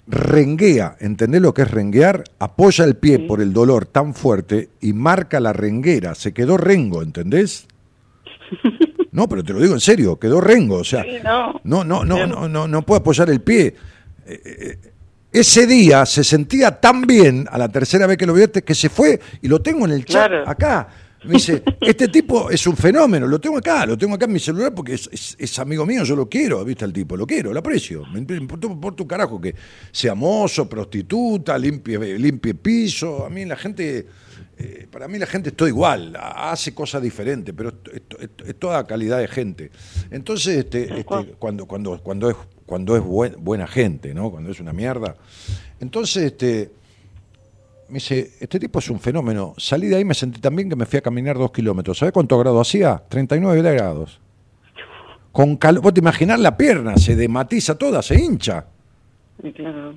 [0.07, 2.25] renguea, ¿entendés lo que es renguear?
[2.39, 7.03] Apoya el pie por el dolor tan fuerte y marca la renguera, se quedó rengo,
[7.03, 7.67] ¿entendés?
[9.13, 11.59] No, pero te lo digo en serio, quedó rengo, o sea, Sí, no.
[11.65, 13.75] no, no, no, no, no, no puede apoyar el pie.
[14.27, 14.79] Eh, eh,
[15.41, 18.75] ese día se sentía tan bien a la tercera vez que lo vi este, que
[18.75, 20.49] se fue y lo tengo en el chat Claro.
[20.49, 20.89] acá.
[21.25, 24.39] Me dice, este tipo es un fenómeno, lo tengo acá, lo tengo acá en mi
[24.39, 27.17] celular porque es, es- es amigo mío, yo lo quiero, ¿viste al tipo?
[27.17, 28.05] Lo quiero, lo aprecio.
[28.13, 29.53] Me importa por tu carajo que
[29.91, 33.27] sea mozo, prostituta, limpie, limpie piso.
[33.27, 34.07] A mí la gente,
[34.57, 37.73] eh, para mí la gente es todo igual, ha- hace cosas diferentes, pero
[38.47, 39.71] es toda calidad de gente.
[40.13, 41.05] Entonces, este, este,
[41.35, 44.31] cuando, cuando, cuando es, cuando es buen- buena gente, ¿no?
[44.31, 45.15] Cuando es una mierda.
[45.81, 46.71] Entonces, este
[47.89, 49.55] me dice, este tipo es un fenómeno.
[49.59, 51.99] Salí de ahí, me sentí tan bien que me fui a caminar dos kilómetros.
[51.99, 53.03] ¿Sabés cuánto grado hacía?
[53.09, 54.21] 39 grados.
[55.31, 58.65] Con calor, vos te imaginás la pierna, se dematiza toda, se hincha.
[59.55, 59.95] Claro.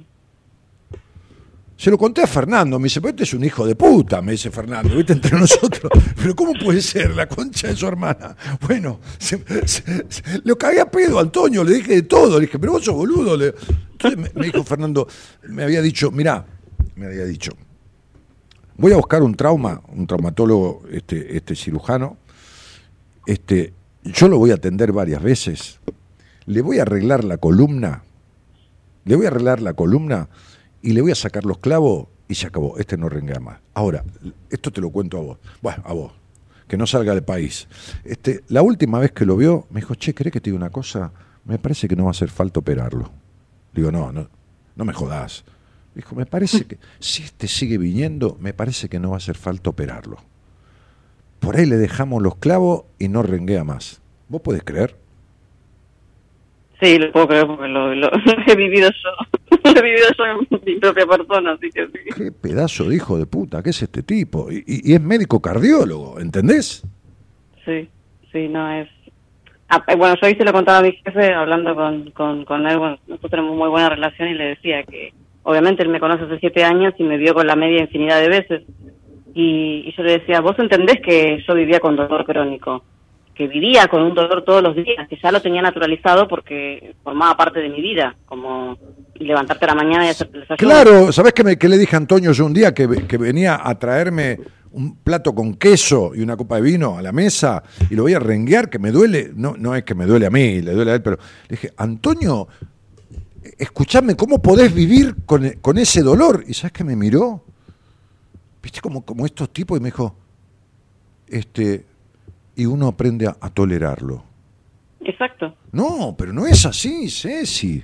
[1.79, 4.33] Se lo conté a Fernando, me dice, pero este es un hijo de puta, me
[4.33, 5.89] dice Fernando, viste, entre nosotros.
[6.17, 8.35] Pero ¿cómo puede ser la concha de su hermana?
[8.67, 12.59] Bueno, se- se- se- lo cagué a pedo, Antonio, le dije de todo, le dije,
[12.59, 13.37] pero vos sos boludo.
[13.37, 13.53] le-
[13.93, 15.07] Entonces me, me dijo Fernando,
[15.47, 16.45] me había dicho, mirá,
[16.97, 17.53] me había dicho,
[18.75, 22.17] voy a buscar un trauma, un traumatólogo, este, este cirujano,
[23.25, 23.71] este,
[24.03, 25.79] yo lo voy a atender varias veces,
[26.45, 28.03] le voy a arreglar la columna,
[29.05, 30.27] le voy a arreglar la columna
[30.81, 32.77] y le voy a sacar los clavos y se acabó.
[32.77, 33.59] Este no renga más.
[33.73, 34.03] Ahora,
[34.49, 35.37] esto te lo cuento a vos.
[35.61, 36.13] Bueno, a vos.
[36.67, 37.67] Que no salga del país.
[38.03, 40.69] Este, la última vez que lo vio, me dijo, che, ¿querés que te diga una
[40.69, 41.11] cosa?
[41.45, 43.11] Me parece que no va a hacer falta operarlo.
[43.73, 44.29] Digo, no, no,
[44.75, 45.43] no me jodás.
[45.95, 49.35] Dijo, me parece que si este sigue viniendo, me parece que no va a hacer
[49.35, 50.17] falta operarlo.
[51.39, 54.01] Por ahí le dejamos los clavos y no renguea más.
[54.27, 54.95] ¿Vos podés creer?
[56.81, 59.37] Sí, lo puedo creer porque lo, lo- lo he vivido yo.
[59.63, 61.99] Lo he vivido yo en mi propia persona, así que sí.
[62.15, 64.49] Qué pedazo de hijo de puta, ¿qué es este tipo?
[64.51, 66.83] Y, y- y es médico cardiólogo, ¿entendés?
[67.65, 67.89] Sí,
[68.31, 68.87] sí, no es...
[69.67, 72.65] Ah, eh, bueno, yo ahí se lo contaba a mi jefe hablando con, con, con
[72.67, 76.23] él, bueno, nosotros tenemos muy buena relación y le decía que obviamente él me conoce
[76.23, 78.61] hace siete años y me vio con la media infinidad de veces.
[79.33, 82.83] Y, y yo le decía, vos entendés que yo vivía con dolor crónico,
[83.39, 87.37] que vivía con un dolor todos los días, que ya lo tenía naturalizado porque formaba
[87.37, 88.77] parte de mi vida, como
[89.15, 90.57] levantarte a la mañana y hacer el desayuno.
[90.57, 93.61] Claro, ¿sabés qué, me- qué le dije a Antonio yo un día que, que venía
[93.63, 94.39] a traerme
[94.73, 98.13] un plato con queso y una copa de vino a la mesa y lo voy
[98.13, 100.91] a renguear, que me duele, no, no es que me duele a mí, le duele
[100.91, 101.15] a él, pero
[101.47, 102.45] le dije, Antonio,
[103.57, 106.43] escuchame, ¿cómo podés vivir con, con ese dolor?
[106.45, 107.41] Y ¿sabes que me miró?
[108.61, 109.77] ¿Viste como, como estos tipos?
[109.79, 110.13] Y me dijo,
[111.29, 111.85] este,
[112.59, 114.23] y uno aprende a, a tolerarlo.
[115.03, 115.55] Exacto.
[115.71, 117.83] No, pero no es así, Ceci.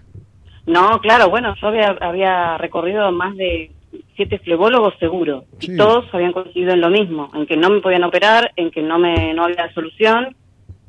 [0.67, 3.71] No, claro, bueno, yo había, había recorrido más de
[4.15, 5.45] siete flebólogos seguro.
[5.59, 5.71] Sí.
[5.73, 8.81] Y todos habían coincidido en lo mismo, en que no me podían operar, en que
[8.81, 10.35] no me no había solución,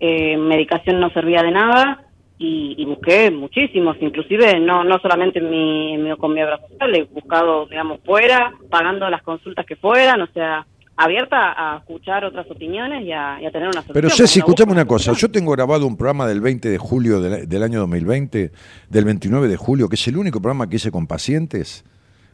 [0.01, 2.03] eh, medicación no servía de nada
[2.39, 6.59] y, y busqué muchísimos, inclusive no no solamente en mi, en mi- con mi obra
[6.69, 12.24] social, he buscado, digamos, fuera, pagando las consultas que fueran, o sea, abierta a escuchar
[12.24, 13.94] otras opiniones y a, y a tener una solución.
[13.94, 15.12] Pero Ceci, escuchame una cosa.
[15.12, 18.51] Yo tengo grabado un programa del 20 de julio del, del año 2020,
[18.89, 21.85] del 29 de julio, que es el único programa que hice con pacientes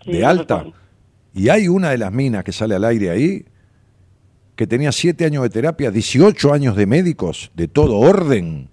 [0.05, 0.65] Sí, de alta.
[1.35, 3.45] Y hay una de las minas que sale al aire ahí,
[4.57, 8.69] que tenía 7 años de terapia, 18 años de médicos de todo orden,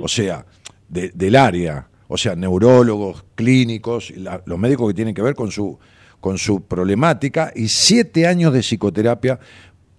[0.00, 0.44] o sea,
[0.88, 5.50] de- del área, o sea, neurólogos, clínicos, la- los médicos que tienen que ver con
[5.50, 5.78] su,
[6.24, 9.38] con su problemática, y 7 años de psicoterapia,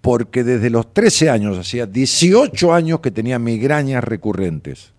[0.00, 4.92] porque desde los 13 años, hacía 18 años que tenía migrañas recurrentes.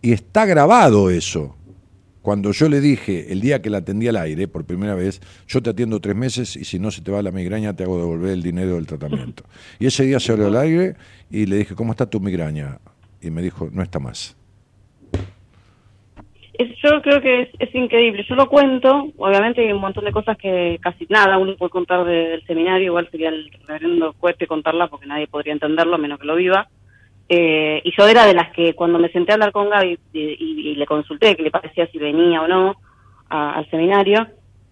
[0.00, 1.56] Y está grabado eso.
[2.22, 5.60] Cuando yo le dije, el día que la atendí al aire por primera vez, yo
[5.60, 8.30] te atiendo tres meses y si no se te va la migraña te hago devolver
[8.30, 9.42] el dinero del tratamiento.
[9.80, 10.94] Y ese día se abrió al aire
[11.28, 12.78] y le dije, ¿cómo está tu migraña?
[13.20, 14.36] Y me dijo, no está más.
[16.58, 18.24] Yo creo que es, increíble.
[18.28, 22.04] Yo lo cuento, obviamente hay un montón de cosas que casi nada uno puede contar
[22.04, 26.18] de- del seminario, igual sería el reverendo cohete contarla porque nadie podría entenderlo a menos
[26.18, 26.68] que lo viva.
[27.28, 30.20] Eh, y yo era de las que cuando me senté a hablar con Gaby y,
[30.20, 32.76] y- le consulté qué le parecía si venía o no
[33.28, 34.26] al seminario,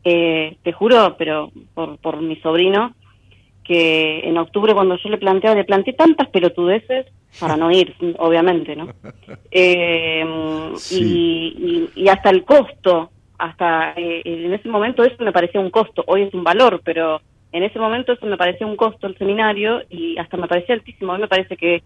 [0.04, 2.94] eh, te juro, pero por, por mi sobrino,
[3.64, 7.06] que en octubre cuando yo le planteaba, le planteé tantas pelotudeces
[7.40, 8.88] para no ir, obviamente, ¿no?
[9.50, 10.24] Eh,
[10.76, 11.02] Sí.
[11.04, 15.70] y, y- y hasta el costo, hasta eh, en ese momento eso me parecía un
[15.70, 17.20] costo, hoy es un valor, pero
[17.52, 21.12] en ese momento eso me parecía un costo el seminario y hasta me parecía altísimo,
[21.12, 21.82] a mí me parece que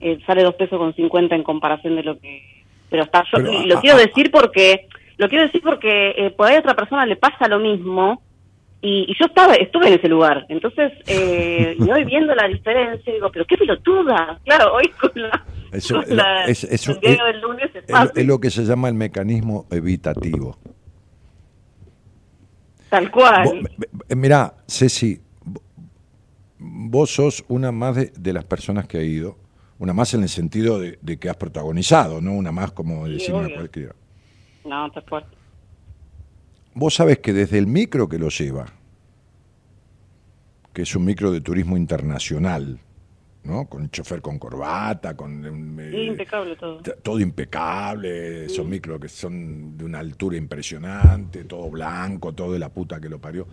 [0.00, 2.42] eh, sale dos pesos con cincuenta en comparación de lo que...
[2.90, 6.10] Pero está yo, Pero, y lo ah, quiero ah, decir porque, lo quiero decir porque
[6.16, 8.22] eh, por ahí a otra persona le pasa lo mismo
[8.86, 13.12] y, y yo estaba estuve en ese lugar entonces eh, y hoy viendo la diferencia
[13.12, 17.18] digo pero qué pelotuda claro hoy con la, Eso- con la- es- eso- el es-
[17.18, 17.70] del lunes
[18.14, 20.58] es lo que se llama el mecanismo evitativo.
[22.90, 25.62] tal cual Vos- mirá, Ceci, vo-
[26.58, 29.36] vos sos una más de, de las personas que ha ido,
[29.78, 33.12] una más en el sentido de, de que has protagonizado, no una más como Sí,
[33.14, 33.56] decimos obvio.
[33.56, 33.94] cualquiera.
[34.64, 35.24] no tal cual
[36.74, 38.66] Vos sabés que desde el micro que lo lleva,
[40.72, 42.78] que es un micro de turismo internacional,
[43.44, 43.66] ¿no?
[43.66, 45.78] Con el chofer con corbata, con...
[45.78, 51.70] eh, Sí, impecable todo todo impecable, esos micros que son de una altura impresionante, todo
[51.70, 53.46] blanco, todo de la puta que lo parió.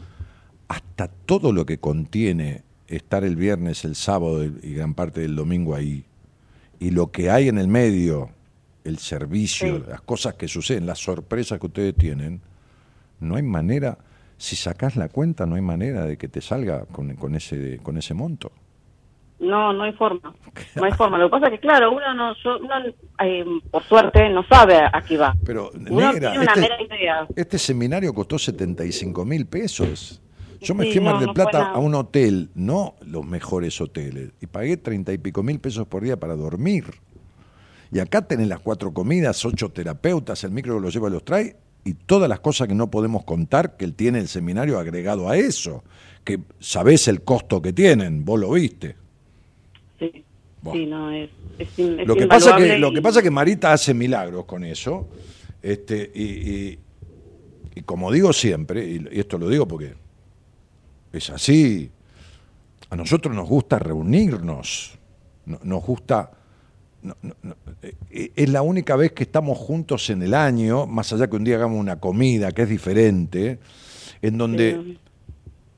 [0.67, 5.75] Hasta todo lo que contiene estar el viernes, el sábado y gran parte del domingo
[5.75, 6.05] ahí,
[6.79, 8.29] y lo que hay en el medio,
[8.83, 9.83] el servicio, Sí.
[9.89, 12.41] las cosas que suceden, las sorpresas que ustedes tienen,
[13.21, 13.97] no hay manera,
[14.37, 17.97] si sacás la cuenta, no hay manera de que te salga con, con ese, con
[17.97, 18.51] ese monto.
[19.39, 20.33] no no hay forma
[20.75, 22.75] no hay forma lo que pasa es que claro uno no yo- uno,
[23.23, 26.81] eh, por suerte no sabe a qué va Pero, uno negra, tiene una este- mera
[26.83, 30.21] idea Este seminario costó 75 mil pesos.
[30.59, 32.93] Yo me Sí, fui a Mar no, del no fue Plata a un hotel, no
[33.03, 36.85] los mejores hoteles, y pagué 30 y pico mil pesos por día para dormir.
[37.91, 41.25] Y acá tenés las cuatro comidas, ocho terapeutas, el micro que los lleva y los
[41.25, 45.29] trae, y todas las cosas que no podemos contar que él tiene el seminario agregado
[45.29, 45.83] a eso,
[46.23, 48.95] que sabés el costo que tienen, vos lo viste.
[49.99, 50.23] sí
[50.61, 50.79] Bueno.
[50.79, 53.93] sí no es, es, es Lo que, pasa que, lo que pasa que Marita hace
[53.93, 55.07] milagros con eso.
[55.61, 56.79] Este, y, y-
[57.73, 59.93] y como digo siempre, y, esto lo digo porque
[61.13, 61.89] es así,
[62.89, 64.97] a nosotros nos gusta reunirnos,
[65.45, 66.31] no- nos gusta...
[67.03, 71.11] no- no- no, eh, es la única vez que estamos juntos en el año, más
[71.13, 73.59] allá que un día hagamos una comida, que es diferente,
[74.21, 74.97] en donde Sí.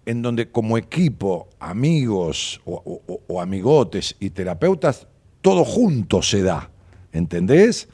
[0.06, 5.08] en donde como equipo, amigos o, o- o amigotes y terapeutas,
[5.41, 6.70] todo junto se da,
[7.14, 7.88] ¿entendés?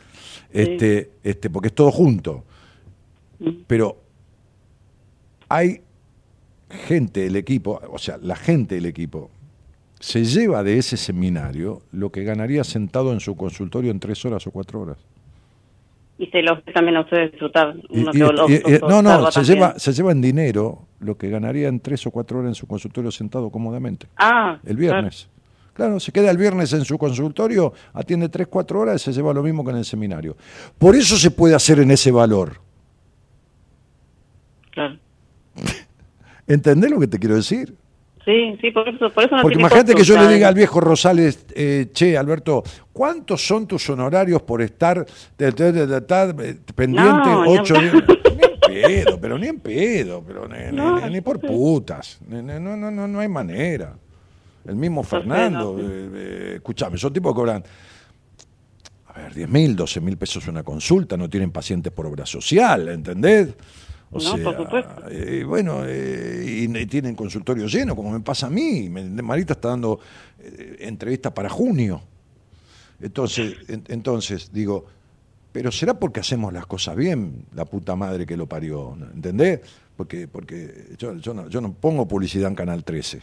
[0.51, 2.43] Este, este, porque es todo junto.
[3.67, 4.01] Pero
[5.47, 5.81] hay
[6.87, 9.29] gente del equipo, o sea, la gente del equipo,
[9.99, 14.45] se lleva de ese seminario lo que ganaría sentado en su consultorio en tres horas
[14.47, 14.97] o cuatro horas.
[16.17, 17.75] y se ve también a ustedes disfrutar.
[17.89, 19.55] Uno y- que lo- y- lo no, no, se también.
[19.55, 22.67] lleva, se lleva en dinero lo que ganaría en tres o cuatro horas en su
[22.67, 24.07] consultorio sentado cómodamente.
[24.17, 25.29] Ah, El viernes.
[25.73, 29.33] Claro, se queda el viernes en su consultorio, atiende tres, cuatro horas y se lleva
[29.33, 30.35] lo mismo que en el seminario.
[30.77, 32.59] Por eso se puede hacer en ese valor.
[34.71, 34.97] Claro.
[36.47, 37.75] ¿Entendés lo que te quiero decir?
[38.25, 40.53] Sí, sí, por eso, por eso no Porque tiene imagínate que yo le diga al
[40.53, 42.63] viejo Rosales, eh, che, Alberto,
[42.93, 45.05] ¿cuántos son tus honorarios por estar
[45.37, 45.97] de- de- de-
[46.49, 47.93] eh, pendiente No, ocho días?
[47.93, 52.19] Ni en pedo, pero ni en pedo, pero ni, ni- No, ni- ni por putas.
[52.27, 53.95] No, no, no, no hay manera.
[54.67, 57.63] El mismo Fernando, no eh, eh, escuchame, son tipos que cobran,
[59.07, 62.89] a ver, 10 mil, 12 mil pesos una consulta, no tienen pacientes por obra social,
[62.89, 63.47] ¿entendés?
[64.11, 65.03] O No, sea, por supuesto.
[65.11, 68.89] eh, bueno, eh, y, y tienen consultorio lleno, como me pasa a mí.
[68.89, 69.99] Marita está dando
[70.39, 72.01] eh, entrevista para junio.
[73.01, 74.85] Entonces, en- entonces, digo,
[75.51, 78.97] pero será porque hacemos las cosas bien, la puta madre que lo parió.
[79.13, 79.61] ¿entendés?
[79.95, 83.21] Porque, porque yo, yo no, yo no pongo publicidad en Canal 13.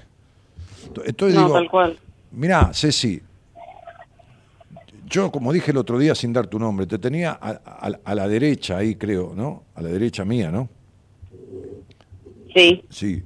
[1.05, 1.99] Entonces No, digo, tal cual.
[2.33, 3.21] Mirá, Ceci,
[5.09, 8.15] yo como dije el otro día sin dar tu nombre, te tenía a, a- a
[8.15, 9.63] la derecha ahí, creo, ¿no?
[9.75, 10.69] A la derecha mía, ¿no?
[12.57, 13.23] Sí, Sí,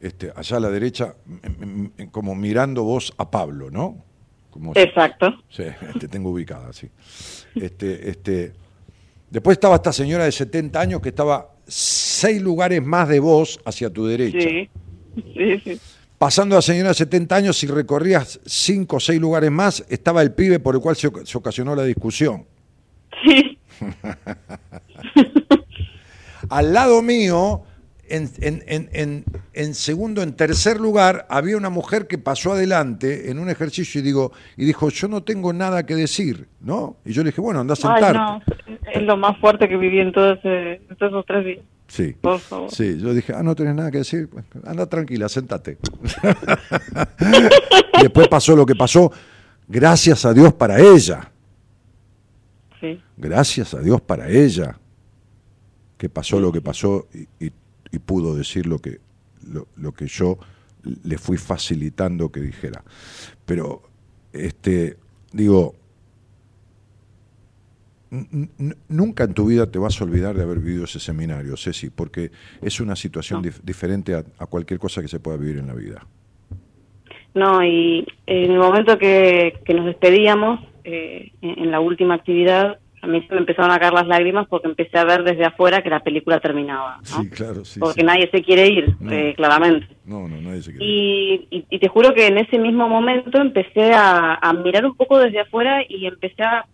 [0.00, 4.02] este, allá a la derecha, m- m- m- como mirando vos a Pablo, ¿no?
[4.50, 5.34] Como exacto.
[5.50, 5.64] Sí,
[6.00, 6.88] te tengo ubicada, sí.
[7.54, 8.52] Este, este,
[9.28, 13.90] después estaba esta señora de 70 años que estaba seis lugares más de vos hacia
[13.90, 14.40] tu derecha.
[14.48, 14.70] Sí,
[15.34, 15.80] sí, sí.
[16.18, 20.22] Pasando a la señora de 70 años, si recorrías cinco o seis lugares más, estaba
[20.22, 22.46] el pibe por el cual se ocasionó la discusión.
[23.24, 23.58] Sí,
[26.48, 27.62] Al lado mío,
[28.10, 29.24] en, en- en- en-
[29.54, 34.04] en segundo, en tercer lugar, había una mujer que pasó adelante en un ejercicio y,
[34.04, 36.96] digo, y dijo, yo no tengo nada que decir, ¿no?
[37.04, 38.18] Y yo le dije, bueno, anda a Ay, sentarte.
[38.18, 38.42] no,
[38.92, 41.60] es lo más fuerte que viví en ese- en todos esos tres días.
[41.88, 42.14] Sí.
[42.20, 42.70] Por favor.
[42.70, 45.78] Sí, yo dije, ah, no tenés nada que decir, Pues, anda tranquila, sentate.
[47.98, 49.10] y después pasó lo que pasó,
[49.66, 51.30] gracias a Dios para ella.
[52.80, 54.78] Sí, gracias a Dios para ella,
[55.98, 57.52] que pasó lo que pasó y, y-
[57.92, 59.00] y pudo decir lo que,
[59.46, 60.38] lo, lo que yo
[61.04, 62.82] le fui facilitando que dijera.
[63.44, 63.82] Pero,
[64.32, 64.96] este,
[65.32, 65.74] digo,
[68.88, 72.30] nunca en tu vida te vas a olvidar de haber vivido ese seminario, Ceci, porque
[72.60, 75.74] es una situación dif- diferente a, a cualquier cosa que se pueda vivir en la
[75.74, 76.06] vida.
[77.34, 82.80] No, y en el momento que, que nos despedíamos, eh, en, en la última actividad,
[83.02, 85.82] a mí se me empezaron a caer las lágrimas porque empecé a ver desde afuera
[85.82, 87.22] que la película terminaba, ¿no?
[87.22, 87.80] Sí, claro, sí.
[87.80, 88.06] porque sí.
[88.06, 89.10] nadie se quiere ir, No.
[89.12, 89.86] eh, claramente.
[90.04, 90.84] No, no, nadie se quiere.
[90.86, 94.96] Y, y, y te juro que en ese mismo momento empecé a, a mirar un
[94.96, 96.66] poco desde afuera y empecé a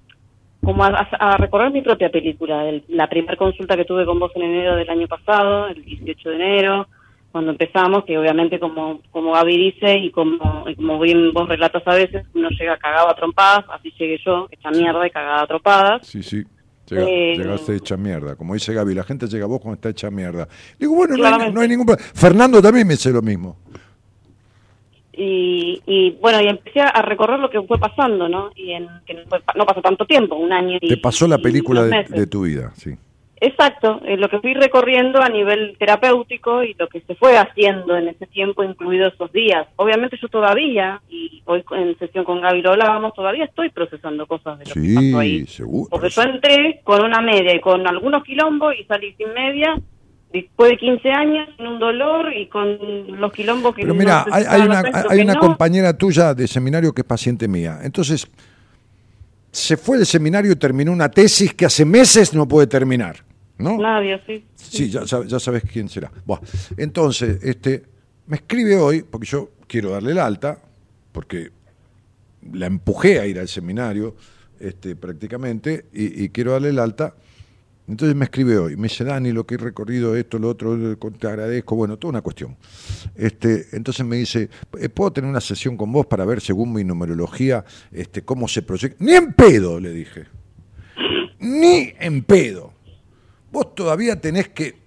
[0.64, 2.68] como a, a- a recorrer mi propia película.
[2.68, 6.30] El- la primera consulta que tuve con vos en enero del año pasado, el 18
[6.30, 6.88] de enero,
[7.36, 11.82] cuando empezamos, que obviamente como, como Gaby dice y como, y como bien vos relatas
[11.86, 15.46] a veces, uno llega cagado a trompadas, así llegué yo, hecha mierda y cagada a
[15.46, 16.06] trompadas.
[16.06, 16.42] Sí, sí.
[16.88, 18.36] Llega- Eh, llegaste hecha mierda.
[18.36, 20.48] Como dice Gaby, la gente llega a vos cuando está hecha mierda.
[20.78, 21.54] Digo, bueno, no hay, Claramente.
[21.54, 22.08] no hay ningún problema.
[22.14, 23.58] Fernando también me dice lo mismo.
[25.12, 28.50] Y, y bueno, y empecé a recorrer lo que fue pasando, ¿no?
[28.56, 31.36] Y en, que no, fue- no pasó tanto tiempo, un año y Te pasó la
[31.36, 32.96] película de tu vida, sí.
[33.38, 37.94] Exacto, eh, lo que fui recorriendo a nivel terapéutico y lo que se fue haciendo
[37.96, 39.66] en ese tiempo, incluidos esos días.
[39.76, 44.58] Obviamente yo todavía, y hoy en sesión con Gaby lo hablábamos, todavía estoy procesando cosas
[44.58, 45.40] de lo que pasó ahí.
[45.40, 45.88] Sí, seguro.
[45.90, 49.76] Porque yo entré con una media y con algunos quilombos y salí sin media
[50.32, 52.78] después de 15 años sin un dolor y con
[53.20, 55.40] los quilombos que Pero no mira, si hay, hay una, hay una no.
[55.40, 57.80] compañera tuya de seminario que es paciente mía.
[57.82, 58.26] Entonces,
[59.56, 63.24] se fue del seminario y terminó una tesis que hace meses no puede terminar.
[63.58, 63.78] ¿No?
[63.78, 64.44] Nadie, sí.
[64.54, 66.12] Sí, ya, ya sabes quién será.
[66.26, 66.40] Buah,
[66.76, 67.84] entonces, este,
[68.26, 70.58] me escribe hoy, porque yo quiero darle el alta,
[71.10, 71.52] porque
[72.52, 74.14] la empujé a ir al seminario
[74.60, 77.14] este, prácticamente, y, y quiero darle el alta.
[77.88, 81.28] Entonces me escribe hoy, me dice, Dani, lo que he recorrido, esto, lo otro, te
[81.28, 82.56] agradezco, bueno, toda una cuestión.
[83.14, 86.82] Este, entonces me dice, "Eh, ¿puedo tener una sesión con vos para ver, según mi
[86.82, 88.96] numerología, este, cómo se proyecta?
[89.04, 90.24] Ni en pedo, le dije.
[91.38, 92.72] Ni en pedo.
[93.52, 94.86] Vos todavía tenés que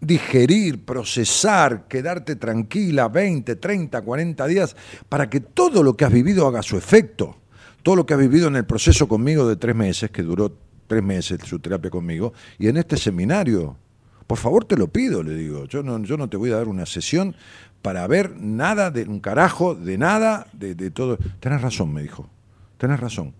[0.00, 4.74] digerir, procesar, quedarte tranquila 20, 30, 40 días
[5.08, 7.36] para que todo lo que has vivido haga su efecto.
[7.82, 10.56] Todo lo que has vivido en el proceso conmigo de tres meses, que duró
[10.92, 13.78] tres meses su terapia conmigo, y en este seminario.
[14.26, 15.64] Por favor, te lo pido, le digo.
[15.64, 17.34] Yo no, yo no te voy a dar una sesión
[17.80, 21.16] para ver nada de un carajo, de nada, de, de todo.
[21.40, 22.28] Tenés razón, me dijo.
[22.76, 23.32] Tenés razón.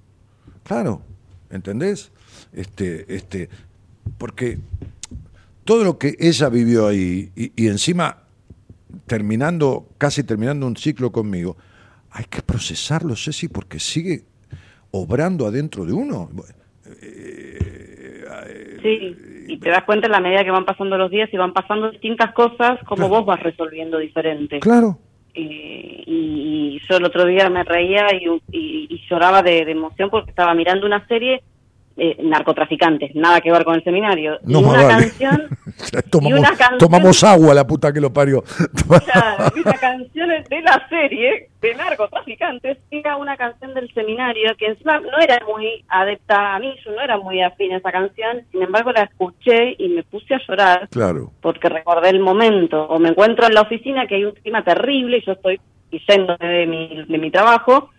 [0.65, 1.03] Claro,
[1.51, 2.11] ¿entendés?
[2.55, 3.51] Este, este,
[4.17, 4.59] porque
[5.65, 8.23] todo lo que ella vivió ahí y, y encima
[9.07, 11.59] terminando, casi terminando un ciclo conmigo,
[12.13, 14.25] hay que procesarlo, Ceci, porque sigue
[14.91, 16.31] obrando adentro de uno.
[18.83, 19.17] Sí,
[19.49, 21.91] y te das cuenta en la medida que van pasando los días y van pasando
[21.91, 24.61] distintas cosas, como vos vas resolviendo diferente.
[24.61, 24.99] Claro.
[25.35, 29.73] Eh, y, y yo el otro día me reía y, y- y lloraba de, de
[29.73, 31.43] emoción porque estaba mirando una serie
[31.97, 34.39] eh, narcotraficantes, nada que ver con el seminario.
[34.45, 34.89] No y una vale.
[34.89, 35.49] canción
[36.11, 38.43] tomamos, una canción- tomamos agua, la puta que lo parió.
[39.05, 45.01] Claro, esa canción de la serie de narcotraficantes era una canción del seminario que encima
[45.01, 48.63] no era muy adepta a mí, yo no era muy afín a esa canción, sin
[48.63, 51.31] embargo la escuché y me puse a llorar claro.
[51.41, 52.83] porque recordé el momento.
[52.85, 55.61] O me encuentro en la oficina que hay un clima terrible y yo estoy
[56.09, 57.91] yendo de mi, de mi trabajo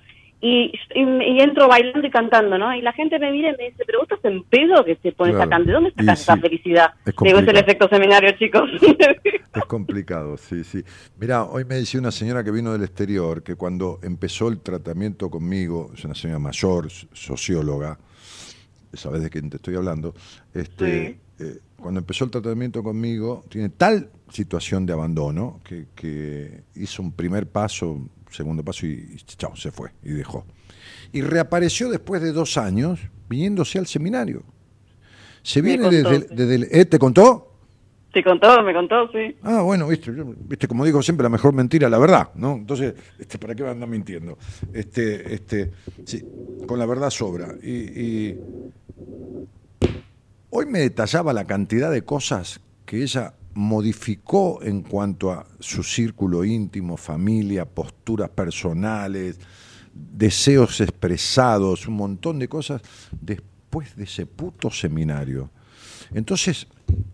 [0.46, 2.76] y, y, y entro bailando y cantando, ¿no?
[2.76, 5.14] Y la gente me mira y me dice, pero vos estás en pedo que se
[5.14, 5.50] pone Claro.
[5.50, 6.94] canción, ¿de dónde sacas sí, esa felicidad?
[7.06, 8.70] es Digo, es el efecto seminario, chicos.
[9.54, 10.84] Es complicado, sí, sí.
[11.20, 15.30] Mira, hoy me decía una señora que vino del exterior que cuando empezó el tratamiento
[15.30, 18.00] conmigo, es una señora mayor, socióloga,
[18.94, 20.14] sabes de quién te estoy hablando,
[20.56, 27.02] este, eh, cuando empezó el tratamiento conmigo, tiene tal situación de abandono que, que hizo
[27.04, 30.46] un primer paso, segundo paso y, y chao, se fue y dejó.
[31.12, 33.00] Y reapareció después de dos años
[33.30, 34.44] viniéndose al seminario.
[35.44, 37.50] Se viene desde, desde el- ¿eh, ¿Te contó?
[38.14, 38.62] ¿Te contó?
[38.64, 39.12] ¿Me contó?
[39.12, 39.36] Sí.
[39.42, 42.54] Ah, bueno, viste, yo- viste, como digo siempre, la mejor mentira, la verdad, ¿no?
[42.54, 44.38] Entonces, este, ¿para qué andar mintiendo?
[44.72, 45.72] Este, este,
[46.06, 46.24] sí,
[46.68, 47.56] con la verdad sobra.
[47.64, 48.40] Y, y
[50.52, 56.44] hoy me detallaba la cantidad de cosas que ella modificó en cuanto a su círculo
[56.44, 59.40] íntimo, familia, posturas personales,
[59.94, 62.82] deseos expresados, un montón de cosas
[63.20, 65.52] después de ese puto seminario.
[66.14, 66.68] Entonces,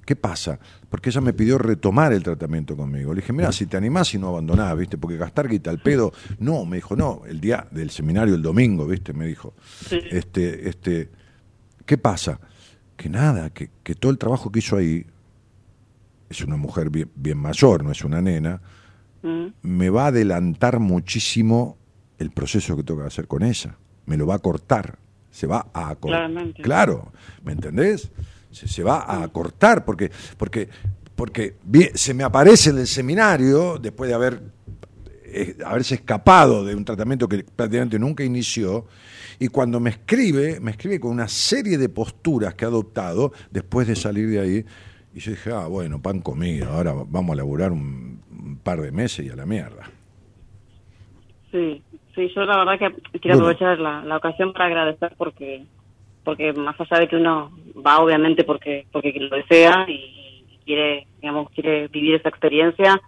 [0.05, 0.59] ¿qué pasa?
[0.89, 3.13] Porque ella me pidió retomar el tratamiento conmigo.
[3.13, 4.97] Le dije, mira, si te animás y no abandonás, ¿viste?
[4.97, 6.11] Porque gastar guita al pedo.
[6.39, 9.13] No, me dijo, no, el día del seminario, el domingo, ¿viste?
[9.13, 9.53] Me dijo.
[9.87, 9.99] Sí.
[10.09, 11.09] Este, este,
[11.85, 12.39] ¿Qué pasa?
[12.97, 15.05] Que nada, que, que todo el trabajo que hizo ahí,
[16.29, 18.61] es una mujer bien, bien mayor, no es una nena,
[19.21, 19.47] Mm.
[19.63, 21.77] me va a adelantar muchísimo
[22.17, 23.75] el proceso que tengo que hacer con ella.
[24.05, 24.97] Me lo va a cortar.
[25.29, 26.21] Se va a cortar.
[26.21, 26.61] Claramente.
[26.61, 27.11] Claro,
[27.43, 28.11] ¿me entendés?
[28.49, 30.69] Se, se va a cortar porque, porque,
[31.15, 31.57] porque
[31.95, 34.41] se me aparece en el seminario después de haber
[35.25, 38.87] eh, haberse escapado de un tratamiento que prácticamente nunca inició,
[39.37, 43.87] y cuando me escribe, me escribe con una serie de posturas que ha adoptado después
[43.87, 44.65] de salir de ahí,
[45.13, 48.91] y yo dije, ah, bueno, pan comido, ahora vamos a laburar un, un par de
[48.91, 49.89] meses y a la mierda.
[51.51, 51.81] Sí,
[52.13, 52.77] sí, yo la verdad
[53.11, 55.65] que quiero aprovechar la, la ocasión para agradecer porque
[56.23, 57.51] porque más allá de que uno
[57.85, 63.01] va obviamente porque porque lo desea y, y quiere digamos quiere vivir esa experiencia,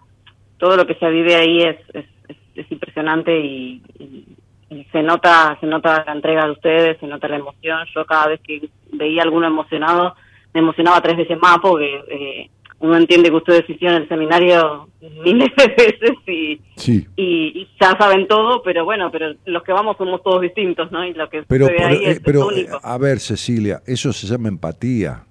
[0.58, 4.36] todo lo que se vive ahí es es, es, es impresionante y, y-
[4.70, 7.86] y se nota se nota la entrega de ustedes, se nota la emoción.
[7.94, 10.16] Yo cada vez que veía a alguno emocionado
[10.54, 12.50] me emocionaba tres veces más porque eh,
[12.80, 14.88] uno entiende que ustedes hicieron el seminario
[15.24, 17.06] miles de veces y Sí.
[17.16, 21.04] y, y ya saben todo, pero bueno, pero los que vamos somos todos distintos, ¿no?
[21.06, 22.76] Y lo que Pero, por- ahí eh, es, es pero único.
[22.76, 25.24] eh, a ver, Cecilia, eso se llama empatía.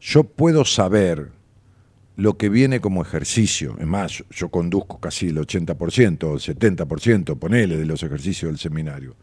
[0.00, 1.28] Yo puedo saber
[2.16, 3.74] lo que viene como ejercicio.
[3.78, 8.50] Es más, yo, yo conduzco casi el 80% o el 70%, ponele, de los ejercicios
[8.50, 9.16] del seminario.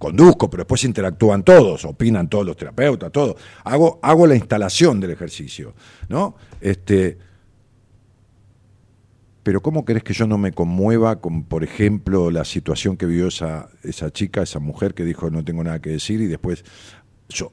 [0.00, 3.36] Conduzco, pero después interactúan todos, opinan todos los terapeutas, todo.
[3.64, 5.74] Hago, hago la instalación del ejercicio,
[6.08, 6.34] ¿no?
[6.60, 7.18] Este,
[9.42, 13.28] pero ¿cómo querés que yo no me conmueva con, por ejemplo, la situación que vivió
[13.28, 16.64] esa, esa chica, esa mujer que dijo no tengo nada que decir y después
[17.28, 17.52] yo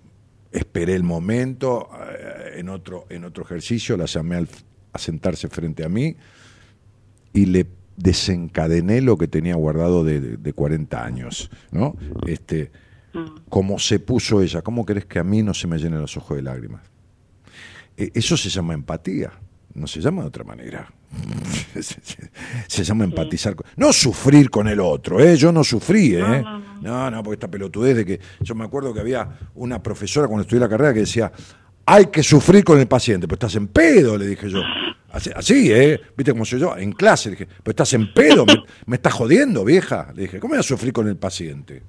[0.52, 4.50] esperé el momento eh, en otro, en otro ejercicio, la llamé al-
[4.94, 6.16] a sentarse frente a mí
[7.34, 7.68] y le
[7.98, 11.96] desencadené lo que tenía guardado de, de- de 40 años, ¿no?
[12.26, 12.72] Este,
[13.50, 16.38] como se puso ella, ¿cómo querés que a mí no se me llenen los ojos
[16.38, 16.82] de lágrimas?
[17.98, 19.32] Eh, Eso se llama empatía,
[19.74, 20.92] no se llama de otra manera.
[22.68, 23.56] se, llama empatizar.
[23.56, 25.36] con- No sufrir con el otro, ¿eh?
[25.38, 26.44] Yo no sufrí, ¿eh?
[26.82, 28.20] No, no, porque esta pelotudez de que.
[28.42, 31.32] Yo me acuerdo que había una profesora cuando estudié la carrera que decía:
[31.86, 33.26] hay que sufrir con el paciente.
[33.28, 34.60] Pero estás en pedo, le dije yo.
[35.18, 36.00] Así, así, ¿eh?
[36.16, 36.78] ¿Viste cómo soy yo?
[36.78, 38.54] En clase, le dije: pero estás en pedo, me,
[38.86, 40.12] me estás jodiendo, vieja.
[40.16, 41.82] Le dije: ¿cómo voy a sufrir con el paciente?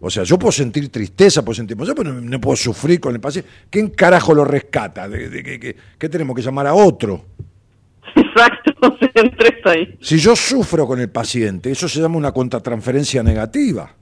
[0.00, 3.14] O sea, yo puedo sentir tristeza, puedo sentir emoción, pero no, no puedo sufrir con
[3.14, 3.48] el paciente.
[3.70, 5.08] ¿Quién carajo lo rescata?
[5.08, 7.26] ¿De, de- qué- qué- qué tenemos que llamar a otro?
[8.16, 9.96] Exacto, entre ahí.
[10.00, 13.94] Si yo sufro con el paciente, eso se llama una contratransferencia negativa.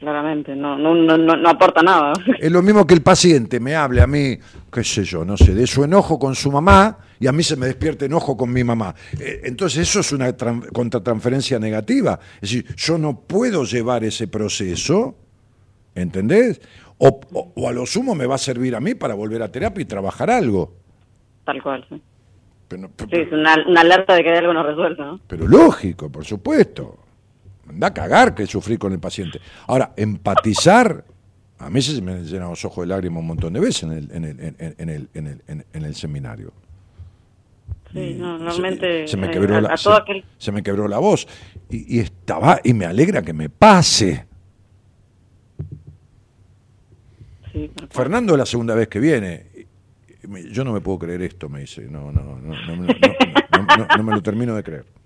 [0.00, 2.12] Claramente, no, no, no, no, no aporta nada.
[2.40, 4.36] Es lo mismo que el paciente me hable a mí,
[4.72, 7.54] qué sé yo, no sé, de su enojo con su mamá y a mí se
[7.56, 8.94] me despierta enojo con mi mamá.
[9.18, 12.18] Eh, Entonces eso es una tran- contratransferencia negativa.
[12.40, 15.16] Es decir, yo no puedo llevar ese proceso,
[15.94, 16.60] ¿entendés?
[16.98, 19.52] O, o- o a lo sumo me va a servir a mí para volver a
[19.52, 20.74] terapia y trabajar algo.
[21.44, 22.00] Tal cual, sí.
[22.68, 25.20] Pero, Sí, es una, una alerta de que hay algo no resuelto, ¿no?
[25.26, 26.96] pero lógico, por supuesto.
[27.70, 29.40] Anda a cagar que sufrí con el paciente.
[29.68, 31.04] Ahora, empatizar.
[31.58, 33.94] A mí se me llenan los ojos de lágrimas un montón de veces en
[35.84, 36.52] el, seminario.
[37.92, 39.60] Sí, normalmente se, me quebró
[40.88, 41.26] la, voz
[41.68, 44.26] y, estaba y me alegra que me pase.
[47.90, 49.46] Fernando es la segunda vez que viene.
[50.50, 51.82] Yo no me puedo creer esto, me dice.
[51.82, 54.99] No, no, no, no, no me lo termino de creer.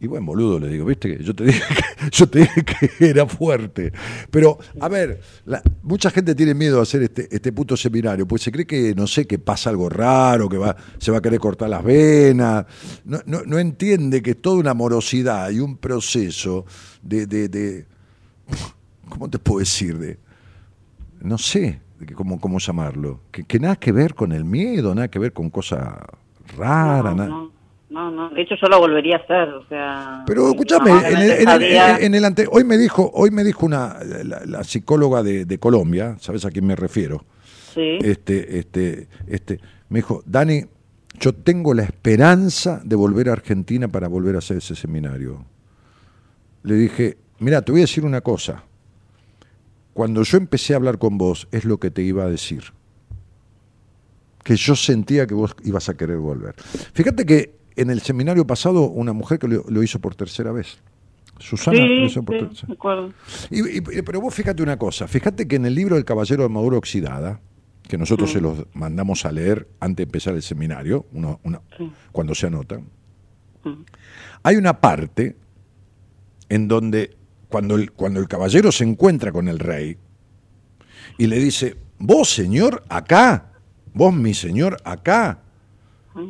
[0.00, 3.08] Y buen boludo, le digo, viste que yo te dije que, yo te dije que
[3.08, 3.92] era fuerte.
[4.30, 8.42] Pero, a ver, la- mucha gente tiene miedo a hacer este, este puto seminario, pues
[8.42, 11.40] se cree que, no sé, que pasa algo raro, que va, se va a querer
[11.40, 12.64] cortar las venas.
[13.04, 16.64] No, no, no entiende que es toda una morosidad y un proceso
[17.02, 17.86] de, de, de
[19.08, 19.98] ¿cómo te puedo decir?
[19.98, 20.16] De,
[21.20, 21.80] no sé
[22.14, 25.50] cómo, cómo llamarlo, que, que nada que ver con el miedo, nada que ver con
[25.50, 25.88] cosas
[26.56, 27.16] raras.
[27.16, 27.48] no, nada.
[27.90, 30.24] No, no, de hecho yo lo volvería a hacer, o sea...
[30.26, 33.30] Pero escúchame, no, en el, en el- sabía- en el ante- hoy me dijo, hoy
[33.30, 37.24] me dijo una la, la psicóloga de, de Colombia, ¿sabes a quién me refiero?
[37.74, 40.64] Sí, Este, este, este, me dijo, Dani,
[41.20, 45.44] yo tengo la esperanza de volver a Argentina para volver a hacer ese seminario.
[46.62, 48.64] Le dije, mira, te voy a decir una cosa.
[49.94, 52.64] Cuando yo empecé a hablar con vos, es lo que te iba a decir.
[54.44, 56.54] Que yo sentía que vos ibas a querer volver.
[56.94, 60.78] Fíjate que en el seminario pasado, una mujer que lo, lo hizo por tercera vez.
[61.38, 62.74] Susana lo sí, hizo por sí, tercera
[63.50, 66.48] y- y- pero vos fíjate una cosa, fíjate que en el libro del Caballero de
[66.48, 67.40] Maduro Oxidada,
[67.86, 71.40] que nosotros se los mandamos a leer antes de empezar el seminario, uno-
[72.12, 72.86] cuando se anotan,
[73.64, 73.72] Mm.
[74.42, 75.36] hay una parte
[76.48, 77.16] en donde
[77.48, 79.96] cuando el, cuando el caballero se encuentra con el rey
[81.18, 83.52] y le dice, vos señor, acá,
[83.94, 85.42] vos mi señor, acá,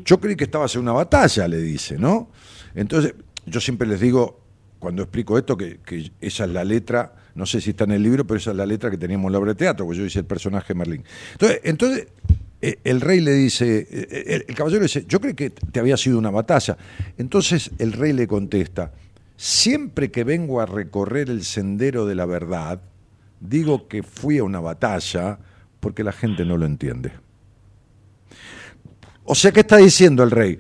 [0.05, 2.31] yo creí que estabas en una batalla, le dice, ¿no?
[2.75, 3.15] Entonces,
[3.47, 4.41] yo siempre les digo,
[4.79, 5.81] cuando explico esto, que,
[6.21, 8.67] esa es la letra, no sé si está en el libro, pero esa es la
[8.67, 11.05] letra que teníamos en la obra de teatro, porque yo hice el personaje Merlín.
[11.33, 12.09] Entonces, entonces
[12.61, 15.97] eh, el rey le dice, eh, el, el caballero dice, yo creí que te había
[15.97, 16.77] sido una batalla.
[17.17, 18.93] Entonces el rey le contesta,
[19.37, 22.81] siempre que vengo a recorrer el sendero de la verdad,
[23.41, 25.39] digo que fui a una batalla
[25.81, 27.13] porque la gente no lo entiende.
[29.31, 30.59] O sea, ¿qué está diciendo el rey?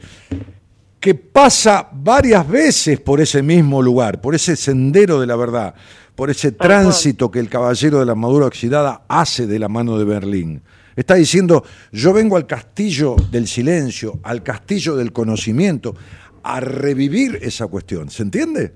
[1.00, 5.74] Que pasa varias veces por ese mismo lugar, por ese sendero de la verdad,
[6.14, 10.04] por ese tránsito que el caballero de la armadura oxidada hace de la mano de
[10.04, 10.62] Berlín.
[10.96, 15.94] Está diciendo, yo vengo al castillo del silencio, al castillo del conocimiento,
[16.42, 18.10] a revivir esa cuestión.
[18.10, 18.74] ¿Se entiende?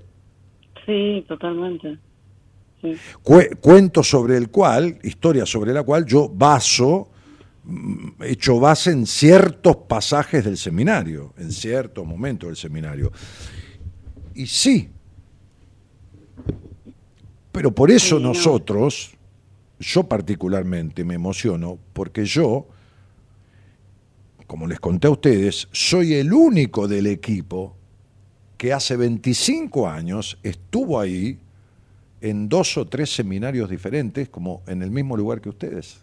[0.87, 1.99] Sí, totalmente.
[2.81, 2.93] Sí.
[3.61, 7.09] Cuento sobre el cual, historia sobre la cual yo baso,
[8.21, 13.11] hecho base en ciertos pasajes del seminario, en ciertos momentos del seminario.
[14.33, 14.89] Y sí,
[17.51, 18.29] pero por eso Sí, no.
[18.29, 19.11] nosotros,
[19.79, 22.67] yo particularmente me emociono, porque yo,
[24.47, 27.77] como les conté a ustedes, soy el único del equipo
[28.57, 31.39] que hace 25 años estuvo ahí
[32.21, 35.99] en dos o tres seminarios diferentes, como en el mismo lugar que ustedes.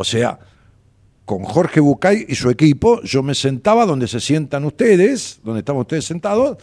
[0.00, 0.38] O sea,
[1.24, 5.80] con Jorge Bucay y su equipo, yo me sentaba donde se sientan ustedes, donde estaban
[5.80, 6.56] ustedes sentados,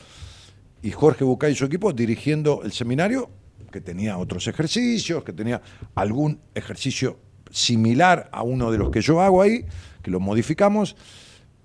[0.81, 3.29] y Jorge Bucay y su equipo dirigiendo el seminario,
[3.73, 5.61] que tenía otros ejercicios, que tenía
[5.95, 7.17] algún ejercicio
[7.51, 9.65] similar a uno de los que yo hago ahí,
[10.01, 10.95] que lo modificamos,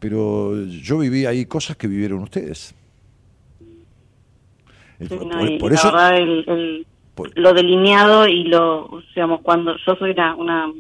[0.01, 2.74] pero yo viví ahí cosas que vivieron ustedes.
[4.98, 5.26] El- Sí, por-
[5.70, 10.34] no, eso, verdad, el, el- por- lo delineado y lo, digamos, cuando yo soy una,
[10.34, 10.72] una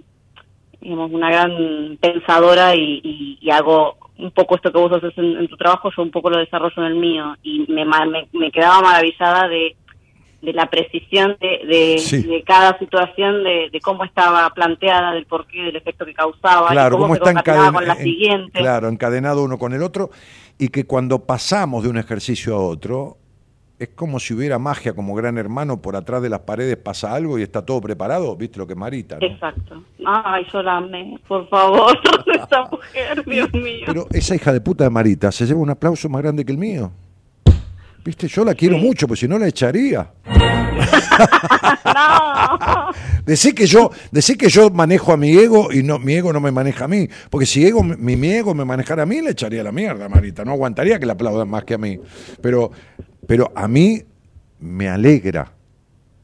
[0.80, 5.36] digamos, una gran pensadora y, y- y hago un poco esto que vos haces en,
[5.38, 8.50] en tu trabajo, yo un poco lo desarrollo en el mío y me, me, me
[8.50, 9.76] quedaba maravillada de,
[10.42, 12.22] de la precisión de, de, Sí.
[12.22, 16.72] de cada situación, de, de cómo estaba planteada, del porqué, del efecto que causaba, y
[16.72, 17.20] claro, cómo, cómo se
[17.72, 18.58] con la en- siguiente.
[18.58, 20.10] claro, encadenado uno con el otro,
[20.58, 23.16] y que cuando pasamos de un ejercicio a otro,
[23.80, 27.38] es como si hubiera magia como gran hermano, por atrás de las paredes pasa algo
[27.38, 29.26] y está todo preparado, viste lo que es Marita, ¿no?
[29.26, 29.82] Exacto.
[30.06, 33.84] Ay, yo la amé, por favor, esa mujer, Dios mío.
[33.86, 36.58] Pero esa hija de puta de Marita se lleva un aplauso más grande que el
[36.58, 36.92] mío.
[38.04, 38.82] Viste, yo la quiero Sí.
[38.82, 40.10] mucho, pues si no la echaría.
[41.84, 42.90] no.
[43.24, 46.40] Decí que yo, decí que yo manejo a mi ego y no, mi ego no
[46.40, 47.08] me maneja a mí.
[47.28, 50.44] Porque si ego, mi, mi ego me manejara a mí, le echaría la mierda, Marita.
[50.44, 51.98] No aguantaría que la aplaudan más que a mí.
[52.40, 52.70] Pero,
[53.30, 54.02] pero a mí
[54.58, 55.52] me alegra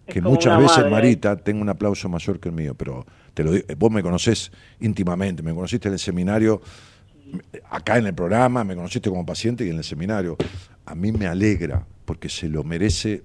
[0.08, 0.90] que muchas veces, madre.
[0.90, 2.74] Marita, tenga un aplauso mayor que el mío.
[2.74, 4.50] Pero te lo digo, vos me conocés
[4.80, 6.60] íntimamente, me conociste en el seminario,
[7.70, 10.36] acá en el programa, me conociste como paciente y en el seminario.
[10.84, 13.22] A mí me alegra porque se lo merece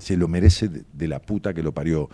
[0.00, 2.10] se lo merece de, de la puta que lo parió.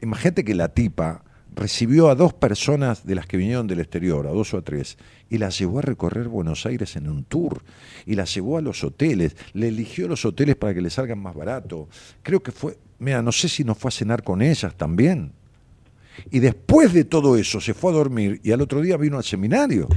[0.00, 4.30] Imagínate que la tipa recibió a dos personas de las que vinieron del exterior, a
[4.30, 4.96] dos o a tres,
[5.28, 7.62] y las llevó a recorrer Buenos Aires en un tour,
[8.04, 11.34] y las llevó a los hoteles, le eligió los hoteles para que le salgan más
[11.34, 11.88] barato.
[12.22, 15.32] Creo que fue, mira, no sé si no fue a cenar con ellas también.
[16.30, 19.24] Y después de todo eso se fue a dormir y al otro día vino al
[19.24, 19.88] seminario.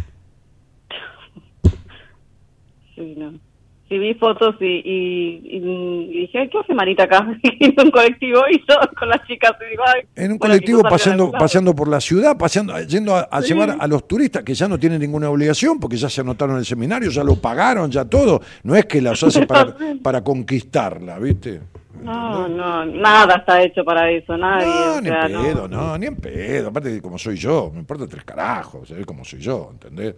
[2.95, 3.48] Sí, no.
[3.89, 7.25] Sí, vi fotos y, y, y- dije, "Ay, ¿qué hace Marita acá?
[7.43, 9.53] en un colectivo y yo con las chicas.
[9.65, 11.43] Y digo, "Ay, En un colectivo paseando, algún lado".
[11.43, 13.47] paseando por la ciudad, paseando, yendo a, a Sí.
[13.53, 16.59] llevar a los turistas que ya no tienen ninguna obligación porque ya se anotaron en
[16.59, 18.41] el seminario, ya lo pagaron, ya todo.
[18.61, 21.59] No es que las hace para, para conquistarla, ¿viste?
[22.03, 24.67] No, no, nada está hecho para eso, nadie.
[24.67, 25.97] No, o ni sea, en pedo, no.
[25.97, 26.69] ni en pedo.
[26.69, 29.69] Aparte de como soy yo, me importa tres carajos, ¿sabés cómo soy yo?
[29.73, 30.15] ¿Entendés?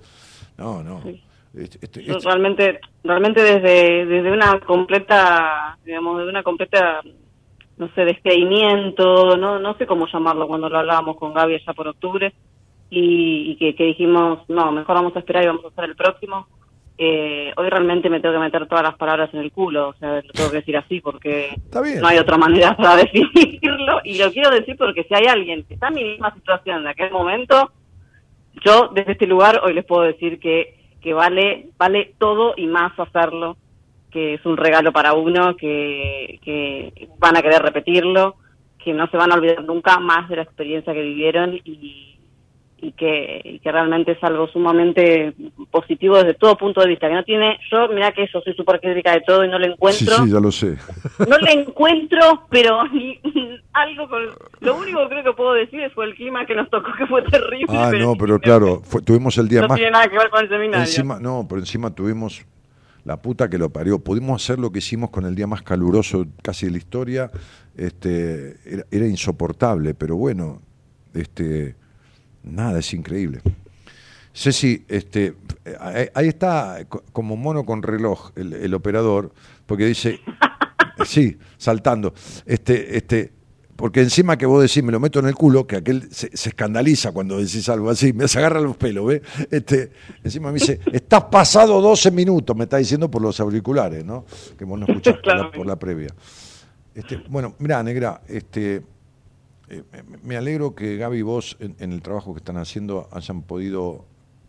[0.58, 1.02] No, no.
[1.54, 7.02] Este- este- este- realmente, realmente desde, desde una completa, digamos, desde una completa,
[7.78, 11.88] no sé, descreimiento, no, no sé cómo llamarlo cuando lo hablábamos con Gaby allá por
[11.90, 12.34] octubre,
[12.90, 15.96] y, y que, que dijimos, no, mejor vamos a esperar y vamos a hacer el
[15.96, 16.48] próximo.
[16.98, 20.22] Eh, hoy realmente me tengo que meter todas las palabras en el culo, o sea,
[20.22, 21.50] lo tengo que decir así porque
[22.00, 25.74] no hay otra manera para definirlo, y lo quiero decir porque si hay alguien que
[25.74, 27.72] está en mi misma situación en aquel momento,
[28.64, 32.98] yo desde este lugar hoy les puedo decir que, que vale, vale todo y más
[33.00, 33.58] hacerlo,
[34.12, 38.36] que es un regalo para uno, que, que van a querer repetirlo,
[38.84, 42.11] que no se van a olvidar nunca más de la experiencia que vivieron y,
[42.82, 45.34] y que, y que realmente es algo sumamente
[45.70, 48.80] positivo desde todo punto de vista, que no tiene, yo mira que yo soy súper
[48.82, 50.78] crítica de todo y no le Sí, encuentro, sí, ya lo sé.
[51.28, 53.20] no le encuentro, pero ni,
[53.74, 54.24] algo con...
[54.62, 57.22] Lo único que creo que puedo decir fue el clima que nos tocó, que fue
[57.24, 57.68] terrible.
[57.70, 60.42] Ah, no, pero claro, fue- tuvimos el día No más tiene nada que ver con
[60.44, 60.84] el seminario.
[60.84, 62.44] Encima, no, pero encima tuvimos
[63.06, 64.00] la puta que lo parió.
[64.00, 67.32] Pudimos hacer lo que hicimos con el día más caluroso casi de la historia.
[67.78, 70.62] Este, era, era insoportable, pero bueno,
[71.14, 71.76] este,
[72.44, 73.42] nada, es increíble.
[74.34, 75.34] Ceci, este,
[75.80, 79.34] ahí, está co- como mono con reloj el, el operador,
[79.66, 80.20] porque dice,
[81.06, 82.14] sí, saltando,
[82.46, 83.34] este, este,
[83.76, 86.50] porque encima que vos decís, me lo meto en el culo, que aquel se, se
[86.50, 89.22] escandaliza cuando decís algo así, me agarra los pelos, ¿ves?
[89.50, 89.92] Este,
[90.24, 94.24] encima me dice, estás pasado 12 minutos, me está diciendo por los auriculares, ¿no?
[94.58, 95.52] Que vos no escuchás por, la, Claro.
[95.52, 96.10] por la previa.
[96.96, 98.82] Este, bueno, mirá, negra, este,
[99.72, 99.84] eh,
[100.24, 104.06] me- alegro que Gaby y vos, en, el trabajo que están haciendo, hayan podido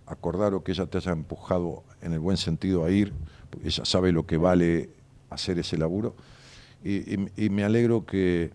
[0.06, 3.12] acordar o que ella te haya empujado en el buen sentido a ir,
[3.50, 4.90] porque ella sabe lo que vale
[5.30, 6.14] hacer ese laburo.
[6.84, 8.50] Y me alegro que,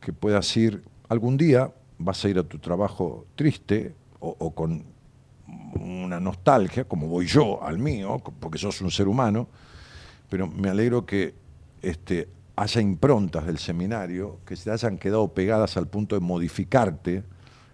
[0.00, 4.84] que puedas ir, algún día vas a ir a tu trabajo triste o, o con
[5.78, 9.48] una nostalgia, como voy yo al mío, porque sos un ser humano,
[10.30, 11.34] pero me alegro que
[11.82, 17.22] este, haya improntas del seminario que se hayan quedado pegadas al punto de modificarte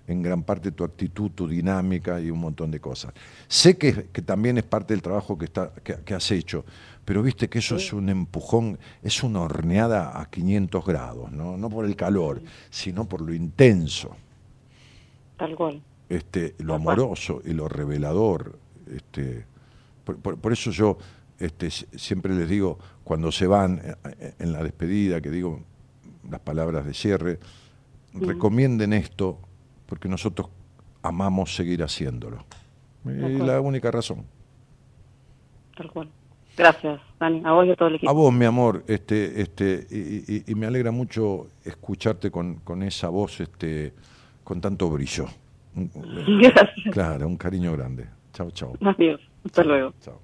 [0.09, 3.15] en gran parte tu actitud, tu dinámica y un montón de cosas.
[3.47, 6.65] Sé que, que también es parte del trabajo que, está, que, que has hecho,
[7.05, 11.57] pero viste que eso es un empujón, es una horneada a 500 grados, ¿no?
[11.57, 14.17] no por el calor, sino por lo intenso
[15.37, 15.81] Tal cual.
[16.09, 16.99] este, lo Tal cual.
[16.99, 18.59] amoroso y lo revelador.
[18.93, 19.45] Este,
[20.05, 20.99] por, por- por eso yo
[21.39, 23.81] este, si- siempre les digo, cuando se van
[24.21, 25.61] eh, en la despedida, que digo
[26.31, 27.39] las palabras de cierre,
[28.15, 29.39] recomienden esto
[29.87, 30.49] porque nosotros
[31.03, 32.45] amamos seguir haciéndolo.
[33.07, 34.25] Es la única razón.
[35.77, 36.09] Tal cual.
[36.57, 38.11] Gracias, Dani, a vos y a todo el equipo.
[38.11, 42.83] A vos, mi amor, este, este, y, y- y me alegra mucho escucharte con, con
[42.83, 43.95] esa voz este,
[44.45, 45.27] con tanto brillo.
[45.75, 46.93] Gracias.
[46.93, 48.07] Claro, un cariño grande.
[48.35, 48.75] Chao, chao.
[48.83, 49.21] Adiós.
[49.45, 49.95] Hasta luego.
[50.03, 50.21] Chao.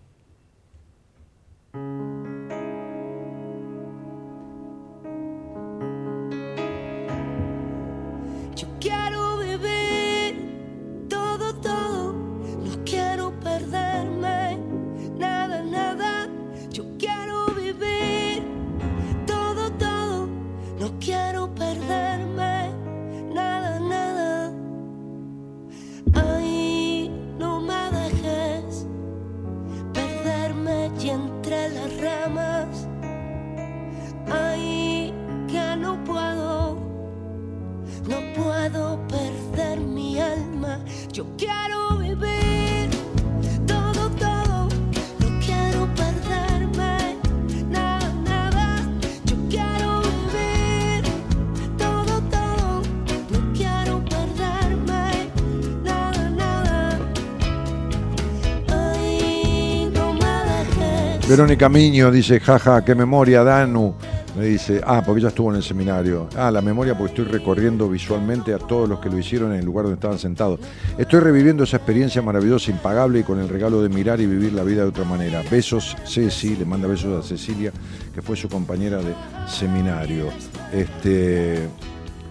[61.29, 63.95] Verónica Miño dice, jaja, qué memoria, Danu.
[64.35, 66.27] Me dice, ah, porque ella estuvo en el seminario.
[66.35, 69.67] Ah, la memoria porque estoy recorriendo visualmente a todos los que lo hicieron en el
[69.67, 70.59] lugar donde estaban sentados.
[70.97, 74.63] Estoy reviviendo esa experiencia maravillosa, impagable y con el regalo de mirar y vivir la
[74.63, 75.43] vida de otra manera.
[75.51, 77.73] Besos, Ceci, le manda besos a Cecilia,
[78.15, 79.13] que fue su compañera de
[79.47, 80.29] seminario.
[80.73, 81.69] Este.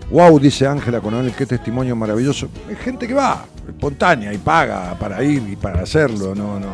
[0.09, 2.49] Wow, dice Ángela Coronel, qué testimonio maravilloso.
[2.67, 6.33] Hay gente que va, espontánea, y paga para ir y para hacerlo.
[6.33, 6.71] No, no,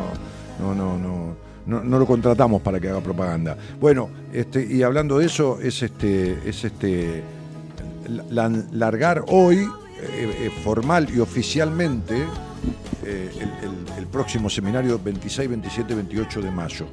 [0.58, 3.56] no, no, no no, no, lo contratamos para que haga propaganda.
[3.80, 7.22] Bueno, este, y hablando de eso, es este, es este
[8.30, 9.56] la- largar hoy,
[10.00, 12.16] eh, eh, formal y oficialmente,
[13.04, 13.30] eh,
[13.98, 16.86] el, próximo seminario 26, 27, 28 de mayo.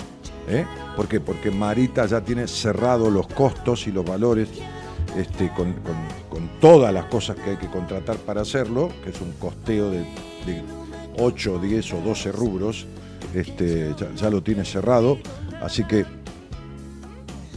[0.95, 1.19] ¿Por qué?
[1.19, 4.49] Porque Marita ya tiene cerrado los costos y los valores
[5.15, 9.21] este, con, con- con todas las cosas que hay que contratar para hacerlo, que es
[9.21, 10.63] un costeo de, de
[11.19, 12.87] 8, 10 o 12 rubros,
[13.33, 15.17] este, ya, lo tiene cerrado,
[15.61, 16.05] así que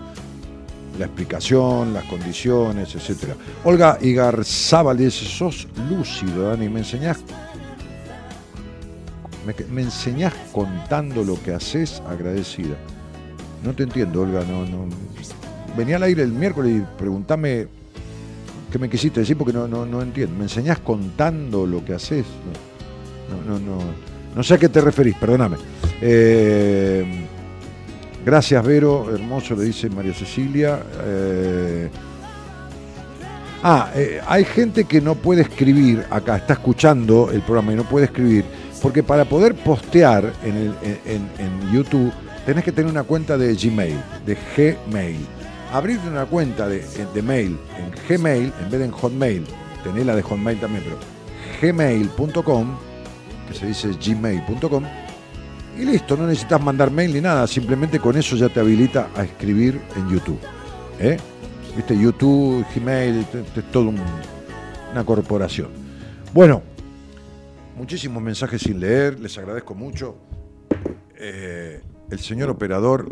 [1.01, 3.35] la explicación, las condiciones, etcétera.
[3.63, 7.17] Olga Igarzábal dice, sos lúcido, Dani, me enseñás,
[9.45, 12.75] me, me enseñás contando lo que haces, agradecida.
[13.63, 14.87] No te entiendo, Olga, no, no.
[15.75, 17.67] Venía al aire el miércoles y preguntame
[18.71, 20.35] qué me quisiste decir porque no, no, no entiendo.
[20.35, 22.25] ¿Me enseñás contando lo que haces?
[23.29, 23.81] No, no, no, no,
[24.35, 25.57] no sé a qué te referís, perdóname.
[25.99, 27.27] Eh,
[28.25, 30.79] Gracias, Vero, hermoso, le dice María Cecilia.
[31.03, 31.89] Eh,
[33.63, 37.83] ah, eh, hay gente que no puede escribir acá, está escuchando el programa y no
[37.83, 38.45] puede escribir,
[38.81, 40.75] porque para poder postear en,
[41.05, 42.11] en YouTube
[42.45, 45.25] tenés que tener una cuenta de Gmail, de Gmail.
[45.71, 49.45] Abrirte una cuenta de, de mail en Gmail en vez de en Hotmail,
[49.83, 50.97] tenés la de Hotmail también, pero
[51.61, 52.77] gmail.com,
[53.47, 54.83] que se dice gmail.com,
[55.79, 59.23] y listo, no necesitas mandar mail ni nada, simplemente con eso ya te habilita a
[59.23, 60.39] escribir en YouTube.
[60.99, 61.17] ¿eh?
[61.75, 63.25] Viste, YouTube, Gmail,
[63.55, 64.01] es todo un-
[64.91, 65.69] una corporación.
[66.33, 66.61] Bueno,
[67.77, 70.17] muchísimos mensajes sin leer, les agradezco mucho.
[71.17, 73.07] Eh, el señor operador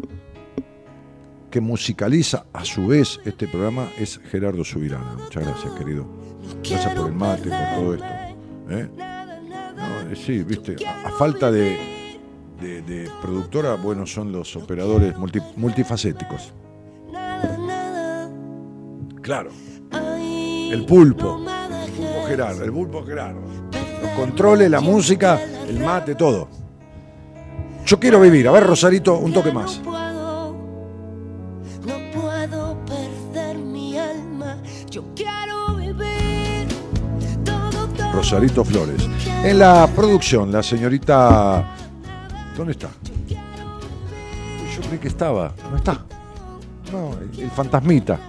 [1.49, 5.15] que musicaliza a su vez este programa es Gerardo Subirana.
[5.15, 6.05] Muchas gracias, querido.
[6.67, 8.05] Gracias por el mate, por todo esto.
[8.69, 8.89] ¿eh?
[8.97, 11.77] No, eh, sí, viste, a falta de,
[12.61, 16.53] de, de productora, bueno, son los operadores multi- multifacéticos.
[19.21, 19.51] Claro,
[19.91, 21.39] el pulpo,
[21.85, 23.41] el pulpo Gerardo, el pulpo Gerardo.
[24.01, 26.47] Los controles, la música, el mate, todo.
[27.85, 28.47] Yo quiero vivir.
[28.47, 29.81] A ver, Rosarito, un toque más.
[38.13, 39.07] Rosarito Flores.
[39.43, 41.75] En la producción, la señorita.
[42.59, 42.89] ¿Dónde está?
[43.29, 45.53] Yo creí que estaba.
[45.71, 46.03] No está.
[46.91, 48.19] No, el, el fantasmita.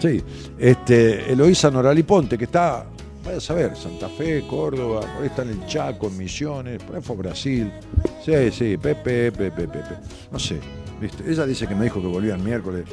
[0.00, 0.20] Sí.
[0.58, 2.84] Este, Eloísa Norali Ponte, que está,
[3.24, 6.96] vaya a saber, Santa Fe, Córdoba, por ahí está en el Chaco, en Misiones, por
[6.96, 7.72] ahí fue Brasil.
[8.24, 9.94] Sí, sí, Pepe, Pepe, Pepe.
[10.32, 10.58] No sé.
[11.00, 11.22] ¿viste?
[11.30, 12.84] Ella dice que me dijo que volvía el miércoles.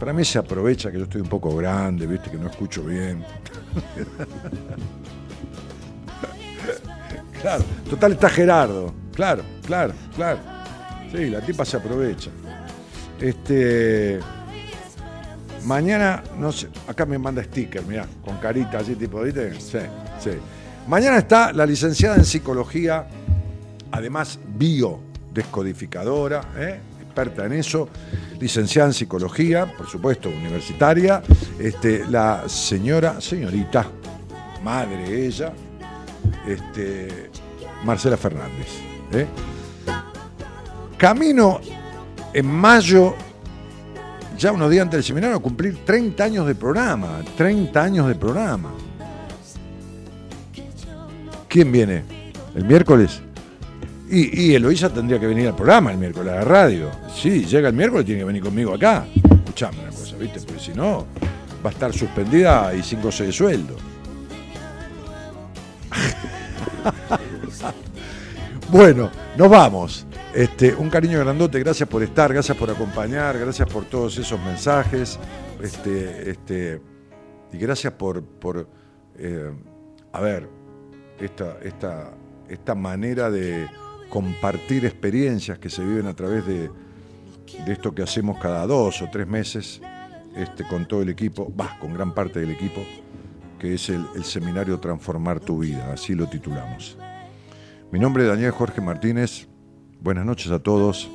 [0.00, 3.24] Para mí se aprovecha que yo estoy un poco grande, viste, que no escucho bien.
[7.44, 8.94] Claro, total está Gerardo.
[9.14, 10.38] Claro, claro, claro.
[11.12, 12.30] Sí, la tipa se aprovecha.
[13.20, 14.18] Este.
[15.64, 19.60] Mañana, no sé, acá me manda sticker, mirá, con carita así tipo, ¿viste?
[19.60, 19.76] Sí,
[20.20, 20.30] sí.
[20.88, 23.08] Mañana está la licenciada en psicología,
[23.92, 26.80] además biodescodificadora, ¿eh?
[27.02, 27.90] experta en eso,
[28.40, 31.22] licenciada en psicología, por supuesto, universitaria,
[31.58, 33.86] este, la señora, señorita,
[34.62, 35.52] madre ella,
[36.46, 37.30] este,
[37.84, 38.68] Marcela Fernández.
[39.12, 39.26] ¿eh?
[40.96, 41.60] Camino
[42.32, 43.14] en mayo,
[44.36, 47.22] ya unos días antes del seminario, a cumplir 30 años de programa.
[47.36, 48.70] 30 años de programa.
[51.48, 52.02] ¿Quién viene?
[52.54, 53.20] ¿El miércoles?
[54.10, 56.90] Y, y Eloísa tendría que venir al programa el miércoles, a la radio.
[57.14, 59.06] Sí, llega el miércoles, tiene que venir conmigo acá.
[59.14, 60.40] Escuchame una cosa, ¿viste?
[60.40, 61.06] Porque si no,
[61.64, 63.76] va a estar suspendida y sin goce de sueldo.
[68.70, 70.06] Bueno, nos vamos.
[70.34, 75.18] Este, un cariño grandote, gracias por estar, gracias por acompañar, gracias por todos esos mensajes.
[75.62, 76.80] Este, este,
[77.52, 78.68] y gracias por, por,
[79.16, 79.52] eh,
[80.12, 80.48] a ver,
[81.20, 82.14] esta, esta,
[82.48, 83.68] esta manera de
[84.08, 86.70] compartir experiencias que se viven a través de,
[87.64, 89.80] de esto que hacemos cada dos o tres meses
[90.34, 92.80] este, con todo el equipo, va, con gran parte del equipo,
[93.58, 96.98] que es el seminario Transformar tu vida, así lo titulamos.
[97.94, 99.46] Mi nombre es Daniel Jorge Martínez,
[100.00, 101.08] buenas noches a todos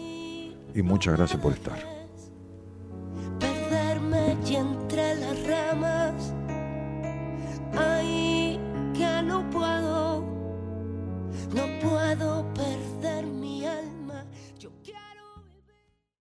[0.74, 1.89] y muchas gracias por estar.